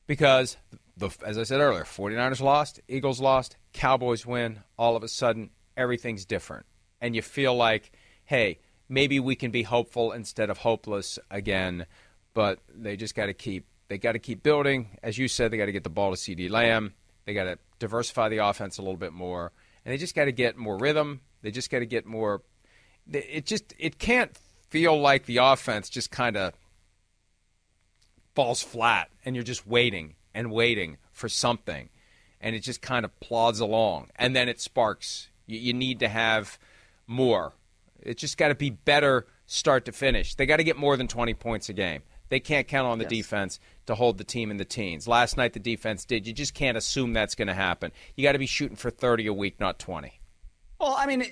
Because, 0.06 0.56
the, 0.96 1.10
as 1.26 1.36
I 1.36 1.42
said 1.42 1.60
earlier, 1.60 1.84
49ers 1.84 2.40
lost, 2.40 2.80
Eagles 2.88 3.20
lost, 3.20 3.58
Cowboys 3.74 4.24
win. 4.24 4.60
All 4.78 4.96
of 4.96 5.02
a 5.02 5.08
sudden, 5.08 5.50
everything's 5.76 6.24
different. 6.24 6.64
And 7.02 7.14
you 7.14 7.20
feel 7.20 7.54
like, 7.54 7.92
hey, 8.24 8.60
maybe 8.88 9.20
we 9.20 9.36
can 9.36 9.50
be 9.50 9.62
hopeful 9.62 10.12
instead 10.12 10.50
of 10.50 10.58
hopeless 10.58 11.18
again. 11.30 11.86
But 12.34 12.58
they 12.74 12.96
just 12.96 13.14
got 13.14 13.26
to 13.26 13.34
keep 13.34 13.66
they 13.88 13.98
got 13.98 14.12
to 14.12 14.18
keep 14.18 14.42
building. 14.42 14.98
As 15.02 15.16
you 15.16 15.28
said, 15.28 15.50
they 15.50 15.56
got 15.56 15.66
to 15.66 15.72
get 15.72 15.84
the 15.84 15.90
ball 15.90 16.14
to 16.14 16.16
CeeDee 16.16 16.50
Lamb. 16.50 16.94
They 17.24 17.34
got 17.34 17.44
to 17.44 17.58
diversify 17.78 18.28
the 18.28 18.38
offense 18.38 18.78
a 18.78 18.82
little 18.82 18.96
bit 18.96 19.12
more, 19.12 19.52
and 19.84 19.92
they 19.92 19.98
just 19.98 20.14
got 20.14 20.26
to 20.26 20.32
get 20.32 20.56
more 20.56 20.76
rhythm. 20.76 21.20
They 21.42 21.50
just 21.50 21.70
got 21.70 21.80
to 21.80 21.86
get 21.86 22.06
more. 22.06 22.42
It 23.10 23.46
just 23.46 23.74
it 23.78 23.98
can't 23.98 24.36
feel 24.68 24.98
like 24.98 25.26
the 25.26 25.38
offense 25.38 25.88
just 25.88 26.10
kind 26.10 26.36
of 26.36 26.52
falls 28.34 28.62
flat, 28.62 29.10
and 29.24 29.34
you're 29.34 29.44
just 29.44 29.66
waiting 29.66 30.14
and 30.34 30.52
waiting 30.52 30.98
for 31.12 31.28
something, 31.28 31.88
and 32.40 32.54
it 32.54 32.60
just 32.60 32.82
kind 32.82 33.04
of 33.04 33.18
plods 33.20 33.60
along, 33.60 34.10
and 34.16 34.34
then 34.36 34.48
it 34.48 34.60
sparks. 34.60 35.28
You, 35.46 35.58
you 35.58 35.72
need 35.72 36.00
to 36.00 36.08
have 36.08 36.58
more. 37.06 37.54
It 38.06 38.18
just 38.18 38.38
got 38.38 38.48
to 38.48 38.54
be 38.54 38.70
better 38.70 39.26
start 39.46 39.84
to 39.86 39.92
finish. 39.92 40.34
They 40.34 40.46
got 40.46 40.56
to 40.56 40.64
get 40.64 40.76
more 40.76 40.96
than 40.96 41.08
20 41.08 41.34
points 41.34 41.68
a 41.68 41.72
game. 41.72 42.02
They 42.28 42.40
can't 42.40 42.66
count 42.66 42.88
on 42.88 42.98
the 42.98 43.04
yes. 43.04 43.10
defense 43.10 43.60
to 43.86 43.94
hold 43.94 44.18
the 44.18 44.24
team 44.24 44.50
in 44.50 44.56
the 44.56 44.64
teens. 44.64 45.06
Last 45.06 45.36
night 45.36 45.52
the 45.52 45.60
defense 45.60 46.04
did. 46.04 46.26
You 46.26 46.32
just 46.32 46.54
can't 46.54 46.76
assume 46.76 47.12
that's 47.12 47.34
going 47.34 47.48
to 47.48 47.54
happen. 47.54 47.92
You 48.16 48.24
got 48.24 48.32
to 48.32 48.38
be 48.38 48.46
shooting 48.46 48.76
for 48.76 48.90
30 48.90 49.28
a 49.28 49.32
week, 49.32 49.60
not 49.60 49.78
20. 49.78 50.20
Well, 50.80 50.96
I 50.98 51.06
mean, 51.06 51.24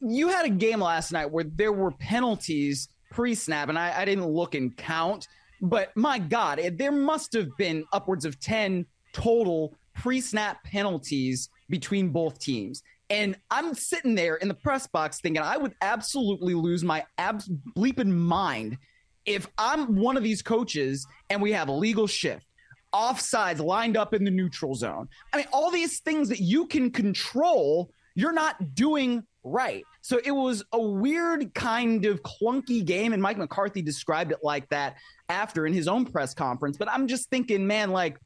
you 0.00 0.28
had 0.28 0.46
a 0.46 0.50
game 0.50 0.80
last 0.80 1.12
night 1.12 1.30
where 1.30 1.44
there 1.44 1.72
were 1.72 1.90
penalties 1.90 2.88
pre-snap, 3.10 3.68
and 3.68 3.78
I, 3.78 4.00
I 4.00 4.04
didn't 4.04 4.26
look 4.26 4.54
and 4.54 4.76
count, 4.76 5.26
but 5.60 5.96
my 5.96 6.18
God, 6.18 6.58
it, 6.58 6.78
there 6.78 6.92
must 6.92 7.32
have 7.32 7.56
been 7.56 7.84
upwards 7.92 8.24
of 8.24 8.38
10 8.40 8.86
total 9.12 9.74
pre-snap 9.94 10.62
penalties 10.64 11.48
between 11.68 12.10
both 12.10 12.38
teams. 12.38 12.82
And 13.08 13.36
I'm 13.50 13.74
sitting 13.74 14.14
there 14.14 14.36
in 14.36 14.48
the 14.48 14.54
press 14.54 14.86
box 14.86 15.20
thinking 15.20 15.42
I 15.42 15.56
would 15.56 15.74
absolutely 15.80 16.54
lose 16.54 16.82
my 16.82 17.04
abs 17.18 17.48
bleeping 17.76 18.10
mind 18.10 18.78
if 19.26 19.48
I'm 19.58 19.96
one 19.96 20.16
of 20.16 20.22
these 20.22 20.40
coaches 20.42 21.06
and 21.28 21.42
we 21.42 21.52
have 21.52 21.68
a 21.68 21.72
legal 21.72 22.06
shift, 22.06 22.46
offsides 22.94 23.58
lined 23.58 23.96
up 23.96 24.14
in 24.14 24.24
the 24.24 24.30
neutral 24.30 24.74
zone, 24.74 25.08
I 25.32 25.38
mean, 25.38 25.46
all 25.52 25.70
these 25.70 26.00
things 26.00 26.28
that 26.28 26.40
you 26.40 26.66
can 26.66 26.90
control, 26.90 27.90
you're 28.14 28.32
not 28.32 28.74
doing 28.74 29.24
right. 29.42 29.84
So 30.02 30.20
it 30.24 30.30
was 30.30 30.64
a 30.72 30.80
weird 30.80 31.52
kind 31.54 32.04
of 32.06 32.22
clunky 32.22 32.84
game. 32.84 33.12
And 33.12 33.22
Mike 33.22 33.36
McCarthy 33.36 33.82
described 33.82 34.32
it 34.32 34.38
like 34.42 34.68
that 34.70 34.96
after 35.28 35.66
in 35.66 35.72
his 35.72 35.88
own 35.88 36.06
press 36.06 36.32
conference. 36.32 36.76
But 36.76 36.90
I'm 36.90 37.08
just 37.08 37.28
thinking, 37.28 37.66
man, 37.66 37.90
like, 37.90 38.18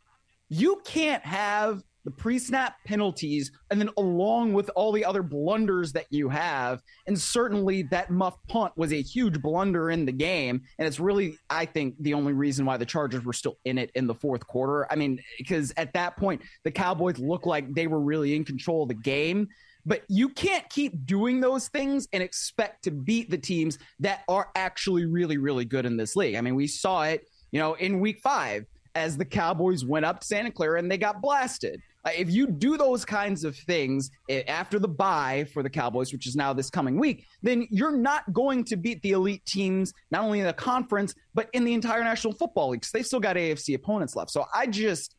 you 0.49 0.83
can't 0.85 1.25
have 1.25 1.83
the 2.05 2.11
pre-snap 2.11 2.77
penalties, 2.85 3.53
and 3.71 3.81
then 3.81 3.91
along 3.97 4.53
with 4.53 4.71
all 4.75 4.93
the 4.93 5.05
other 5.05 5.23
blunders 5.23 5.93
that 5.93 6.07
you 6.11 6.29
have, 6.29 6.83
and 7.07 7.19
certainly 7.19 7.83
that 7.83 8.11
muff 8.11 8.37
punt 8.49 8.73
was 8.77 8.93
a 8.93 9.03
huge 9.03 9.41
blunder 9.43 9.91
in 9.91 10.07
the 10.07 10.13
game, 10.13 10.63
and 10.79 10.89
it's 10.89 11.01
really, 11.01 11.37
I 11.51 11.67
think, 11.67 11.95
the 12.01 12.15
only 12.15 12.33
reason 12.33 12.65
why 12.65 12.77
the 12.77 12.87
Chargers 12.87 13.25
were 13.25 13.33
still 13.33 13.59
in 13.65 13.79
it 13.79 13.91
in 13.95 14.07
the 14.07 14.15
fourth 14.15 14.47
quarter. 14.47 14.91
I 14.91 14.97
mean, 14.97 15.21
because 15.39 15.73
at 15.77 15.93
that 15.93 16.17
point 16.17 16.43
the 16.65 16.71
Cowboys 16.71 17.19
looked 17.19 17.47
like 17.47 17.75
they 17.75 17.87
were 17.87 18.01
really 18.01 18.35
in 18.35 18.45
control 18.45 18.83
of 18.83 18.89
the 18.89 18.95
game. 18.95 19.49
But 19.87 20.03
you 20.09 20.29
can't 20.29 20.69
keep 20.69 21.07
doing 21.07 21.41
those 21.41 21.69
things 21.69 22.07
and 22.13 22.23
expect 22.23 22.85
to 22.85 22.91
beat 22.91 23.31
the 23.31 23.39
teams 23.39 23.79
that 24.01 24.25
are 24.29 24.51
actually 24.55 25.07
really, 25.07 25.39
really 25.39 25.65
good 25.65 25.87
in 25.87 25.97
this 25.97 26.17
league. 26.17 26.35
I 26.35 26.43
mean, 26.43 26.55
we 26.55 26.67
saw 26.67 27.05
it, 27.05 27.27
you 27.51 27.59
know, 27.59 27.75
in 27.75 27.99
week 27.99 28.21
five 28.23 28.67
as 28.95 29.17
the 29.17 29.25
Cowboys 29.25 29.85
went 29.85 30.05
up 30.05 30.21
to 30.21 30.27
Santa 30.27 30.51
Clara 30.51 30.79
and 30.79 30.91
they 30.91 30.99
got 30.99 31.21
blasted. 31.21 31.81
If 32.07 32.31
you 32.31 32.47
do 32.47 32.77
those 32.77 33.05
kinds 33.05 33.45
of 33.45 33.57
things 33.57 34.11
eh, 34.29 34.43
after 34.49 34.79
the 34.79 34.89
bye 34.89 35.47
for 35.53 35.63
the 35.63 35.69
Cowboys, 35.69 36.13
which 36.13 36.27
is 36.27 36.35
now 36.35 36.53
this 36.53 36.71
coming 36.71 36.99
week, 36.99 37.27
then 37.43 37.67
you're 37.71 37.97
not 37.97 38.33
going 38.33 38.65
to 38.65 38.77
beat 38.77 39.03
the 39.03 39.13
elite 39.13 39.45
teams, 39.45 39.93
not 40.11 40.23
only 40.23 40.41
in 40.41 40.47
the 40.47 40.53
conference, 40.53 41.15
but 41.35 41.51
in 41.53 41.65
the 41.65 41.75
entire 41.75 42.03
National 42.03 42.33
Football 42.33 42.71
League. 42.71 42.81
because 42.81 42.93
they've 42.93 43.07
still 43.07 43.21
got 43.21 43.37
AFC 43.37 43.75
opponents 43.75 44.17
left. 44.17 44.31
So 44.31 44.47
I 44.55 44.67
just, 44.67 45.15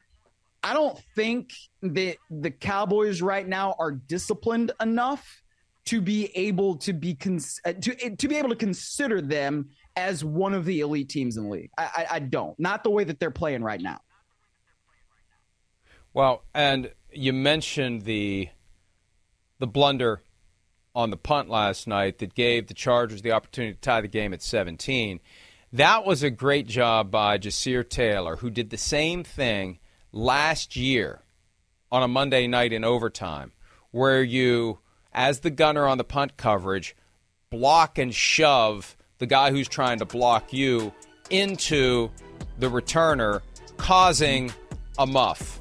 I 0.64 0.74
don't 0.74 1.00
think 1.16 1.52
that 1.84 2.18
the 2.32 2.52
Cowboys 2.52 3.22
right 3.22 3.48
now 3.48 3.76
are 3.78 3.92
disciplined 3.92 4.72
enough 4.82 5.42
to 5.86 6.02
be 6.02 6.26
able 6.36 6.76
to 6.78 6.94
be 6.94 7.16
cons- 7.16 7.60
eh, 7.66 7.74
to 7.74 8.06
eh, 8.06 8.16
to 8.18 8.28
be 8.28 8.38
able 8.38 8.50
to 8.50 8.56
consider 8.56 9.22
them 9.22 9.70
as 10.02 10.24
one 10.24 10.54
of 10.54 10.66
the 10.66 10.82
elite 10.82 11.10
teams 11.10 11.38
in 11.38 11.44
the 11.44 11.50
league. 11.50 11.72
I, 11.78 11.84
I, 11.84 12.08
I 12.16 12.20
don't. 12.20 12.60
Not 12.60 12.84
the 12.84 12.90
way 12.90 13.04
that 13.04 13.20
they're 13.20 13.32
playing 13.32 13.64
right 13.64 13.82
now. 13.82 14.02
Well, 16.14 16.44
and 16.54 16.92
you 17.12 17.32
mentioned 17.34 18.04
the 18.04 18.50
the 19.60 19.68
blunder 19.68 20.24
on 20.96 21.12
the 21.12 21.18
punt 21.18 21.50
last 21.50 21.88
night 21.88 22.18
that 22.18 22.34
gave 22.34 22.68
the 22.68 22.74
Chargers 22.74 23.22
the 23.22 23.32
opportunity 23.32 23.76
to 23.76 23.80
tie 23.80 24.02
the 24.02 24.08
game 24.08 24.34
at 24.34 24.42
17. 24.42 25.20
That 25.72 26.06
was 26.06 26.24
a 26.24 26.30
great 26.30 26.68
job 26.68 27.12
by 27.12 27.38
Ja'Sir 27.38 27.88
Taylor, 27.88 28.38
who 28.38 28.50
did 28.50 28.72
the 28.72 28.78
same 28.78 29.24
thing 29.24 29.80
last 30.12 30.76
year 30.76 31.22
on 31.92 32.04
a 32.04 32.08
Monday 32.08 32.48
night 32.48 32.74
in 32.74 32.84
overtime, 32.84 33.54
where 33.92 34.24
you, 34.24 34.80
as 35.14 35.42
the 35.42 35.50
gunner 35.50 35.88
on 35.88 35.98
the 35.98 36.04
punt 36.04 36.36
coverage, 36.36 36.96
block 37.50 37.98
and 37.98 38.14
shove 38.14 38.98
the 39.22 39.28
guy 39.28 39.52
who's 39.52 39.70
trying 39.70 40.00
to 40.00 40.06
block 40.06 40.52
you 40.52 40.92
into 41.30 42.10
the 42.58 42.70
returner, 42.70 43.42
causing 43.78 44.52
a 44.98 45.06
muff. 45.06 45.60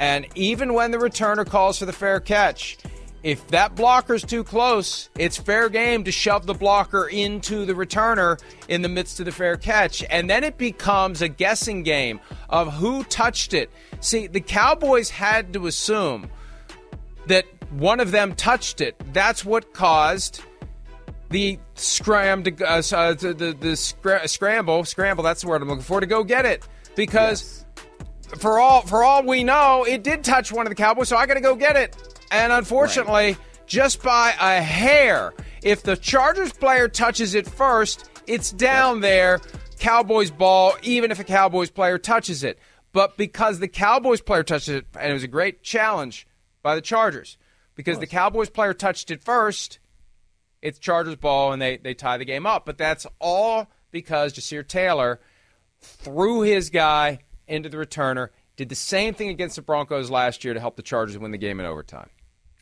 And 0.00 0.26
even 0.34 0.72
when 0.72 0.90
the 0.90 0.98
returner 0.98 1.46
calls 1.46 1.78
for 1.78 1.84
the 1.84 1.92
fair 1.92 2.20
catch, 2.20 2.78
if 3.22 3.46
that 3.48 3.74
blocker's 3.74 4.24
too 4.24 4.42
close, 4.44 5.10
it's 5.18 5.36
fair 5.36 5.68
game 5.68 6.04
to 6.04 6.10
shove 6.10 6.46
the 6.46 6.54
blocker 6.54 7.06
into 7.06 7.66
the 7.66 7.74
returner 7.74 8.40
in 8.66 8.80
the 8.80 8.88
midst 8.88 9.20
of 9.20 9.26
the 9.26 9.32
fair 9.32 9.58
catch. 9.58 10.02
And 10.08 10.30
then 10.30 10.42
it 10.42 10.56
becomes 10.56 11.20
a 11.20 11.28
guessing 11.28 11.82
game 11.82 12.18
of 12.48 12.72
who 12.72 13.04
touched 13.04 13.52
it. 13.52 13.68
See, 14.00 14.26
the 14.26 14.40
Cowboys 14.40 15.10
had 15.10 15.52
to 15.52 15.66
assume 15.66 16.30
that 17.26 17.44
one 17.72 18.00
of 18.00 18.10
them 18.10 18.34
touched 18.34 18.80
it. 18.80 18.96
That's 19.12 19.44
what 19.44 19.74
caused 19.74 20.40
the 21.30 21.58
scram 21.74 22.44
to 22.44 22.64
uh, 22.64 22.82
uh 22.92 23.14
the 23.14 23.34
the, 23.34 23.52
the 23.52 23.72
scra- 23.72 24.28
scramble 24.28 24.84
scramble. 24.84 25.24
That's 25.24 25.42
the 25.42 25.48
word 25.48 25.62
I'm 25.62 25.68
looking 25.68 25.82
for 25.82 26.00
to 26.00 26.06
go 26.06 26.24
get 26.24 26.46
it 26.46 26.66
because. 26.94 27.42
Yes 27.42 27.62
for 28.38 28.58
all 28.58 28.82
for 28.82 29.04
all 29.04 29.22
we 29.22 29.44
know, 29.44 29.84
it 29.84 30.02
did 30.02 30.24
touch 30.24 30.52
one 30.52 30.66
of 30.66 30.70
the 30.70 30.74
Cowboys, 30.74 31.08
so 31.08 31.16
I 31.16 31.26
got 31.26 31.34
to 31.34 31.40
go 31.40 31.54
get 31.54 31.76
it. 31.76 31.96
And 32.30 32.52
unfortunately, 32.52 33.12
right. 33.12 33.38
just 33.66 34.02
by 34.02 34.34
a 34.40 34.60
hair, 34.60 35.32
if 35.62 35.82
the 35.82 35.96
Chargers 35.96 36.52
player 36.52 36.88
touches 36.88 37.34
it 37.34 37.46
first, 37.46 38.10
it's 38.26 38.50
down 38.50 39.00
there. 39.00 39.40
Cowboys 39.78 40.30
ball, 40.30 40.74
even 40.82 41.10
if 41.10 41.20
a 41.20 41.24
Cowboys 41.24 41.70
player 41.70 41.98
touches 41.98 42.42
it. 42.42 42.58
But 42.92 43.16
because 43.16 43.58
the 43.58 43.68
Cowboys 43.68 44.22
player 44.22 44.42
touched 44.42 44.68
it, 44.68 44.86
and 44.98 45.10
it 45.10 45.12
was 45.12 45.22
a 45.22 45.28
great 45.28 45.62
challenge 45.62 46.26
by 46.62 46.74
the 46.74 46.80
Chargers, 46.80 47.36
because 47.74 47.98
the 47.98 48.06
Cowboys 48.06 48.48
player 48.48 48.72
touched 48.72 49.10
it 49.10 49.22
first, 49.22 49.78
it's 50.66 50.80
Chargers 50.80 51.14
ball, 51.14 51.52
and 51.52 51.62
they, 51.62 51.76
they 51.76 51.94
tie 51.94 52.18
the 52.18 52.24
game 52.24 52.44
up. 52.44 52.66
But 52.66 52.76
that's 52.76 53.06
all 53.20 53.68
because 53.92 54.32
Ja'Sir 54.32 54.66
Taylor 54.66 55.20
threw 55.80 56.40
his 56.40 56.70
guy 56.70 57.20
into 57.46 57.68
the 57.68 57.76
returner, 57.76 58.30
did 58.56 58.68
the 58.68 58.74
same 58.74 59.14
thing 59.14 59.28
against 59.28 59.56
the 59.56 59.62
Broncos 59.62 60.10
last 60.10 60.44
year 60.44 60.54
to 60.54 60.60
help 60.60 60.76
the 60.76 60.82
Chargers 60.82 61.16
win 61.18 61.30
the 61.30 61.38
game 61.38 61.60
in 61.60 61.66
overtime. 61.66 62.10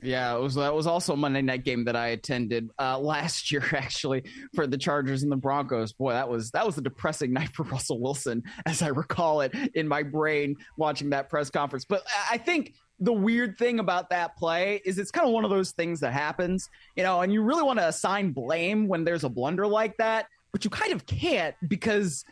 Yeah, 0.03 0.37
it 0.37 0.41
was 0.43 0.57
that 0.57 0.75
was 0.75 0.87
also 0.87 1.15
a 1.15 1.17
Monday 1.17 1.41
night 1.41 1.65
game 1.65 1.87
that 1.87 1.97
I 1.97 2.09
attended 2.09 2.69
uh, 2.79 2.99
last 3.01 3.51
year, 3.51 3.65
actually, 3.73 4.25
for 4.55 4.67
the 4.67 4.77
Chargers 4.77 5.23
and 5.23 5.33
the 5.33 5.37
Broncos. 5.37 5.95
Boy, 5.95 6.13
that 6.13 6.29
was 6.29 6.51
that 6.51 6.67
was 6.67 6.77
a 6.77 6.83
depressing 6.83 7.33
night 7.39 7.55
for 7.55 7.63
Russell 7.63 7.99
Wilson, 8.01 8.43
as 8.67 8.83
I 8.83 8.89
recall 8.89 9.41
it 9.41 9.55
in 9.75 9.89
my 9.89 10.03
brain 10.03 10.57
watching 10.77 11.11
that 11.11 11.31
press 11.31 11.49
conference. 11.49 11.87
But 11.87 12.03
I 12.31 12.37
think 12.37 12.75
the 13.01 13.13
weird 13.13 13.59
thing 13.59 13.81
about 13.81 14.11
that 14.11 14.37
play 14.37 14.81
is 14.85 14.99
it's 14.99 15.11
kind 15.11 15.27
of 15.27 15.33
one 15.33 15.45
of 15.45 15.51
those 15.51 15.73
things 15.73 16.01
that 16.01 16.13
happens, 16.13 16.69
you 16.97 17.03
know, 17.03 17.21
and 17.21 17.33
you 17.33 17.43
really 17.43 17.63
want 17.63 17.79
to 17.79 17.89
assign 17.89 18.33
blame 18.33 18.87
when 18.87 19.05
there's 19.05 19.25
a 19.25 19.29
blunder 19.29 19.67
like 19.67 19.97
that, 19.97 20.27
but 20.53 20.65
you 20.65 20.71
kind 20.71 20.93
of 20.93 21.05
can't 21.07 21.55
because 21.69 22.25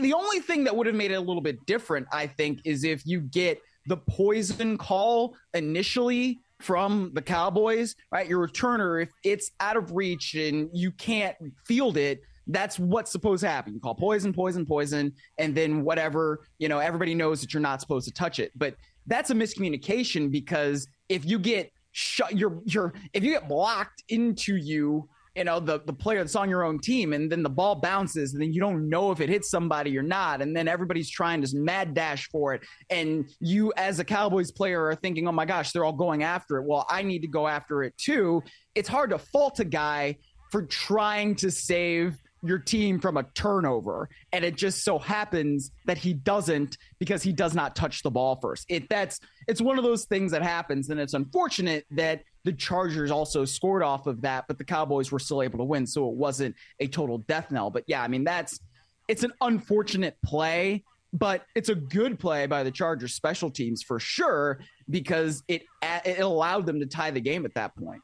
the 0.00 0.14
only 0.14 0.40
thing 0.40 0.64
that 0.64 0.74
would 0.74 0.86
have 0.86 0.96
made 0.96 1.10
it 1.10 1.14
a 1.14 1.20
little 1.20 1.42
bit 1.42 1.64
different, 1.66 2.06
I 2.12 2.26
think, 2.26 2.60
is 2.64 2.84
if 2.84 3.06
you 3.06 3.20
get 3.20 3.60
the 3.86 3.96
poison 3.96 4.76
call 4.76 5.36
initially 5.54 6.40
from 6.60 7.12
the 7.14 7.22
Cowboys, 7.22 7.94
right? 8.10 8.28
Your 8.28 8.46
returner, 8.46 9.02
if 9.02 9.10
it's 9.22 9.50
out 9.60 9.76
of 9.76 9.92
reach 9.92 10.34
and 10.34 10.68
you 10.72 10.90
can't 10.90 11.36
field 11.64 11.96
it, 11.96 12.22
that's 12.48 12.78
what's 12.78 13.12
supposed 13.12 13.42
to 13.42 13.48
happen. 13.48 13.74
You 13.74 13.80
call 13.80 13.94
poison, 13.94 14.32
poison, 14.32 14.64
poison, 14.66 15.12
and 15.36 15.54
then 15.54 15.84
whatever, 15.84 16.40
you 16.58 16.68
know, 16.68 16.78
everybody 16.78 17.14
knows 17.14 17.40
that 17.42 17.52
you're 17.52 17.60
not 17.60 17.80
supposed 17.80 18.08
to 18.08 18.14
touch 18.14 18.38
it. 18.38 18.52
But 18.56 18.74
that's 19.08 19.30
a 19.30 19.34
miscommunication 19.34 20.30
because 20.30 20.86
if 21.08 21.24
you 21.24 21.38
get 21.38 21.72
shut, 21.92 22.36
you're, 22.36 22.60
you're, 22.64 22.92
if 23.12 23.24
you 23.24 23.32
get 23.32 23.48
blocked 23.48 24.04
into 24.08 24.56
you 24.56 25.08
you 25.38 25.44
know 25.44 25.60
the 25.60 25.80
the 25.86 25.92
player 25.92 26.18
that's 26.18 26.34
on 26.34 26.50
your 26.50 26.64
own 26.64 26.80
team 26.80 27.12
and 27.12 27.30
then 27.30 27.44
the 27.44 27.48
ball 27.48 27.76
bounces 27.76 28.32
and 28.32 28.42
then 28.42 28.52
you 28.52 28.60
don't 28.60 28.88
know 28.88 29.12
if 29.12 29.20
it 29.20 29.28
hits 29.28 29.48
somebody 29.48 29.96
or 29.96 30.02
not. 30.02 30.42
And 30.42 30.54
then 30.54 30.66
everybody's 30.66 31.08
trying 31.08 31.40
to 31.42 31.56
mad 31.56 31.94
dash 31.94 32.28
for 32.28 32.54
it. 32.54 32.62
And 32.90 33.24
you 33.38 33.72
as 33.76 34.00
a 34.00 34.04
cowboys 34.04 34.50
player 34.50 34.84
are 34.86 34.96
thinking 34.96 35.28
oh 35.28 35.32
my 35.32 35.44
gosh 35.44 35.70
they're 35.70 35.84
all 35.84 35.92
going 35.92 36.24
after 36.24 36.56
it. 36.56 36.64
Well 36.66 36.84
i 36.90 37.02
need 37.02 37.20
to 37.20 37.28
go 37.28 37.46
after 37.46 37.84
it 37.84 37.96
too. 37.96 38.42
It's 38.74 38.88
hard 38.88 39.10
to 39.10 39.18
fault 39.18 39.60
a 39.60 39.64
guy 39.64 40.16
for 40.50 40.62
trying 40.62 41.36
to 41.36 41.52
save 41.52 42.18
your 42.42 42.58
team 42.58 43.00
from 43.00 43.16
a 43.16 43.22
turnover 43.34 44.08
and 44.32 44.44
it 44.44 44.56
just 44.56 44.84
so 44.84 44.98
happens 44.98 45.70
that 45.86 45.98
he 45.98 46.12
doesn't 46.12 46.76
because 46.98 47.22
he 47.22 47.32
does 47.32 47.54
not 47.54 47.74
touch 47.74 48.02
the 48.02 48.10
ball 48.10 48.38
first 48.40 48.64
it 48.68 48.88
that's 48.88 49.20
it's 49.48 49.60
one 49.60 49.78
of 49.78 49.84
those 49.84 50.04
things 50.04 50.32
that 50.32 50.42
happens 50.42 50.88
and 50.90 51.00
it's 51.00 51.14
unfortunate 51.14 51.84
that 51.90 52.22
the 52.48 52.52
Chargers 52.54 53.10
also 53.10 53.44
scored 53.44 53.82
off 53.82 54.06
of 54.06 54.22
that, 54.22 54.46
but 54.48 54.56
the 54.56 54.64
Cowboys 54.64 55.12
were 55.12 55.18
still 55.18 55.42
able 55.42 55.58
to 55.58 55.64
win. 55.64 55.86
So 55.86 56.08
it 56.08 56.14
wasn't 56.14 56.56
a 56.80 56.86
total 56.86 57.18
death 57.18 57.50
knell. 57.50 57.68
But 57.68 57.84
yeah, 57.86 58.02
I 58.02 58.08
mean, 58.08 58.24
that's 58.24 58.58
it's 59.06 59.22
an 59.22 59.32
unfortunate 59.42 60.16
play, 60.24 60.84
but 61.12 61.44
it's 61.54 61.68
a 61.68 61.74
good 61.74 62.18
play 62.18 62.46
by 62.46 62.62
the 62.62 62.70
Chargers 62.70 63.12
special 63.12 63.50
teams 63.50 63.82
for 63.82 64.00
sure 64.00 64.60
because 64.88 65.42
it 65.46 65.64
it 65.82 66.20
allowed 66.20 66.64
them 66.64 66.80
to 66.80 66.86
tie 66.86 67.10
the 67.10 67.20
game 67.20 67.44
at 67.44 67.52
that 67.52 67.76
point. 67.76 68.00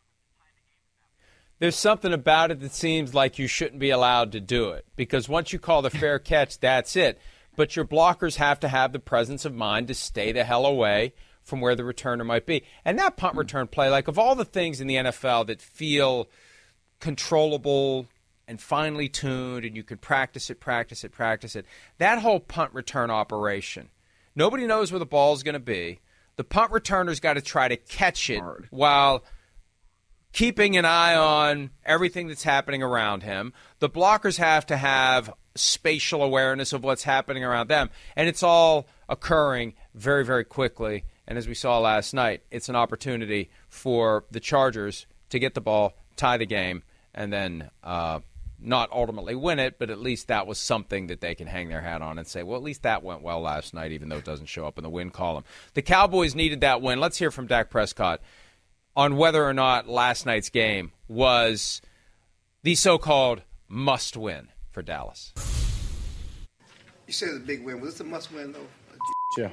There's 1.59 1.77
something 1.77 2.13
about 2.13 2.51
it 2.51 2.61
that 2.61 2.73
seems 2.73 3.15
like 3.15 3.39
you 3.39 3.47
shouldn't 3.47 3.79
be 3.79 3.91
allowed 3.91 4.33
to 4.33 4.41
do 4.41 4.71
it 4.71 4.87
because 4.97 5.29
once 5.29 5.53
you 5.53 5.59
call 5.59 5.83
the 5.83 5.91
fair 5.91 6.19
catch, 6.19 6.59
that's 6.59 6.97
it. 6.97 7.19
But 7.57 7.77
your 7.77 7.85
blockers 7.85 8.37
have 8.37 8.59
to 8.61 8.69
have 8.69 8.93
the 8.93 8.99
presence 8.99 9.45
of 9.45 9.55
mind 9.55 9.89
to 9.89 9.95
stay 9.95 10.33
the 10.33 10.45
hell 10.45 10.67
away 10.67 11.15
from 11.45 11.61
where 11.61 11.77
the 11.77 11.83
returner 11.83 12.27
might 12.27 12.47
be. 12.47 12.65
And 12.85 12.99
that 12.99 13.17
punt 13.17 13.35
hmm. 13.35 13.41
return 13.41 13.67
play, 13.69 13.89
like 13.89 14.09
of 14.09 14.19
all 14.19 14.35
the 14.35 14.45
things 14.45 14.81
in 14.81 14.87
the 14.87 14.97
NFL 14.97 15.47
that 15.47 15.63
feel 15.63 16.29
controllable 17.01 18.07
and 18.49 18.61
finely 18.61 19.09
tuned 19.09 19.65
and 19.65 19.77
you 19.77 19.83
can 19.83 19.99
practice 19.99 20.51
it, 20.51 20.61
practice 20.61 21.05
it, 21.05 21.13
practice 21.13 21.55
it, 21.55 21.67
that 21.99 22.19
whole 22.19 22.41
punt 22.41 22.73
return 22.75 23.11
operation, 23.11 23.91
nobody 24.35 24.67
knows 24.67 24.91
where 24.91 24.99
the 24.99 25.07
ball 25.07 25.35
is 25.35 25.43
going 25.43 25.55
to 25.55 25.61
be. 25.61 26.01
The 26.37 26.45
punt 26.45 26.73
returner's 26.73 27.21
got 27.21 27.35
to 27.35 27.41
try 27.41 27.69
to 27.69 27.77
catch 27.77 28.29
it 28.29 28.41
Hard. 28.41 28.67
while 28.71 29.23
keeping 30.35 30.76
an 30.76 30.85
eye 30.85 31.16
on 31.16 31.70
everything 31.87 32.28
that's 32.28 32.43
happening 32.43 32.82
around 32.82 33.22
him. 33.22 33.55
The 33.78 33.89
blockers 33.89 34.37
have 34.37 34.66
to 34.66 34.76
have 34.76 35.32
spatial 35.55 36.22
awareness 36.22 36.74
of 36.74 36.85
what's 36.85 37.05
happening 37.05 37.43
around 37.43 37.68
them. 37.68 37.89
And 38.14 38.28
it's 38.28 38.43
all 38.43 38.87
occurring 39.09 39.72
very, 39.95 40.26
very 40.26 40.45
quickly 40.45 41.05
and 41.26 41.39
as 41.39 41.49
we 41.49 41.55
saw 41.55 41.78
last 41.78 42.12
night, 42.12 42.43
it's 42.51 42.68
an 42.68 42.76
opportunity 42.76 43.51
for 43.68 44.24
the 44.30 44.41
Chargers 44.41 45.07
to 45.30 45.39
get 45.39 45.55
the 45.55 45.61
ball, 45.61 45.95
tie 46.16 46.37
the 46.37 46.47
game, 46.47 46.82
and 47.14 47.32
then 47.32 47.70
uh, 47.82 48.20
not 48.61 48.91
ultimately 48.93 49.35
win 49.35 49.59
it, 49.59 49.78
but 49.78 49.89
at 49.89 49.99
least 49.99 50.28
that 50.28 50.47
was 50.47 50.59
something 50.59 51.07
that 51.07 51.20
they 51.20 51.35
can 51.35 51.47
hang 51.47 51.68
their 51.68 51.80
hat 51.80 52.03
on 52.03 52.18
and 52.18 52.26
say, 52.26 52.43
well, 52.43 52.59
at 52.59 52.62
least 52.62 52.82
that 52.82 53.03
went 53.03 53.22
well 53.22 53.41
last 53.41 53.72
night, 53.72 53.93
even 53.93 54.09
though 54.09 54.16
it 54.16 54.24
doesn't 54.24 54.47
show 54.47 54.66
up 54.66 54.76
in 54.76 54.85
the 54.85 54.91
win 54.91 55.11
column. 55.11 55.45
The 55.72 55.82
Cowboys 55.82 56.35
needed 56.35 56.61
that 56.61 56.82
win. 56.82 57.01
Let's 57.01 57.18
hear 57.18 57.30
from 57.30 57.47
Dak 57.47 57.70
Prescott 57.70 58.20
on 58.97 59.16
whether 59.16 59.45
or 59.45 59.55
not 59.55 59.88
last 59.88 60.26
night's 60.26 60.51
game 60.51 60.92
was 61.09 61.80
the 62.62 62.74
so 62.74 62.99
called 62.99 63.42
must 63.68 64.16
win 64.16 64.49
for 64.70 64.82
Dallas. 64.82 65.32
You 67.07 67.12
said 67.12 67.28
it's 67.30 67.38
a 67.38 67.40
big 67.40 67.64
win. 67.64 67.80
Was 67.80 67.92
this 67.92 68.01
a 68.01 68.05
must 68.05 68.32
win, 68.32 68.53
though? 68.53 68.66
Yeah. 69.36 69.51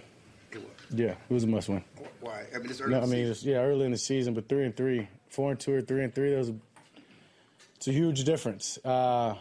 It 0.52 0.58
was. 0.58 0.66
Yeah, 0.94 1.12
it 1.30 1.34
was 1.34 1.44
a 1.44 1.48
must 1.48 1.70
win. 1.70 1.84
Why? 2.20 2.44
I 2.54 2.58
mean, 2.60 2.70
it's 2.70 2.82
early. 2.82 2.92
No, 2.92 3.02
I 3.02 3.06
mean, 3.06 3.28
it's, 3.28 3.44
yeah, 3.44 3.58
early 3.58 3.86
in 3.86 3.92
the 3.92 3.98
season, 3.98 4.34
but 4.34 4.48
three 4.48 4.66
and 4.66 4.76
three, 4.76 5.08
four 5.30 5.52
and 5.52 5.60
two, 5.60 5.74
or 5.74 5.82
three 5.82 6.04
and 6.04 6.14
three. 6.14 6.32
That 6.32 6.38
was 6.38 6.50
a, 6.50 6.56
it's 7.76 7.88
a 7.88 7.92
huge 7.92 8.24
difference. 8.24 8.78
Uh, 8.84 9.36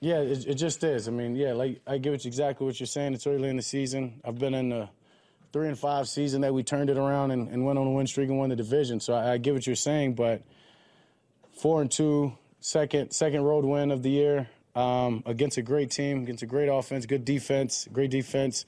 yeah, 0.00 0.20
it, 0.20 0.46
it, 0.46 0.54
just 0.54 0.82
is. 0.82 1.06
I 1.06 1.10
mean, 1.10 1.36
yeah, 1.36 1.52
like 1.52 1.80
I 1.86 1.98
get 1.98 2.10
what, 2.10 2.24
exactly 2.24 2.66
what 2.66 2.80
you're 2.80 2.86
saying. 2.86 3.14
It's 3.14 3.26
early 3.26 3.48
in 3.48 3.56
the 3.56 3.62
season. 3.62 4.20
I've 4.24 4.38
been 4.38 4.54
in 4.54 4.70
the 4.70 4.88
three 5.52 5.68
and 5.68 5.78
five 5.78 6.08
season 6.08 6.40
that 6.40 6.54
we 6.54 6.62
turned 6.62 6.88
it 6.90 6.96
around 6.96 7.30
and, 7.30 7.48
and 7.48 7.64
went 7.64 7.78
on 7.78 7.86
a 7.86 7.90
win 7.90 8.06
streak 8.06 8.28
and 8.28 8.38
won 8.38 8.48
the 8.48 8.56
division. 8.56 9.00
So 9.00 9.14
I, 9.14 9.32
I 9.32 9.38
get 9.38 9.54
what 9.54 9.66
you're 9.66 9.76
saying, 9.76 10.14
but 10.14 10.42
four 11.60 11.82
and 11.82 11.90
two, 11.90 12.32
second 12.60 13.12
second 13.12 13.42
road 13.42 13.64
win 13.64 13.90
of 13.90 14.02
the 14.02 14.10
year 14.10 14.48
um, 14.74 15.22
against 15.26 15.58
a 15.58 15.62
great 15.62 15.90
team, 15.90 16.22
against 16.22 16.42
a 16.42 16.46
great 16.46 16.68
offense, 16.68 17.06
good 17.06 17.24
defense, 17.24 17.86
great 17.92 18.10
defense. 18.10 18.64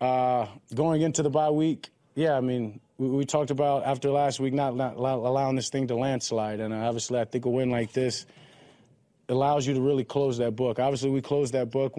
Uh, 0.00 0.46
going 0.74 1.02
into 1.02 1.22
the 1.22 1.30
bye 1.30 1.50
week, 1.50 1.88
yeah, 2.14 2.36
I 2.36 2.40
mean, 2.40 2.80
we, 2.98 3.08
we, 3.08 3.24
talked 3.24 3.50
about 3.50 3.84
after 3.84 4.10
last 4.10 4.38
week 4.38 4.52
not, 4.52 4.76
not 4.76 4.96
allowing 4.96 5.56
this 5.56 5.70
thing 5.70 5.88
to 5.88 5.96
landslide, 5.96 6.60
and 6.60 6.72
obviously, 6.72 7.18
I 7.18 7.24
think 7.24 7.46
a 7.46 7.50
win 7.50 7.70
like 7.70 7.92
this 7.92 8.26
allows 9.28 9.66
you 9.66 9.74
to 9.74 9.80
really 9.80 10.04
close 10.04 10.38
that 10.38 10.54
book. 10.54 10.78
Obviously, 10.78 11.10
we 11.10 11.20
closed 11.20 11.54
that 11.54 11.70
book 11.70 11.94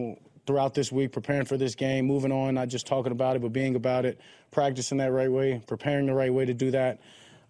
throughout 0.45 0.73
this 0.73 0.91
week, 0.91 1.11
preparing 1.11 1.45
for 1.45 1.57
this 1.57 1.75
game, 1.75 2.05
moving 2.05 2.31
on, 2.31 2.55
not 2.55 2.67
just 2.67 2.87
talking 2.87 3.11
about 3.11 3.35
it, 3.35 3.41
but 3.41 3.53
being 3.53 3.75
about 3.75 4.05
it, 4.05 4.19
practicing 4.51 4.97
that 4.97 5.11
right 5.11 5.31
way, 5.31 5.61
preparing 5.67 6.05
the 6.05 6.13
right 6.13 6.33
way 6.33 6.45
to 6.45 6.53
do 6.53 6.71
that. 6.71 6.99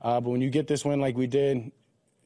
Uh, 0.02 0.20
but 0.20 0.30
when 0.30 0.42
you 0.42 0.50
get 0.50 0.68
this 0.68 0.86
win 0.86 1.00
like 1.00 1.18
we 1.18 1.28
did, 1.28 1.72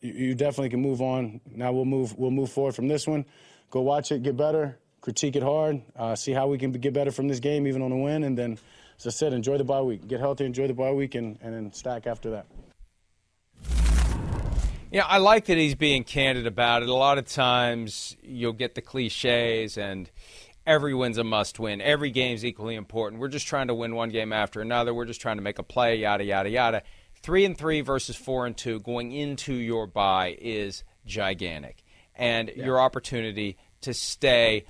you, 0.02 0.14
you 0.14 0.36
definitely 0.36 0.70
can 0.70 0.82
move 0.82 1.02
on. 1.02 1.42
Now 1.50 1.72
we'll 1.72 1.86
move 1.86 2.18
we'll 2.18 2.32
move 2.32 2.52
forward 2.52 2.76
from 2.76 2.88
this 2.88 3.08
one. 3.08 3.26
Go 3.72 3.82
watch 3.82 4.12
it, 4.12 4.22
get 4.22 4.38
better, 4.38 4.78
critique 5.02 5.36
it 5.36 5.44
hard, 5.44 5.82
uh, 5.96 6.16
see 6.16 6.32
how 6.32 6.48
we 6.48 6.58
can 6.58 6.72
get 6.72 6.94
better 6.94 7.12
from 7.12 7.28
this 7.28 7.40
game, 7.40 7.68
even 7.68 7.82
on 7.82 7.92
a 7.92 7.98
win, 7.98 8.24
and 8.24 8.38
then, 8.38 8.58
as 9.00 9.08
I 9.08 9.10
said, 9.10 9.34
enjoy 9.34 9.58
the 9.58 9.64
bye 9.64 9.82
week, 9.82 10.08
get 10.08 10.20
healthy, 10.20 10.46
enjoy 10.46 10.68
the 10.68 10.74
bye 10.74 10.92
week, 10.92 11.16
and, 11.16 11.40
and 11.42 11.54
then 11.54 11.74
stack 11.74 12.06
after 12.06 12.30
that. 12.32 12.46
Yeah, 14.94 15.06
I 15.08 15.18
like 15.18 15.46
that 15.46 15.58
he's 15.58 15.74
being 15.74 16.04
candid 16.04 16.46
about 16.46 16.84
it. 16.84 16.90
A 16.90 16.94
lot 16.94 17.18
of 17.18 17.28
times 17.28 18.16
you'll 18.22 18.54
get 18.54 18.76
the 18.76 18.82
cliches 18.82 19.76
and 19.76 20.08
every 20.66 20.94
win's 20.94 21.18
a 21.18 21.24
must 21.24 21.60
win. 21.60 21.82
Every 21.82 22.12
game's 22.12 22.46
equally 22.46 22.76
important. 22.76 23.22
We're 23.22 23.28
just 23.28 23.48
trying 23.48 23.68
to 23.68 23.76
win 23.76 23.96
one 23.96 24.10
game 24.10 24.34
after 24.34 24.62
another. 24.62 24.94
We're 24.94 25.06
just 25.06 25.22
trying 25.22 25.38
to 25.38 25.44
make 25.44 25.60
a 25.60 25.64
play, 25.64 25.98
yada, 25.98 26.24
yada, 26.24 26.50
yada. 26.50 26.84
Three 27.22 27.46
and 27.46 27.58
three 27.58 27.82
versus 27.82 28.16
four 28.16 28.46
and 28.46 28.56
two 28.56 28.80
going 28.80 29.12
into 29.12 29.54
your 29.54 29.88
bye 29.88 30.38
is 30.40 30.84
gigantic. 31.06 31.84
And 32.16 32.52
yeah. 32.56 32.66
your 32.66 32.80
opportunity 32.80 33.58
to 33.82 33.94
stay 33.94 34.66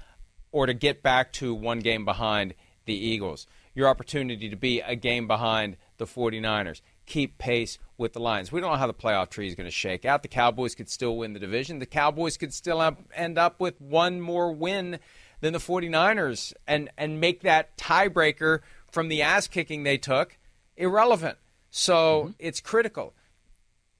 or 0.51 0.65
to 0.65 0.73
get 0.73 1.01
back 1.01 1.33
to 1.33 1.53
one 1.53 1.79
game 1.79 2.05
behind 2.05 2.53
the 2.85 2.93
Eagles. 2.93 3.47
Your 3.75 3.87
opportunity 3.87 4.49
to 4.49 4.55
be 4.55 4.81
a 4.81 4.95
game 4.95 5.27
behind 5.27 5.77
the 5.97 6.05
49ers. 6.05 6.81
Keep 7.05 7.37
pace 7.37 7.79
with 7.97 8.13
the 8.13 8.19
Lions. 8.19 8.51
We 8.51 8.61
don't 8.61 8.71
know 8.71 8.77
how 8.77 8.87
the 8.87 8.93
playoff 8.93 9.29
tree 9.29 9.47
is 9.47 9.55
going 9.55 9.65
to 9.65 9.71
shake 9.71 10.05
out. 10.05 10.21
The 10.21 10.27
Cowboys 10.27 10.75
could 10.75 10.89
still 10.89 11.17
win 11.17 11.33
the 11.33 11.39
division. 11.39 11.79
The 11.79 11.85
Cowboys 11.85 12.37
could 12.37 12.53
still 12.53 12.95
end 13.15 13.37
up 13.37 13.59
with 13.59 13.81
one 13.81 14.21
more 14.21 14.51
win 14.51 14.99
than 15.43 15.51
the 15.51 15.59
49ers 15.59 16.53
and, 16.65 16.89
and 16.97 17.19
make 17.19 17.41
that 17.41 17.77
tiebreaker 17.77 18.59
from 18.89 19.09
the 19.09 19.21
ass 19.21 19.47
kicking 19.47 19.83
they 19.83 19.97
took 19.97 20.37
irrelevant. 20.77 21.37
So 21.69 22.23
mm-hmm. 22.23 22.31
it's 22.39 22.61
critical. 22.61 23.13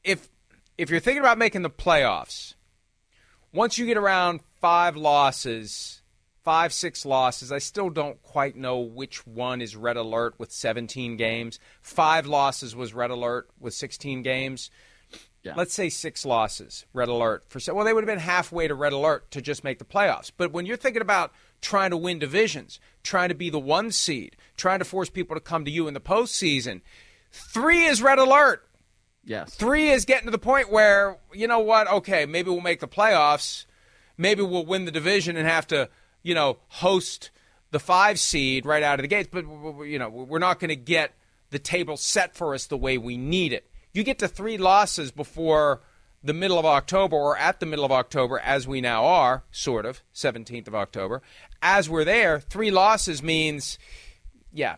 If 0.04 0.30
if 0.78 0.90
you're 0.90 1.02
thinking 1.02 1.22
about 1.22 1.38
making 1.38 1.62
the 1.62 1.70
playoffs, 1.70 2.56
once 3.52 3.78
you 3.78 3.86
get 3.86 3.98
around 3.98 4.40
five 4.60 4.96
losses, 4.96 6.02
five, 6.44 6.74
six 6.74 7.06
losses. 7.06 7.52
I 7.52 7.60
still 7.60 7.90
don't 7.90 8.22
quite 8.22 8.56
know 8.56 8.80
which 8.80 9.26
one 9.26 9.62
is 9.62 9.76
red 9.76 9.98
alert 9.98 10.36
with 10.38 10.52
17 10.52 11.16
games. 11.16 11.60
Five 11.82 12.26
losses 12.26 12.76
was 12.76 12.94
red 12.94 13.12
alert 13.12 13.50
with 13.60 13.74
16 13.74 14.24
games. 14.24 14.70
Yeah. 15.44 15.56
Let's 15.58 15.74
say 15.74 15.90
six 15.90 16.26
losses, 16.26 16.86
red 16.94 17.10
alert. 17.10 17.44
For 17.50 17.60
well, 17.74 17.84
they 17.84 17.94
would 17.94 18.04
have 18.04 18.16
been 18.16 18.20
halfway 18.20 18.68
to 18.68 18.74
red 18.74 18.94
alert 18.94 19.30
to 19.32 19.42
just 19.42 19.64
make 19.64 19.78
the 19.78 19.86
playoffs. 19.86 20.32
But 20.36 20.54
when 20.54 20.66
you're 20.66 20.78
thinking 20.78 21.02
about 21.02 21.34
trying 21.62 21.92
to 21.92 21.98
win 21.98 22.18
divisions, 22.18 22.80
trying 23.04 23.28
to 23.30 23.36
be 23.36 23.50
the 23.50 23.60
one 23.60 23.92
seed, 23.92 24.38
trying 24.56 24.80
to 24.80 24.86
force 24.86 25.10
people 25.10 25.36
to 25.36 25.42
come 25.42 25.66
to 25.66 25.72
you 25.72 25.88
in 25.88 25.94
the 25.94 26.00
postseason, 26.00 26.82
three 27.32 27.84
is 27.84 28.02
red 28.02 28.20
alert. 28.20 28.66
Yes. 29.26 29.54
Three 29.56 29.90
is 29.90 30.06
getting 30.06 30.26
to 30.26 30.32
the 30.32 30.38
point 30.38 30.72
where, 30.72 31.18
you 31.34 31.48
know 31.48 31.60
what, 31.60 31.90
okay, 31.92 32.26
maybe 32.26 32.50
we'll 32.50 32.62
make 32.62 32.80
the 32.80 32.88
playoffs. 32.88 33.66
Maybe 34.18 34.44
we'll 34.44 34.66
win 34.66 34.86
the 34.86 34.92
division 34.92 35.36
and 35.36 35.48
have 35.48 35.68
to, 35.68 35.90
you 36.22 36.36
know, 36.36 36.60
host 36.68 37.32
the 37.72 37.80
five 37.80 38.20
seed 38.20 38.66
right 38.66 38.84
out 38.84 39.00
of 39.00 39.04
the 39.04 39.08
gates. 39.08 39.30
But, 39.32 39.46
you 39.86 40.00
know, 40.00 40.10
we're 40.10 40.40
not 40.40 40.60
going 40.60 40.70
to 40.70 40.76
get 40.76 41.14
the 41.50 41.60
table 41.60 41.98
set 41.98 42.36
for 42.36 42.54
us 42.54 42.68
the 42.68 42.78
way 42.78 42.98
we 42.98 43.18
need 43.18 43.52
it. 43.54 43.70
You 43.94 44.04
get 44.04 44.20
to 44.20 44.28
three 44.28 44.58
losses 44.58 45.12
before 45.12 45.82
the 46.24 46.34
middle 46.34 46.58
of 46.58 46.66
October 46.66 47.16
or 47.16 47.38
at 47.38 47.60
the 47.60 47.66
middle 47.66 47.86
of 47.86 47.92
October, 47.92 48.40
as 48.40 48.68
we 48.68 48.82
now 48.82 49.06
are, 49.06 49.44
sort 49.52 49.86
of, 49.86 50.02
17th 50.16 50.68
of 50.68 50.76
October. 50.76 51.22
As 51.62 51.90
we're 51.90 52.06
there, 52.06 52.40
three 52.40 52.72
losses 52.72 53.22
means, 53.22 53.78
yeah, 54.52 54.78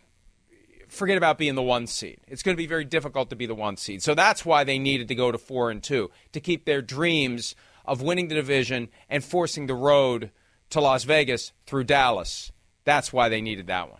forget 0.89 1.17
about 1.17 1.37
being 1.37 1.55
the 1.55 1.61
one 1.61 1.87
seed. 1.87 2.19
It's 2.27 2.43
going 2.43 2.55
to 2.55 2.61
be 2.61 2.67
very 2.67 2.83
difficult 2.83 3.29
to 3.29 3.35
be 3.35 3.45
the 3.45 3.55
one 3.55 3.77
seed. 3.77 4.03
So 4.03 4.15
that's 4.15 4.45
why 4.45 4.63
they 4.63 4.79
needed 4.79 5.07
to 5.07 5.15
go 5.15 5.31
to 5.31 5.37
four 5.37 5.69
and 5.69 5.81
two 5.81 6.11
to 6.33 6.39
keep 6.39 6.65
their 6.65 6.81
dreams 6.81 7.55
of 7.85 8.01
winning 8.01 8.27
the 8.27 8.35
division 8.35 8.89
and 9.09 9.23
forcing 9.23 9.67
the 9.67 9.75
road 9.75 10.31
to 10.71 10.81
Las 10.81 11.03
Vegas 11.03 11.53
through 11.65 11.83
Dallas. 11.85 12.51
That's 12.83 13.13
why 13.13 13.29
they 13.29 13.41
needed 13.41 13.67
that 13.67 13.89
one. 13.89 13.99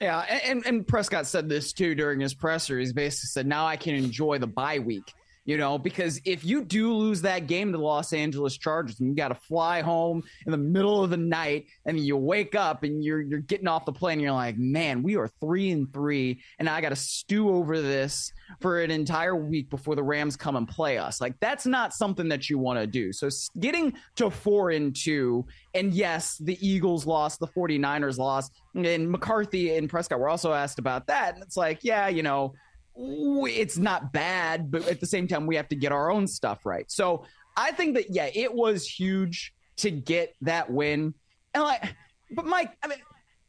Yeah, 0.00 0.18
and, 0.20 0.64
and 0.64 0.86
Prescott 0.86 1.26
said 1.26 1.48
this 1.48 1.72
too 1.74 1.94
during 1.94 2.20
his 2.20 2.32
presser. 2.32 2.78
He's 2.78 2.94
basically 2.94 3.28
said, 3.28 3.46
"Now 3.46 3.66
I 3.66 3.76
can 3.76 3.94
enjoy 3.94 4.38
the 4.38 4.46
bye 4.46 4.78
week." 4.78 5.12
You 5.50 5.56
know, 5.56 5.78
because 5.78 6.20
if 6.24 6.44
you 6.44 6.62
do 6.62 6.94
lose 6.94 7.22
that 7.22 7.48
game 7.48 7.72
to 7.72 7.78
the 7.78 7.82
Los 7.82 8.12
Angeles 8.12 8.56
Chargers 8.56 9.00
and 9.00 9.08
you 9.08 9.16
got 9.16 9.30
to 9.30 9.34
fly 9.34 9.80
home 9.80 10.22
in 10.46 10.52
the 10.52 10.56
middle 10.56 11.02
of 11.02 11.10
the 11.10 11.16
night 11.16 11.66
and 11.84 11.98
you 11.98 12.16
wake 12.16 12.54
up 12.54 12.84
and 12.84 13.02
you're 13.02 13.20
you're 13.20 13.40
getting 13.40 13.66
off 13.66 13.84
the 13.84 13.92
plane 13.92 14.12
and 14.12 14.22
you're 14.22 14.30
like, 14.30 14.56
man, 14.56 15.02
we 15.02 15.16
are 15.16 15.26
three 15.26 15.72
and 15.72 15.92
three 15.92 16.40
and 16.60 16.68
I 16.68 16.80
got 16.80 16.90
to 16.90 16.96
stew 16.96 17.50
over 17.50 17.80
this 17.80 18.32
for 18.60 18.80
an 18.80 18.92
entire 18.92 19.34
week 19.34 19.68
before 19.70 19.96
the 19.96 20.04
Rams 20.04 20.36
come 20.36 20.54
and 20.54 20.68
play 20.68 20.98
us. 20.98 21.20
Like 21.20 21.34
that's 21.40 21.66
not 21.66 21.94
something 21.94 22.28
that 22.28 22.48
you 22.48 22.56
want 22.56 22.78
to 22.78 22.86
do. 22.86 23.12
So 23.12 23.28
getting 23.58 23.94
to 24.14 24.30
four 24.30 24.70
and 24.70 24.94
two, 24.94 25.44
and 25.74 25.92
yes, 25.92 26.38
the 26.38 26.64
Eagles 26.64 27.06
lost, 27.06 27.40
the 27.40 27.48
49ers 27.48 28.18
lost, 28.18 28.52
and 28.76 29.10
McCarthy 29.10 29.76
and 29.76 29.90
Prescott 29.90 30.20
were 30.20 30.28
also 30.28 30.52
asked 30.52 30.78
about 30.78 31.08
that. 31.08 31.34
And 31.34 31.42
it's 31.42 31.56
like, 31.56 31.80
yeah, 31.82 32.06
you 32.06 32.22
know, 32.22 32.54
it's 32.96 33.78
not 33.78 34.12
bad, 34.12 34.70
but 34.70 34.86
at 34.88 35.00
the 35.00 35.06
same 35.06 35.26
time, 35.28 35.46
we 35.46 35.56
have 35.56 35.68
to 35.68 35.76
get 35.76 35.92
our 35.92 36.10
own 36.10 36.26
stuff 36.26 36.66
right. 36.66 36.90
So 36.90 37.24
I 37.56 37.72
think 37.72 37.94
that 37.94 38.06
yeah, 38.10 38.30
it 38.34 38.52
was 38.52 38.86
huge 38.86 39.52
to 39.78 39.90
get 39.90 40.34
that 40.42 40.70
win. 40.70 41.14
And 41.54 41.64
like, 41.64 41.94
but 42.30 42.46
Mike, 42.46 42.76
I 42.82 42.88
mean, 42.88 42.98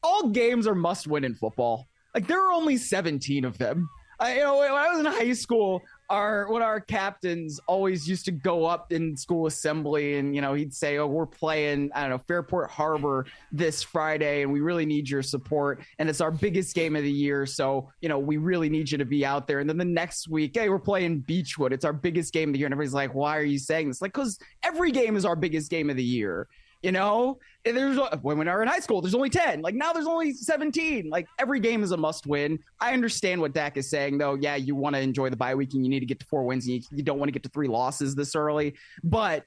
all 0.04 0.30
games 0.30 0.68
are 0.68 0.76
must 0.76 1.08
win 1.08 1.24
in 1.24 1.36
football. 1.36 1.88
Like 2.16 2.28
there 2.28 2.46
are 2.46 2.52
only 2.52 2.78
17 2.78 3.46
of 3.46 3.58
them. 3.58 3.89
I, 4.20 4.36
you 4.36 4.42
know, 4.42 4.58
when 4.58 4.72
I 4.72 4.89
was 4.89 5.00
in 5.00 5.06
high 5.06 5.34
school, 5.34 5.82
our 6.12 6.45
of 6.45 6.62
our 6.62 6.80
captains 6.80 7.59
always 7.68 8.07
used 8.07 8.26
to 8.26 8.32
go 8.32 8.66
up 8.66 8.91
in 8.91 9.16
school 9.16 9.47
assembly 9.47 10.18
and 10.18 10.36
you 10.36 10.41
know 10.41 10.53
he'd 10.53 10.74
say 10.74 10.97
oh 10.97 11.07
we're 11.07 11.26
playing 11.26 11.89
i 11.95 12.01
don't 12.01 12.09
know 12.09 12.22
fairport 12.28 12.70
harbor 12.70 13.26
this 13.51 13.82
friday 13.82 14.41
and 14.41 14.51
we 14.51 14.59
really 14.59 14.86
need 14.86 15.09
your 15.09 15.24
support 15.24 15.82
and 15.97 16.09
it's 16.09 16.22
our 16.22 16.32
biggest 16.32 16.76
game 16.76 16.95
of 16.95 17.03
the 17.03 17.12
year. 17.12 17.45
So 17.45 17.89
you 18.01 18.09
know 18.09 18.20
we 18.20 18.38
really 18.38 18.70
need 18.70 18.91
you 18.91 18.97
to 18.97 19.05
be 19.05 19.26
out 19.26 19.47
there. 19.47 19.59
And 19.59 19.70
then 19.70 19.78
the 19.78 19.86
next 19.86 20.28
week 20.28 20.51
hey 20.53 20.70
we're 20.70 20.80
playing 20.80 21.20
beechwood. 21.22 21.74
It's 21.74 21.86
our 21.86 21.93
biggest 21.93 22.34
game 22.34 22.49
of 22.49 22.53
the 22.53 22.59
year. 22.59 22.68
And 22.68 22.74
everybody's 22.74 22.93
like 22.93 23.14
why 23.14 23.38
are 23.38 23.43
you 23.43 23.59
saying 23.59 23.88
this? 23.88 24.01
Like 24.01 24.14
because 24.14 24.39
every 24.64 24.91
game 24.91 25.16
is 25.16 25.26
our 25.26 25.36
biggest 25.36 25.70
game 25.70 25.89
of 25.89 25.95
the 25.95 26.03
year 26.03 26.47
you 26.82 26.92
know, 26.92 27.38
there's 27.64 27.98
when 28.22 28.40
we 28.40 28.46
were 28.46 28.62
in 28.62 28.68
high 28.68 28.80
school, 28.80 29.02
there's 29.02 29.14
only 29.14 29.30
10. 29.30 29.62
Like 29.62 29.76
now 29.76 29.94
there's 29.94 30.08
only 30.08 30.34
17. 30.34 31.10
Like 31.10 31.28
every 31.38 31.60
game 31.60 31.84
is 31.84 31.92
a 31.92 31.98
must 31.98 32.26
win. 32.26 32.60
I 32.80 32.94
understand 32.94 33.40
what 33.40 33.54
Dak 33.54 33.78
is 33.78 33.90
saying, 33.90 34.18
though. 34.18 34.36
Yeah, 34.36 34.56
you 34.56 34.76
want 34.76 34.96
to 34.96 35.02
enjoy 35.02 35.30
the 35.30 35.38
bye 35.38 35.54
week 35.56 35.74
and 35.74 35.86
you 35.86 35.90
need 35.90 36.00
to 36.00 36.06
get 36.06 36.20
to 36.22 36.26
four 36.26 36.44
wins 36.44 36.66
and 36.66 36.76
you, 36.76 36.82
you 36.92 37.04
don't 37.04 37.20
want 37.20 37.28
to 37.28 37.34
get 37.34 37.44
to 37.44 37.50
three 37.50 37.68
losses 37.68 38.16
this 38.16 38.36
early. 38.36 38.76
But 39.04 39.46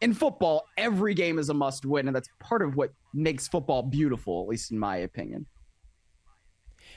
in 0.00 0.14
football, 0.14 0.64
every 0.78 1.12
game 1.12 1.38
is 1.38 1.50
a 1.50 1.54
must 1.54 1.84
win. 1.84 2.06
And 2.06 2.16
that's 2.16 2.28
part 2.38 2.62
of 2.62 2.76
what 2.76 2.92
makes 3.12 3.46
football 3.46 3.82
beautiful, 3.82 4.42
at 4.42 4.48
least 4.48 4.70
in 4.70 4.78
my 4.78 4.96
opinion. 4.96 5.46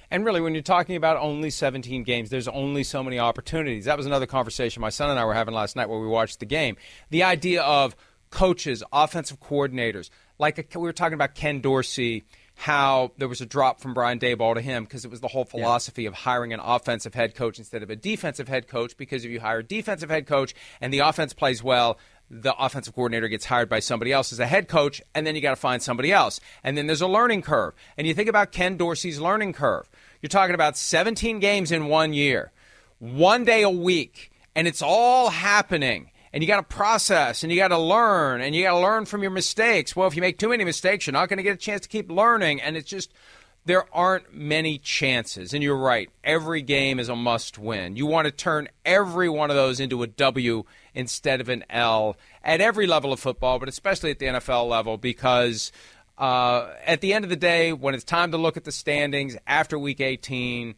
And 0.10 0.26
really, 0.26 0.42
when 0.42 0.54
you're 0.54 0.64
talking 0.64 0.96
about 0.96 1.18
only 1.18 1.50
17 1.50 2.04
games, 2.04 2.30
there's 2.30 2.48
only 2.48 2.84
so 2.84 3.04
many 3.04 3.20
opportunities. 3.20 3.86
That 3.86 3.98
was 3.98 4.06
another 4.06 4.28
conversation 4.28 4.80
my 4.80 4.90
son 4.90 5.10
and 5.10 5.20
I 5.20 5.26
were 5.26 5.34
having 5.34 5.54
last 5.54 5.76
night 5.76 5.90
where 5.90 6.00
we 6.00 6.08
watched 6.08 6.40
the 6.40 6.46
game. 6.46 6.78
The 7.10 7.24
idea 7.24 7.64
of 7.64 7.96
coaches, 8.34 8.84
offensive 8.92 9.40
coordinators. 9.40 10.10
Like 10.40 10.58
we 10.74 10.82
were 10.82 10.92
talking 10.92 11.14
about 11.14 11.36
Ken 11.36 11.62
Dorsey, 11.62 12.24
how 12.56 13.12
there 13.20 13.28
was 13.28 13.42
a 13.42 13.46
drop 13.46 13.80
from 13.80 13.94
Brian 13.94 14.18
Daboll 14.18 14.56
to 14.56 14.62
him 14.62 14.86
because 14.86 15.06
it 15.06 15.12
was 15.12 15.22
the 15.22 15.28
whole 15.28 15.46
philosophy 15.46 16.04
yeah. 16.04 16.10
of 16.10 16.16
hiring 16.16 16.52
an 16.52 16.60
offensive 16.60 17.14
head 17.14 17.36
coach 17.36 17.60
instead 17.60 17.84
of 17.84 17.92
a 17.92 17.96
defensive 17.96 18.48
head 18.48 18.68
coach. 18.68 18.98
Because 18.98 19.24
if 19.24 19.30
you 19.30 19.40
hire 19.40 19.60
a 19.60 19.64
defensive 19.64 20.10
head 20.10 20.26
coach 20.26 20.56
and 20.82 20.92
the 20.92 21.00
offense 21.00 21.32
plays 21.32 21.64
well, 21.64 22.00
the 22.28 22.56
offensive 22.56 22.96
coordinator 22.96 23.28
gets 23.28 23.46
hired 23.46 23.70
by 23.70 23.80
somebody 23.80 24.12
else 24.12 24.34
as 24.34 24.40
a 24.40 24.48
head 24.48 24.68
coach, 24.68 25.00
and 25.14 25.28
then 25.28 25.36
you 25.36 25.42
got 25.42 25.52
to 25.52 25.56
find 25.56 25.84
somebody 25.84 26.12
else. 26.12 26.40
And 26.64 26.76
then 26.76 26.88
there's 26.88 27.02
a 27.02 27.08
learning 27.08 27.44
curve. 27.44 27.76
And 27.98 28.08
you 28.08 28.16
think 28.16 28.30
about 28.30 28.52
Ken 28.52 28.78
Dorsey's 28.78 29.20
learning 29.20 29.54
curve. 29.54 29.88
You're 30.22 30.30
talking 30.30 30.56
about 30.56 30.76
17 30.76 31.40
games 31.40 31.72
in 31.72 31.86
one 31.86 32.14
year, 32.14 32.52
one 32.98 33.44
day 33.44 33.62
a 33.62 33.70
week, 33.70 34.32
and 34.56 34.68
it's 34.68 34.82
all 34.82 35.30
happening 35.30 36.10
and 36.34 36.42
you 36.42 36.48
got 36.48 36.58
to 36.58 36.76
process 36.76 37.44
and 37.44 37.52
you 37.52 37.58
got 37.58 37.68
to 37.68 37.78
learn 37.78 38.42
and 38.42 38.56
you 38.56 38.64
got 38.64 38.72
to 38.72 38.80
learn 38.80 39.06
from 39.06 39.22
your 39.22 39.32
mistakes. 39.32 39.96
Well, 39.96 40.08
if 40.08 40.16
you 40.16 40.22
make 40.22 40.40
too 40.40 40.50
many 40.50 40.66
mistakes, 40.66 41.06
you're 41.06 41.14
not 41.14 41.30
going 41.30 41.38
to 41.38 41.44
get 41.44 41.54
a 41.54 41.58
chance 41.58 41.82
to 41.82 41.90
keep 41.90 42.12
learning. 42.12 42.60
And 42.60 42.76
it's 42.76 42.90
just, 42.90 43.14
there 43.66 43.86
aren't 43.96 44.34
many 44.34 44.80
chances. 44.80 45.54
And 45.54 45.62
you're 45.62 45.78
right. 45.78 46.10
Every 46.24 46.64
game 46.64 47.00
is 47.00 47.08
a 47.08 47.16
must 47.16 47.60
win. 47.60 47.96
You 47.96 48.08
want 48.08 48.26
to 48.26 48.32
turn 48.32 48.68
every 48.84 49.30
one 49.30 49.52
of 49.52 49.56
those 49.56 49.80
into 49.80 50.02
a 50.02 50.08
W 50.08 50.64
instead 50.96 51.40
of 51.40 51.50
an 51.50 51.66
L 51.70 52.18
at 52.44 52.62
every 52.62 52.88
level 52.88 53.14
of 53.14 53.20
football, 53.20 53.60
but 53.60 53.70
especially 53.70 54.10
at 54.10 54.20
the 54.20 54.26
NFL 54.26 54.68
level 54.68 54.98
because. 54.98 55.72
Uh, 56.16 56.72
at 56.86 57.02
the 57.02 57.12
end 57.12 57.26
of 57.26 57.30
the 57.32 57.36
day, 57.36 57.74
when 57.74 57.96
it's 57.96 58.04
time 58.04 58.30
to 58.30 58.38
look 58.38 58.56
at 58.56 58.64
the 58.66 58.72
standings 58.72 59.36
after 59.48 59.80
week 59.80 60.00
18, 60.00 60.76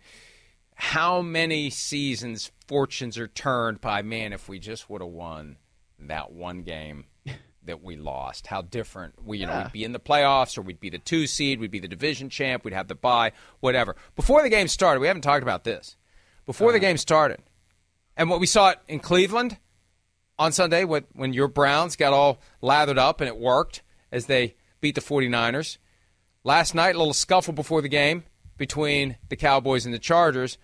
how 0.76 1.22
many 1.22 1.70
seasons 1.70 2.51
fortunes 2.68 3.18
are 3.18 3.28
turned 3.28 3.82
by 3.82 4.01
man 4.01 4.34
if 4.34 4.49
we 4.49 4.59
just 4.59 4.89
would 4.89 5.01
have 5.01 5.11
won 5.11 5.57
that 5.99 6.32
one 6.32 6.63
game 6.63 7.05
that 7.63 7.84
we 7.84 7.95
lost 7.95 8.47
how 8.47 8.61
different 8.61 9.13
we 9.24 9.39
you 9.39 9.47
yeah. 9.47 9.53
know 9.53 9.63
we'd 9.63 9.72
be 9.72 9.84
in 9.84 9.91
the 9.91 9.99
playoffs 9.99 10.57
or 10.57 10.61
we'd 10.61 10.80
be 10.80 10.89
the 10.89 10.97
two 10.97 11.28
seed 11.28 11.59
we'd 11.59 11.72
be 11.72 11.80
the 11.80 11.88
division 11.88 12.30
champ 12.30 12.63
we'd 12.63 12.74
have 12.74 12.88
the 12.88 12.95
bye 12.95 13.32
whatever 13.59 13.95
before 14.16 14.41
the 14.41 14.49
game 14.49 14.68
started 14.68 14.99
we 14.99 15.07
haven't 15.07 15.22
talked 15.22 15.43
about 15.43 15.63
this 15.63 15.95
before 16.45 16.70
uh 16.70 16.72
the 16.72 16.78
uh-huh. 16.78 16.88
game 16.88 16.97
started 16.97 17.39
and 18.18 18.30
what 18.30 18.39
we 18.39 18.47
saw 18.47 18.70
it 18.70 18.80
in 18.88 18.99
cleveland 18.99 19.57
on 20.38 20.51
sunday 20.51 20.84
when, 20.84 21.05
when 21.13 21.34
your 21.34 21.47
browns 21.47 21.95
got 21.95 22.13
all 22.13 22.39
lathered 22.61 22.97
up 22.97 23.22
and 23.22 23.28
it 23.28 23.38
worked 23.38 23.82
as 24.11 24.26
they 24.26 24.55
beat 24.82 24.95
the 24.95 25.01
49ers 25.01 25.78
last 26.43 26.76
night 26.76 26.95
a 26.95 26.97
little 26.97 27.13
scuffle 27.13 27.53
before 27.53 27.82
the 27.82 27.89
game 27.89 28.24
between 28.57 29.18
the 29.30 29.36
cowboys 29.36 29.86
and 29.86 29.93
the 29.93 29.99
chargers 29.99 30.57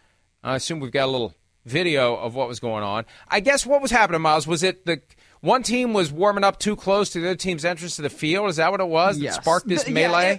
i 0.43 0.55
assume 0.55 0.79
we've 0.79 0.91
got 0.91 1.05
a 1.05 1.11
little 1.11 1.33
video 1.65 2.15
of 2.15 2.35
what 2.35 2.47
was 2.47 2.59
going 2.59 2.83
on. 2.83 3.05
I 3.27 3.39
guess 3.39 3.65
what 3.65 3.81
was 3.81 3.91
happening, 3.91 4.21
Miles, 4.21 4.47
was 4.47 4.63
it 4.63 4.85
the 4.85 5.01
one 5.41 5.63
team 5.63 5.93
was 5.93 6.11
warming 6.11 6.43
up 6.43 6.59
too 6.59 6.75
close 6.75 7.09
to 7.11 7.19
the 7.19 7.29
other 7.29 7.35
team's 7.35 7.65
entrance 7.65 7.95
to 7.97 8.01
the 8.01 8.09
field? 8.09 8.49
Is 8.49 8.57
that 8.57 8.71
what 8.71 8.79
it 8.79 8.87
was 8.87 9.17
yes. 9.17 9.35
that 9.35 9.43
sparked 9.43 9.67
this 9.67 9.83
the, 9.83 9.91
melee? 9.91 10.23
Yeah, 10.23 10.31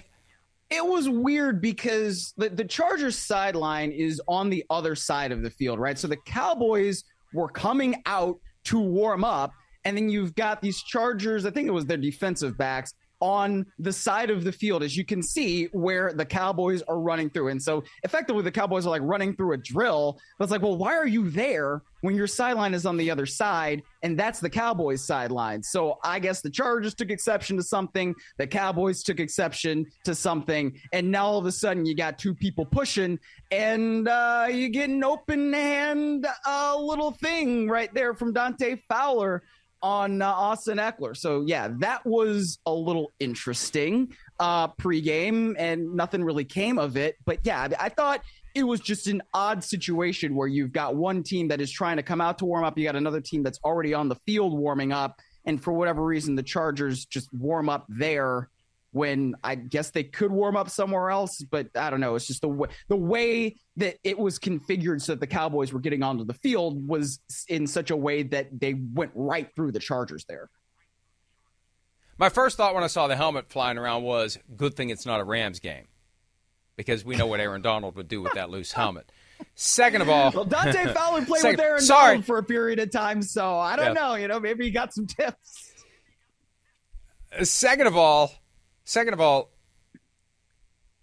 it, 0.78 0.84
it 0.84 0.86
was 0.86 1.08
weird 1.08 1.60
because 1.60 2.32
the, 2.36 2.48
the 2.48 2.64
Chargers 2.64 3.18
sideline 3.18 3.90
is 3.90 4.20
on 4.26 4.50
the 4.50 4.64
other 4.70 4.94
side 4.94 5.32
of 5.32 5.42
the 5.42 5.50
field, 5.50 5.78
right? 5.78 5.98
So 5.98 6.08
the 6.08 6.16
Cowboys 6.16 7.04
were 7.32 7.48
coming 7.48 8.02
out 8.06 8.38
to 8.64 8.78
warm 8.78 9.24
up, 9.24 9.52
and 9.84 9.96
then 9.96 10.08
you've 10.08 10.34
got 10.34 10.62
these 10.62 10.82
Chargers, 10.82 11.44
I 11.44 11.50
think 11.50 11.66
it 11.66 11.72
was 11.72 11.86
their 11.86 11.96
defensive 11.96 12.56
backs, 12.56 12.94
on 13.22 13.64
the 13.78 13.92
side 13.92 14.30
of 14.30 14.42
the 14.42 14.50
field, 14.50 14.82
as 14.82 14.96
you 14.96 15.04
can 15.04 15.22
see, 15.22 15.66
where 15.66 16.12
the 16.12 16.24
Cowboys 16.24 16.82
are 16.82 16.98
running 16.98 17.30
through. 17.30 17.48
And 17.48 17.62
so 17.62 17.84
effectively, 18.02 18.42
the 18.42 18.50
Cowboys 18.50 18.84
are 18.84 18.90
like 18.90 19.02
running 19.04 19.36
through 19.36 19.52
a 19.52 19.56
drill. 19.56 20.18
But 20.38 20.44
it's 20.44 20.50
like, 20.50 20.60
well, 20.60 20.76
why 20.76 20.94
are 20.94 21.06
you 21.06 21.30
there 21.30 21.82
when 22.00 22.16
your 22.16 22.26
sideline 22.26 22.74
is 22.74 22.84
on 22.84 22.96
the 22.96 23.08
other 23.12 23.24
side? 23.24 23.82
And 24.02 24.18
that's 24.18 24.40
the 24.40 24.50
Cowboys' 24.50 25.04
sideline. 25.04 25.62
So 25.62 25.98
I 26.02 26.18
guess 26.18 26.40
the 26.40 26.50
Chargers 26.50 26.94
took 26.94 27.10
exception 27.10 27.56
to 27.58 27.62
something, 27.62 28.12
the 28.38 28.46
Cowboys 28.48 29.04
took 29.04 29.20
exception 29.20 29.86
to 30.04 30.16
something. 30.16 30.76
And 30.92 31.08
now 31.08 31.26
all 31.26 31.38
of 31.38 31.46
a 31.46 31.52
sudden, 31.52 31.86
you 31.86 31.94
got 31.94 32.18
two 32.18 32.34
people 32.34 32.66
pushing, 32.66 33.20
and 33.52 34.08
uh, 34.08 34.48
you 34.50 34.68
get 34.68 34.90
an 34.90 35.04
open 35.04 35.52
hand 35.52 36.26
uh, 36.44 36.76
little 36.76 37.12
thing 37.12 37.68
right 37.68 37.94
there 37.94 38.14
from 38.14 38.32
Dante 38.32 38.82
Fowler 38.88 39.44
on 39.82 40.22
uh, 40.22 40.26
Austin 40.26 40.78
Ekeler. 40.78 41.16
So 41.16 41.42
yeah, 41.46 41.68
that 41.80 42.04
was 42.06 42.58
a 42.66 42.72
little 42.72 43.10
interesting 43.18 44.14
uh, 44.38 44.68
pregame, 44.68 45.54
and 45.58 45.94
nothing 45.94 46.22
really 46.22 46.44
came 46.44 46.78
of 46.78 46.96
it. 46.96 47.16
But 47.24 47.38
yeah, 47.44 47.68
I 47.78 47.88
thought 47.88 48.22
it 48.54 48.64
was 48.64 48.80
just 48.80 49.06
an 49.06 49.22
odd 49.34 49.64
situation 49.64 50.34
where 50.34 50.48
you've 50.48 50.72
got 50.72 50.94
one 50.94 51.22
team 51.22 51.48
that 51.48 51.60
is 51.60 51.70
trying 51.70 51.96
to 51.96 52.02
come 52.02 52.20
out 52.20 52.38
to 52.38 52.44
warm 52.44 52.64
up, 52.64 52.76
you 52.76 52.84
got 52.84 52.96
another 52.96 53.20
team 53.20 53.42
that's 53.42 53.58
already 53.64 53.94
on 53.94 54.08
the 54.08 54.16
field 54.26 54.58
warming 54.58 54.92
up, 54.92 55.18
and 55.46 55.62
for 55.62 55.72
whatever 55.72 56.04
reason, 56.04 56.36
the 56.36 56.42
Chargers 56.42 57.04
just 57.04 57.32
warm 57.32 57.68
up 57.68 57.86
there 57.88 58.48
when 58.92 59.34
I 59.42 59.54
guess 59.54 59.90
they 59.90 60.04
could 60.04 60.30
warm 60.30 60.56
up 60.56 60.70
somewhere 60.70 61.10
else, 61.10 61.42
but 61.50 61.68
I 61.74 61.90
don't 61.90 62.00
know. 62.00 62.14
It's 62.14 62.26
just 62.26 62.42
the 62.42 62.48
way 62.48 62.68
the 62.88 62.96
way 62.96 63.56
that 63.76 63.96
it 64.04 64.18
was 64.18 64.38
configured 64.38 65.00
so 65.00 65.12
that 65.12 65.20
the 65.20 65.26
Cowboys 65.26 65.72
were 65.72 65.80
getting 65.80 66.02
onto 66.02 66.24
the 66.24 66.34
field 66.34 66.86
was 66.86 67.18
in 67.48 67.66
such 67.66 67.90
a 67.90 67.96
way 67.96 68.22
that 68.22 68.60
they 68.60 68.74
went 68.74 69.12
right 69.14 69.48
through 69.56 69.72
the 69.72 69.80
Chargers 69.80 70.24
there. 70.26 70.50
My 72.18 72.28
first 72.28 72.56
thought 72.56 72.74
when 72.74 72.84
I 72.84 72.88
saw 72.88 73.08
the 73.08 73.16
helmet 73.16 73.48
flying 73.48 73.78
around 73.78 74.02
was, 74.02 74.38
good 74.56 74.76
thing 74.76 74.90
it's 74.90 75.06
not 75.06 75.20
a 75.20 75.24
Rams 75.24 75.58
game. 75.58 75.88
Because 76.76 77.04
we 77.04 77.16
know 77.16 77.26
what 77.26 77.40
Aaron 77.40 77.62
Donald 77.62 77.96
would 77.96 78.08
do 78.08 78.22
with 78.22 78.32
that 78.32 78.48
loose 78.48 78.72
helmet. 78.72 79.10
Second 79.54 80.02
of 80.02 80.08
all, 80.08 80.30
well, 80.30 80.44
Dante 80.44 80.86
Fowler 80.94 81.24
played 81.24 81.42
second, 81.42 81.58
with 81.58 81.66
Aaron 81.66 81.82
sorry. 81.82 82.12
Donald 82.12 82.24
for 82.26 82.38
a 82.38 82.42
period 82.42 82.78
of 82.78 82.90
time, 82.90 83.22
so 83.22 83.58
I 83.58 83.76
don't 83.76 83.86
yeah. 83.86 83.92
know. 83.92 84.14
You 84.14 84.28
know, 84.28 84.40
maybe 84.40 84.64
he 84.64 84.70
got 84.70 84.94
some 84.94 85.06
tips. 85.06 85.72
Second 87.42 87.88
of 87.88 87.96
all, 87.96 88.32
second 88.84 89.14
of 89.14 89.20
all, 89.20 89.50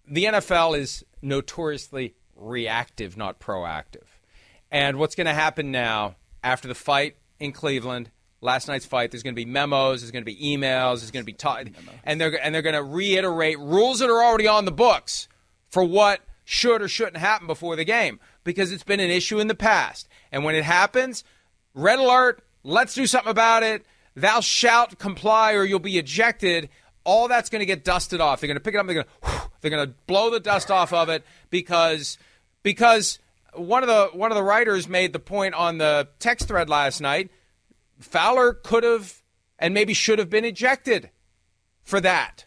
the 0.08 0.24
NFL 0.24 0.78
is 0.78 1.04
notoriously 1.22 2.14
reactive, 2.36 3.16
not 3.16 3.38
proactive. 3.38 4.06
And 4.70 4.98
what's 4.98 5.14
going 5.14 5.26
to 5.26 5.34
happen 5.34 5.70
now 5.70 6.16
after 6.42 6.68
the 6.68 6.74
fight 6.74 7.16
in 7.38 7.52
Cleveland 7.52 8.10
last 8.40 8.68
night's 8.68 8.86
fight. 8.86 9.10
There's 9.10 9.22
going 9.22 9.34
to 9.34 9.40
be 9.40 9.50
memos. 9.50 10.00
There's 10.00 10.10
going 10.10 10.24
to 10.24 10.30
be 10.30 10.36
emails. 10.36 11.00
There's 11.00 11.10
going 11.10 11.24
to 11.24 11.26
be 11.26 11.32
and 12.04 12.20
they're 12.20 12.42
and 12.44 12.54
they're 12.54 12.62
going 12.62 12.74
to 12.74 12.82
reiterate 12.82 13.58
rules 13.58 13.98
that 14.00 14.10
are 14.10 14.22
already 14.22 14.46
on 14.46 14.64
the 14.64 14.72
books 14.72 15.28
for 15.68 15.84
what 15.84 16.20
should 16.44 16.82
or 16.82 16.88
shouldn't 16.88 17.18
happen 17.18 17.46
before 17.46 17.76
the 17.76 17.84
game 17.84 18.18
because 18.44 18.72
it's 18.72 18.82
been 18.82 19.00
an 19.00 19.10
issue 19.10 19.38
in 19.38 19.46
the 19.46 19.54
past. 19.54 20.08
And 20.32 20.44
when 20.44 20.54
it 20.54 20.64
happens, 20.64 21.24
red 21.74 21.98
alert. 21.98 22.42
Let's 22.62 22.94
do 22.94 23.06
something 23.06 23.30
about 23.30 23.62
it. 23.62 23.86
Thou 24.14 24.40
shalt 24.40 24.98
comply, 24.98 25.54
or 25.54 25.64
you'll 25.64 25.78
be 25.78 25.96
ejected. 25.96 26.68
All 27.04 27.28
that's 27.28 27.48
going 27.48 27.60
to 27.60 27.66
get 27.66 27.84
dusted 27.84 28.20
off. 28.20 28.40
They're 28.40 28.48
going 28.48 28.56
to 28.56 28.60
pick 28.60 28.74
it 28.74 28.78
up. 28.78 28.86
They're 28.86 28.94
going 28.94 29.06
to 29.06 29.50
they're 29.60 29.70
going 29.70 29.86
to 29.86 29.94
blow 30.06 30.30
the 30.30 30.40
dust 30.40 30.70
off 30.70 30.92
of 30.92 31.08
it 31.08 31.24
because 31.50 32.18
because 32.62 33.18
one 33.54 33.82
of 33.82 33.88
the 33.88 34.10
one 34.16 34.30
of 34.30 34.36
the 34.36 34.42
writers 34.42 34.88
made 34.88 35.12
the 35.12 35.18
point 35.18 35.54
on 35.54 35.78
the 35.78 36.08
text 36.18 36.48
thread 36.48 36.68
last 36.68 37.00
night 37.00 37.30
Fowler 38.00 38.54
could 38.54 38.82
have 38.82 39.22
and 39.58 39.74
maybe 39.74 39.92
should 39.92 40.18
have 40.18 40.30
been 40.30 40.44
ejected 40.44 41.10
for 41.82 42.00
that. 42.00 42.46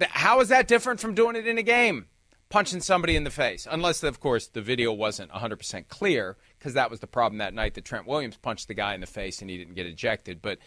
How 0.00 0.40
is 0.40 0.48
that 0.48 0.68
different 0.68 1.00
from 1.00 1.14
doing 1.14 1.34
it 1.34 1.46
in 1.46 1.58
a 1.58 1.62
game? 1.62 2.06
Punching 2.50 2.80
somebody 2.80 3.16
in 3.16 3.24
the 3.24 3.30
face. 3.30 3.66
Unless, 3.70 4.02
of 4.02 4.20
course, 4.20 4.46
the 4.46 4.62
video 4.62 4.92
wasn't 4.92 5.30
100% 5.32 5.88
clear, 5.88 6.36
because 6.58 6.74
that 6.74 6.90
was 6.90 7.00
the 7.00 7.06
problem 7.06 7.38
that 7.38 7.52
night 7.52 7.74
that 7.74 7.84
Trent 7.84 8.06
Williams 8.06 8.36
punched 8.36 8.68
the 8.68 8.74
guy 8.74 8.94
in 8.94 9.00
the 9.00 9.06
face 9.06 9.40
and 9.40 9.50
he 9.50 9.58
didn't 9.58 9.74
get 9.74 9.86
ejected. 9.86 10.40
But, 10.40 10.58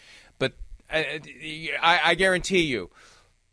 I, 0.92 2.00
I 2.04 2.14
guarantee 2.14 2.62
you, 2.62 2.90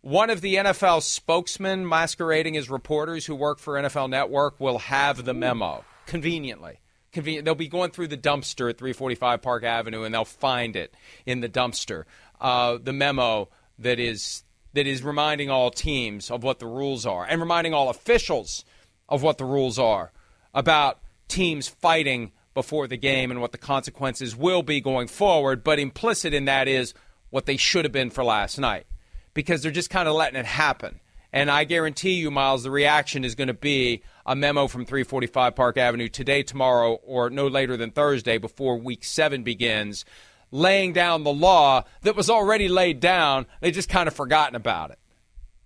one 0.01 0.29
of 0.29 0.41
the 0.41 0.55
NFL 0.55 1.01
spokesmen 1.01 1.87
masquerading 1.87 2.57
as 2.57 2.69
reporters 2.69 3.25
who 3.25 3.35
work 3.35 3.59
for 3.59 3.73
NFL 3.75 4.09
Network 4.09 4.59
will 4.59 4.79
have 4.79 5.25
the 5.25 5.33
memo 5.33 5.83
conveniently 6.05 6.79
convenient. 7.11 7.45
They'll 7.45 7.55
be 7.55 7.67
going 7.67 7.91
through 7.91 8.07
the 8.07 8.17
dumpster 8.17 8.69
at 8.69 8.77
345 8.77 9.41
Park 9.41 9.63
Avenue, 9.63 10.03
and 10.03 10.13
they'll 10.13 10.25
find 10.25 10.75
it 10.75 10.93
in 11.25 11.41
the 11.41 11.49
dumpster. 11.49 12.03
Uh, 12.39 12.77
the 12.81 12.93
memo 12.93 13.49
that 13.77 13.99
is 13.99 14.43
that 14.73 14.85
is 14.85 15.03
reminding 15.03 15.49
all 15.49 15.71
teams 15.71 16.29
of 16.29 16.43
what 16.43 16.59
the 16.59 16.67
rules 16.67 17.05
are, 17.05 17.25
and 17.25 17.41
reminding 17.41 17.73
all 17.73 17.89
officials 17.89 18.63
of 19.07 19.23
what 19.23 19.37
the 19.37 19.45
rules 19.45 19.79
are 19.79 20.11
about 20.53 20.99
teams 21.27 21.67
fighting 21.67 22.31
before 22.53 22.87
the 22.87 22.97
game 22.97 23.31
and 23.31 23.41
what 23.41 23.51
the 23.51 23.57
consequences 23.57 24.35
will 24.35 24.63
be 24.63 24.81
going 24.81 25.07
forward. 25.07 25.63
But 25.63 25.79
implicit 25.79 26.33
in 26.33 26.45
that 26.45 26.67
is 26.67 26.93
what 27.29 27.45
they 27.45 27.57
should 27.57 27.85
have 27.85 27.91
been 27.91 28.09
for 28.09 28.23
last 28.23 28.57
night, 28.57 28.85
because 29.33 29.61
they're 29.61 29.71
just 29.71 29.89
kind 29.89 30.07
of 30.07 30.15
letting 30.15 30.39
it 30.39 30.45
happen. 30.45 30.99
And 31.31 31.51
I 31.51 31.63
guarantee 31.63 32.13
you, 32.13 32.31
Miles, 32.31 32.63
the 32.63 32.71
reaction 32.71 33.23
is 33.23 33.35
going 33.35 33.49
to 33.49 33.53
be 33.53 34.01
a 34.25 34.35
memo 34.35 34.67
from 34.67 34.85
345 34.85 35.55
Park 35.55 35.77
Avenue 35.77 36.09
today, 36.09 36.41
tomorrow, 36.41 36.93
or 37.03 37.29
no 37.29 37.47
later 37.47 37.77
than 37.77 37.91
Thursday 37.91 38.37
before 38.39 38.77
week 38.77 39.03
seven 39.03 39.43
begins, 39.43 40.05
laying 40.51 40.91
down 40.91 41.23
the 41.23 41.33
law 41.33 41.83
that 42.01 42.15
was 42.15 42.29
already 42.29 42.67
laid 42.67 42.99
down. 42.99 43.45
They 43.61 43.69
just 43.69 43.89
kind 43.89 44.07
of 44.07 44.15
forgotten 44.15 44.55
about 44.55 44.89
it. 44.91 44.99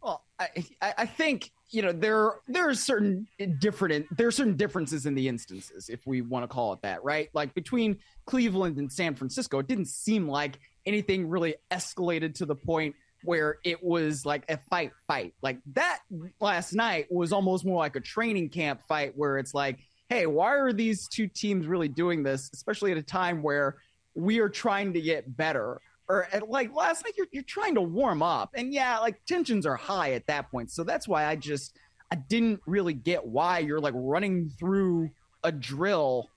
Well, 0.01 0.23
I, 0.37 0.49
I 0.81 1.05
think 1.05 1.51
you 1.73 1.81
know 1.81 1.91
there 1.91 2.35
there 2.47 2.69
are 2.69 2.75
certain 2.75 3.27
different 3.59 4.05
there 4.15 4.27
are 4.27 4.31
certain 4.31 4.55
differences 4.55 5.05
in 5.05 5.15
the 5.15 5.27
instances 5.27 5.89
if 5.89 6.05
we 6.05 6.21
want 6.21 6.43
to 6.43 6.47
call 6.47 6.71
it 6.73 6.81
that 6.83 7.03
right 7.03 7.29
like 7.33 7.53
between 7.55 7.97
cleveland 8.25 8.77
and 8.77 8.91
san 8.91 9.15
francisco 9.15 9.57
it 9.57 9.67
didn't 9.67 9.87
seem 9.87 10.27
like 10.27 10.59
anything 10.85 11.29
really 11.29 11.55
escalated 11.71 12.35
to 12.35 12.45
the 12.45 12.55
point 12.55 12.95
where 13.23 13.57
it 13.63 13.83
was 13.83 14.25
like 14.25 14.43
a 14.49 14.57
fight 14.69 14.91
fight. 15.07 15.33
Like 15.41 15.59
that 15.73 15.99
last 16.41 16.73
night 16.73 17.07
was 17.09 17.31
almost 17.31 17.65
more 17.65 17.77
like 17.77 17.95
a 17.95 18.01
training 18.01 18.49
camp 18.49 18.81
fight 18.87 19.13
where 19.15 19.37
it's 19.37 19.53
like, 19.53 19.79
hey, 20.09 20.25
why 20.25 20.55
are 20.55 20.73
these 20.73 21.07
two 21.07 21.27
teams 21.27 21.65
really 21.65 21.87
doing 21.87 22.23
this, 22.23 22.49
especially 22.53 22.91
at 22.91 22.97
a 22.97 23.03
time 23.03 23.41
where 23.41 23.77
we 24.13 24.39
are 24.39 24.49
trying 24.49 24.93
to 24.93 25.01
get 25.01 25.37
better? 25.37 25.79
Or 26.09 26.27
at, 26.33 26.49
like 26.49 26.75
last 26.75 27.05
night, 27.05 27.13
you're, 27.17 27.27
you're 27.31 27.43
trying 27.43 27.75
to 27.75 27.81
warm 27.81 28.21
up. 28.21 28.51
And 28.55 28.73
yeah, 28.73 28.99
like 28.99 29.23
tensions 29.25 29.65
are 29.65 29.77
high 29.77 30.11
at 30.11 30.27
that 30.27 30.51
point. 30.51 30.69
So 30.69 30.83
that's 30.83 31.07
why 31.07 31.25
I 31.25 31.37
just, 31.37 31.77
I 32.11 32.15
didn't 32.15 32.59
really 32.67 32.93
get 32.93 33.25
why 33.25 33.59
you're 33.59 33.79
like 33.79 33.93
running 33.95 34.51
through 34.59 35.11
a 35.43 35.51
drill 35.51 36.29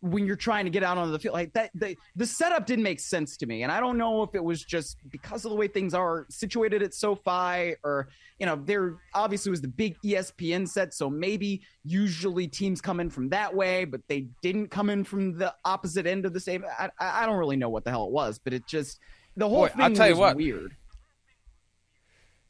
when 0.00 0.26
you're 0.26 0.36
trying 0.36 0.64
to 0.64 0.70
get 0.70 0.82
out 0.82 0.96
on 0.98 1.10
the 1.12 1.18
field 1.18 1.34
like 1.34 1.52
that 1.52 1.70
the, 1.74 1.96
the 2.16 2.26
setup 2.26 2.66
didn't 2.66 2.82
make 2.82 3.00
sense 3.00 3.36
to 3.36 3.46
me. 3.46 3.62
And 3.62 3.70
i 3.70 3.80
don't 3.80 3.98
know 3.98 4.22
if 4.22 4.34
it 4.34 4.42
was 4.42 4.62
just 4.62 4.96
because 5.10 5.44
of 5.44 5.50
the 5.50 5.56
way 5.56 5.68
things 5.68 5.94
are 5.94 6.26
situated 6.30 6.82
at 6.82 6.94
sofi 6.94 7.74
or 7.84 8.08
you 8.38 8.46
know 8.46 8.56
there 8.64 8.96
obviously 9.14 9.50
was 9.50 9.60
the 9.60 9.68
big 9.68 9.96
espn 10.04 10.68
set 10.68 10.94
so 10.94 11.10
maybe 11.10 11.62
usually 11.84 12.48
teams 12.48 12.80
come 12.80 13.00
in 13.00 13.10
from 13.10 13.28
that 13.28 13.54
way 13.54 13.84
but 13.84 14.00
they 14.08 14.26
didn't 14.42 14.68
come 14.68 14.88
in 14.88 15.04
from 15.04 15.36
the 15.36 15.54
opposite 15.64 16.06
end 16.06 16.24
of 16.24 16.32
the 16.32 16.40
same 16.40 16.64
i, 16.78 16.88
I 16.98 17.26
don't 17.26 17.36
really 17.36 17.56
know 17.56 17.68
what 17.68 17.84
the 17.84 17.90
hell 17.90 18.06
it 18.06 18.12
was 18.12 18.38
but 18.38 18.52
it 18.52 18.66
just 18.66 18.98
the 19.36 19.48
whole 19.48 19.62
Boy, 19.62 19.68
thing 19.68 19.80
I'll 19.80 19.94
tell 19.94 20.08
you 20.08 20.16
what, 20.16 20.36
weird. 20.36 20.76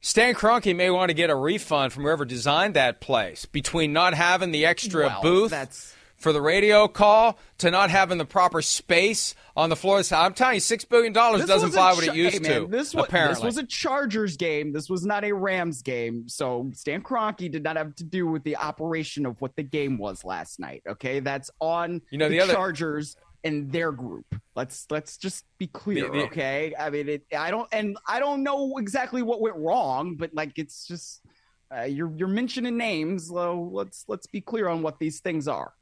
Stan 0.00 0.34
Kroenke 0.34 0.74
may 0.74 0.90
want 0.90 1.10
to 1.10 1.14
get 1.14 1.28
a 1.28 1.34
refund 1.34 1.92
from 1.92 2.04
whoever 2.04 2.24
designed 2.24 2.74
that 2.74 3.00
place 3.00 3.44
between 3.44 3.92
not 3.92 4.14
having 4.14 4.50
the 4.50 4.64
extra 4.64 5.06
well, 5.06 5.22
booth 5.22 5.50
that's 5.50 5.94
for 6.20 6.32
the 6.32 6.40
radio 6.40 6.86
call 6.86 7.38
to 7.58 7.70
not 7.70 7.90
having 7.90 8.18
the 8.18 8.24
proper 8.24 8.62
space 8.62 9.34
on 9.56 9.70
the 9.70 9.76
floor. 9.76 10.02
I'm 10.12 10.34
telling 10.34 10.54
you, 10.54 10.60
six 10.60 10.84
billion 10.84 11.12
dollars 11.12 11.46
doesn't 11.46 11.74
buy 11.74 11.94
what 11.94 12.06
it 12.06 12.14
used 12.14 12.34
hey, 12.34 12.48
man, 12.48 12.60
to. 12.62 12.66
This 12.68 12.94
was, 12.94 13.06
apparently, 13.06 13.34
this 13.34 13.42
was 13.42 13.56
a 13.56 13.66
Chargers 13.66 14.36
game. 14.36 14.72
This 14.72 14.88
was 14.88 15.04
not 15.04 15.24
a 15.24 15.32
Rams 15.32 15.82
game. 15.82 16.28
So 16.28 16.70
Stan 16.74 17.02
Kroenke 17.02 17.50
did 17.50 17.62
not 17.62 17.76
have 17.76 17.96
to 17.96 18.04
do 18.04 18.26
with 18.26 18.44
the 18.44 18.56
operation 18.56 19.26
of 19.26 19.40
what 19.40 19.56
the 19.56 19.62
game 19.62 19.98
was 19.98 20.22
last 20.22 20.60
night. 20.60 20.82
Okay, 20.86 21.20
that's 21.20 21.50
on 21.58 22.02
you 22.10 22.18
know 22.18 22.28
the, 22.28 22.36
the 22.36 22.44
other, 22.44 22.52
Chargers 22.52 23.16
and 23.42 23.72
their 23.72 23.90
group. 23.90 24.26
Let's 24.54 24.86
let's 24.90 25.16
just 25.16 25.46
be 25.58 25.68
clear, 25.68 26.06
the, 26.06 26.12
the, 26.12 26.24
okay? 26.24 26.74
I 26.78 26.90
mean, 26.90 27.08
it, 27.08 27.24
I 27.36 27.50
don't 27.50 27.68
and 27.72 27.96
I 28.06 28.20
don't 28.20 28.42
know 28.42 28.76
exactly 28.76 29.22
what 29.22 29.40
went 29.40 29.56
wrong, 29.56 30.16
but 30.16 30.34
like 30.34 30.58
it's 30.58 30.86
just 30.86 31.22
uh, 31.74 31.84
you're 31.84 32.12
you're 32.14 32.28
mentioning 32.28 32.76
names. 32.76 33.28
So 33.28 33.70
let's 33.72 34.04
let's 34.06 34.26
be 34.26 34.42
clear 34.42 34.68
on 34.68 34.82
what 34.82 34.98
these 34.98 35.20
things 35.20 35.48
are. 35.48 35.72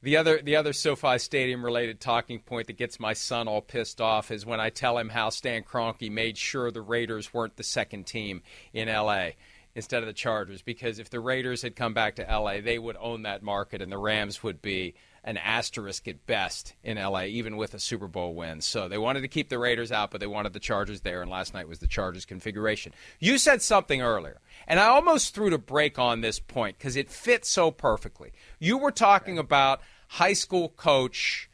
The 0.00 0.16
other 0.16 0.40
the 0.40 0.54
other 0.54 0.72
SoFi 0.72 1.18
Stadium 1.18 1.64
related 1.64 1.98
talking 2.00 2.38
point 2.38 2.68
that 2.68 2.76
gets 2.76 3.00
my 3.00 3.14
son 3.14 3.48
all 3.48 3.60
pissed 3.60 4.00
off 4.00 4.30
is 4.30 4.46
when 4.46 4.60
I 4.60 4.70
tell 4.70 4.96
him 4.96 5.08
how 5.08 5.30
Stan 5.30 5.64
Kroenke 5.64 6.10
made 6.10 6.38
sure 6.38 6.70
the 6.70 6.80
Raiders 6.80 7.34
weren't 7.34 7.56
the 7.56 7.64
second 7.64 8.06
team 8.06 8.42
in 8.72 8.86
LA 8.86 9.30
instead 9.74 10.02
of 10.04 10.06
the 10.06 10.12
Chargers 10.12 10.62
because 10.62 11.00
if 11.00 11.10
the 11.10 11.18
Raiders 11.18 11.62
had 11.62 11.74
come 11.74 11.94
back 11.94 12.14
to 12.16 12.22
LA, 12.22 12.60
they 12.60 12.78
would 12.78 12.96
own 13.00 13.22
that 13.22 13.42
market 13.42 13.82
and 13.82 13.90
the 13.90 13.98
Rams 13.98 14.40
would 14.42 14.62
be 14.62 14.94
an 15.28 15.36
asterisk 15.36 16.08
at 16.08 16.24
best 16.26 16.72
in 16.82 16.96
LA, 16.96 17.24
even 17.24 17.58
with 17.58 17.74
a 17.74 17.78
Super 17.78 18.08
Bowl 18.08 18.34
win. 18.34 18.62
So 18.62 18.88
they 18.88 18.96
wanted 18.96 19.20
to 19.20 19.28
keep 19.28 19.50
the 19.50 19.58
Raiders 19.58 19.92
out, 19.92 20.10
but 20.10 20.20
they 20.20 20.26
wanted 20.26 20.54
the 20.54 20.58
Chargers 20.58 21.02
there, 21.02 21.20
and 21.20 21.30
last 21.30 21.52
night 21.52 21.68
was 21.68 21.80
the 21.80 21.86
Chargers 21.86 22.24
configuration. 22.24 22.94
You 23.20 23.36
said 23.36 23.60
something 23.60 24.00
earlier, 24.00 24.40
and 24.66 24.80
I 24.80 24.86
almost 24.86 25.34
threw 25.34 25.50
to 25.50 25.58
break 25.58 25.98
on 25.98 26.22
this 26.22 26.40
point 26.40 26.78
because 26.78 26.96
it 26.96 27.10
fits 27.10 27.50
so 27.50 27.70
perfectly. 27.70 28.32
You 28.58 28.78
were 28.78 28.90
talking 28.90 29.38
about 29.38 29.82
high 30.08 30.32
school 30.32 30.70
coach 30.70 31.50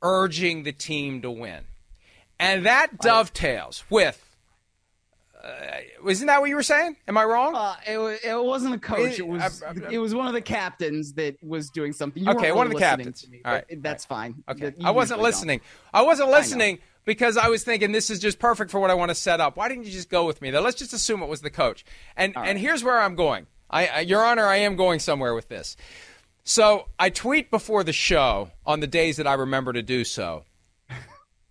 urging 0.00 0.62
the 0.62 0.70
team 0.70 1.20
to 1.22 1.30
win. 1.30 1.64
And 2.38 2.64
that 2.66 3.00
dovetails 3.00 3.82
with 3.90 4.27
uh, 5.42 6.08
isn't 6.08 6.26
that 6.26 6.40
what 6.40 6.48
you 6.48 6.56
were 6.56 6.62
saying? 6.62 6.96
Am 7.06 7.16
I 7.16 7.24
wrong? 7.24 7.54
Uh, 7.54 7.76
it, 7.86 8.20
it 8.24 8.44
wasn't 8.44 8.74
a 8.74 8.78
coach. 8.78 9.18
It 9.18 9.26
was 9.26 9.62
I, 9.62 9.68
I, 9.68 9.74
it 9.92 9.98
was 9.98 10.14
one 10.14 10.26
of 10.26 10.32
the 10.32 10.40
captains 10.40 11.12
that 11.14 11.36
was 11.42 11.70
doing 11.70 11.92
something. 11.92 12.24
You 12.24 12.32
okay, 12.32 12.52
one 12.52 12.66
of 12.66 12.72
the 12.72 12.78
captains. 12.78 13.26
Me, 13.28 13.40
All 13.44 13.52
right, 13.52 13.64
that's 13.82 14.04
right. 14.10 14.34
fine. 14.34 14.44
Okay, 14.48 14.74
I 14.82 14.90
wasn't 14.90 15.20
listening. 15.20 15.58
Don't. 15.58 16.00
I 16.00 16.02
wasn't 16.02 16.30
listening 16.30 16.76
I 16.76 16.80
because 17.04 17.36
I 17.36 17.48
was 17.48 17.62
thinking 17.62 17.92
this 17.92 18.10
is 18.10 18.18
just 18.18 18.38
perfect 18.38 18.70
for 18.70 18.80
what 18.80 18.90
I 18.90 18.94
want 18.94 19.10
to 19.10 19.14
set 19.14 19.40
up. 19.40 19.56
Why 19.56 19.68
didn't 19.68 19.84
you 19.84 19.92
just 19.92 20.10
go 20.10 20.26
with 20.26 20.42
me? 20.42 20.50
Though 20.50 20.60
let's 20.60 20.76
just 20.76 20.92
assume 20.92 21.22
it 21.22 21.28
was 21.28 21.40
the 21.40 21.50
coach. 21.50 21.84
And 22.16 22.34
and 22.36 22.58
here's 22.58 22.82
where 22.82 23.00
I'm 23.00 23.14
going. 23.14 23.46
I, 23.70 23.86
I, 23.86 24.00
Your 24.00 24.24
Honor, 24.24 24.46
I 24.46 24.56
am 24.56 24.76
going 24.76 24.98
somewhere 24.98 25.34
with 25.34 25.48
this. 25.48 25.76
So 26.42 26.88
I 26.98 27.10
tweet 27.10 27.50
before 27.50 27.84
the 27.84 27.92
show 27.92 28.50
on 28.64 28.80
the 28.80 28.86
days 28.86 29.18
that 29.18 29.26
I 29.26 29.34
remember 29.34 29.72
to 29.74 29.82
do 29.82 30.04
so 30.04 30.44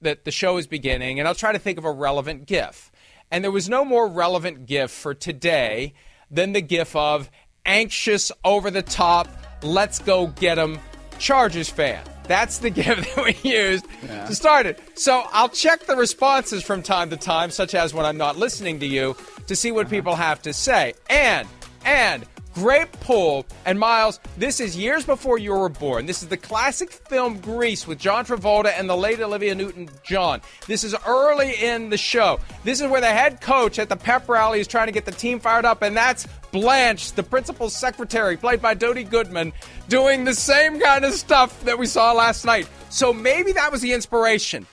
that 0.02 0.26
the 0.26 0.32
show 0.32 0.58
is 0.58 0.68
beginning, 0.68 1.20
and 1.20 1.28
I'll 1.28 1.36
try 1.36 1.52
to 1.52 1.60
think 1.60 1.78
of 1.78 1.86
a 1.86 1.92
relevant 1.92 2.48
GIF. 2.48 2.92
And 3.32 3.44
there 3.44 3.52
was 3.52 3.68
no 3.68 3.84
more 3.84 4.08
relevant 4.08 4.66
GIF 4.66 4.92
for 4.92 5.14
today 5.14 5.94
than 6.32 6.54
the 6.54 6.62
GIF 6.62 6.96
of 6.96 7.30
anxious, 7.66 8.32
over 8.44 8.72
the 8.72 8.82
top, 8.82 9.28
let's 9.62 10.00
go 10.00 10.28
get 10.28 10.58
'em 10.58 10.80
Chargers 11.20 11.70
fan. 11.70 12.04
That's 12.24 12.60
the 12.60 12.70
GIF 12.72 13.16
that 13.16 13.26
we 13.26 13.50
used 13.50 13.86
yeah. 14.04 14.26
to 14.26 14.36
start 14.36 14.66
it. 14.66 14.80
So 14.96 15.24
I'll 15.32 15.50
check 15.50 15.86
the 15.86 15.96
responses 15.96 16.64
from 16.64 16.82
time 16.84 17.10
to 17.10 17.18
time, 17.18 17.52
such 17.52 17.76
as 17.76 17.94
when 17.94 18.06
I'm 18.06 18.18
not 18.18 18.38
listening 18.38 18.80
to 18.80 18.86
you, 18.88 19.16
to 19.48 19.56
see 19.56 19.72
what 19.72 19.88
uh-huh. 19.88 19.96
people 19.96 20.16
have 20.16 20.42
to 20.44 20.54
say. 20.54 20.94
And, 21.10 21.48
and, 21.86 22.26
Great 22.58 22.92
pull. 23.02 23.46
And 23.66 23.80
Miles, 23.80 24.20
this 24.36 24.60
is 24.60 24.76
years 24.76 25.06
before 25.06 25.38
you 25.38 25.52
were 25.52 25.70
born. 25.70 26.08
This 26.08 26.24
is 26.24 26.28
the 26.28 26.38
classic 26.38 26.92
film 26.92 27.40
Grease 27.40 27.86
with 27.86 28.00
John 28.00 28.26
Travolta 28.26 28.74
and 28.76 28.90
the 28.90 28.98
late 28.98 29.20
Olivia 29.20 29.54
Newton 29.54 29.88
John. 30.04 30.42
This 30.66 30.84
is 30.84 30.96
early 31.06 31.54
in 31.54 31.92
the 31.92 31.98
show. 31.98 32.40
This 32.64 32.82
is 32.82 32.88
where 32.88 33.00
the 33.00 33.06
head 33.06 33.42
coach 33.42 33.78
at 33.78 33.90
the 33.90 33.96
pep 33.96 34.28
rally 34.28 34.60
is 34.60 34.68
trying 34.68 34.88
to 34.88 34.92
get 34.92 35.06
the 35.06 35.12
team 35.12 35.40
fired 35.40 35.66
up, 35.66 35.84
and 35.84 35.96
that's 35.96 36.28
Blanche, 36.52 37.12
the 37.12 37.22
principal 37.22 37.70
secretary, 37.70 38.36
played 38.36 38.60
by 38.60 38.74
Dody 38.74 39.04
Goodman, 39.04 39.54
doing 39.88 40.26
the 40.26 40.34
same 40.34 40.80
kind 40.80 41.06
of 41.06 41.14
stuff 41.14 41.64
that 41.66 41.78
we 41.78 41.86
saw 41.86 42.12
last 42.14 42.44
night. 42.44 42.68
So 42.90 43.14
maybe 43.14 43.52
that 43.52 43.72
was 43.72 43.82
the 43.82 43.94
inspiration. 43.94 44.66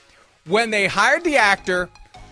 When 0.47 0.71
they 0.71 0.87
hired 0.87 1.23
the 1.23 1.37
actor, 1.37 1.91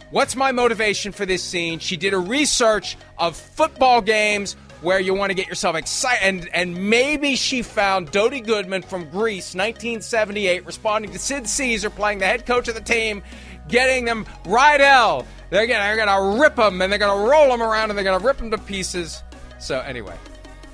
what's 0.10 0.36
my 0.36 0.52
motivation 0.52 1.12
for 1.12 1.28
this 1.28 1.44
scene? 1.44 1.78
She 1.78 1.96
did 1.96 2.16
a 2.16 2.20
research 2.20 2.98
of 3.20 3.38
football 3.38 4.02
games 4.02 4.56
where 4.84 5.00
you 5.00 5.14
want 5.14 5.30
to 5.30 5.34
get 5.34 5.48
yourself 5.48 5.76
excited. 5.76 6.24
And, 6.24 6.50
and 6.54 6.90
maybe 6.90 7.36
she 7.36 7.62
found 7.62 8.12
Dody 8.12 8.42
Goodman 8.42 8.82
from 8.82 9.10
Grease, 9.10 9.56
1978, 9.56 10.66
responding 10.66 11.12
to 11.12 11.20
Sid 11.20 11.48
Caesar 11.48 11.90
playing 11.90 12.20
the 12.20 12.26
head 12.26 12.46
coach 12.46 12.68
of 12.68 12.76
the 12.76 12.82
team, 12.82 13.24
getting 13.68 14.06
them 14.06 14.26
Rydell. 14.44 15.26
They're 15.50 15.68
gonna, 15.68 15.84
they're 15.84 16.06
gonna 16.06 16.40
rip 16.40 16.56
them 16.56 16.82
and 16.82 16.92
they're 16.92 17.00
gonna 17.00 17.30
roll 17.30 17.50
them 17.50 17.62
around 17.62 17.90
and 17.90 17.98
they're 17.98 18.06
gonna 18.06 18.24
rip 18.24 18.38
them 18.38 18.52
to 18.52 18.58
pieces. 18.58 19.24
So 19.60 19.80
anyway, 19.80 20.16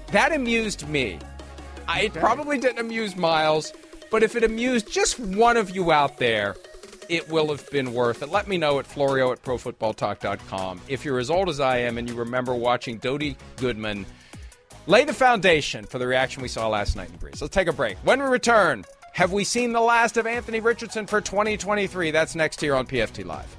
that 0.07 0.31
amused 0.31 0.87
me. 0.87 1.19
Okay. 1.89 2.07
It 2.07 2.13
probably 2.13 2.57
didn't 2.57 2.79
amuse 2.79 3.15
Miles, 3.15 3.73
but 4.11 4.23
if 4.23 4.35
it 4.35 4.43
amused 4.43 4.91
just 4.91 5.19
one 5.19 5.57
of 5.57 5.69
you 5.71 5.91
out 5.91 6.17
there, 6.17 6.55
it 7.09 7.29
will 7.29 7.49
have 7.49 7.69
been 7.71 7.93
worth 7.93 8.21
it. 8.21 8.29
Let 8.29 8.47
me 8.47 8.57
know 8.57 8.79
at 8.79 8.87
Florio 8.87 9.31
at 9.31 9.43
ProFootballTalk.com. 9.43 10.81
If 10.87 11.03
you're 11.03 11.19
as 11.19 11.29
old 11.29 11.49
as 11.49 11.59
I 11.59 11.77
am 11.79 11.97
and 11.97 12.07
you 12.07 12.15
remember 12.15 12.55
watching 12.55 12.97
Dody 12.97 13.35
Goodman 13.57 14.05
lay 14.87 15.03
the 15.03 15.13
foundation 15.13 15.85
for 15.85 15.99
the 15.99 16.07
reaction 16.07 16.41
we 16.41 16.47
saw 16.47 16.67
last 16.67 16.95
night 16.95 17.09
in 17.09 17.17
Grease. 17.17 17.41
Let's 17.41 17.53
take 17.53 17.67
a 17.67 17.73
break. 17.73 17.97
When 17.97 18.21
we 18.21 18.27
return, 18.27 18.85
have 19.13 19.31
we 19.31 19.43
seen 19.43 19.73
the 19.73 19.81
last 19.81 20.17
of 20.17 20.25
Anthony 20.25 20.59
Richardson 20.59 21.07
for 21.07 21.19
2023? 21.19 22.11
That's 22.11 22.35
next 22.35 22.61
here 22.61 22.75
on 22.75 22.87
PFT 22.87 23.25
Live. 23.25 23.58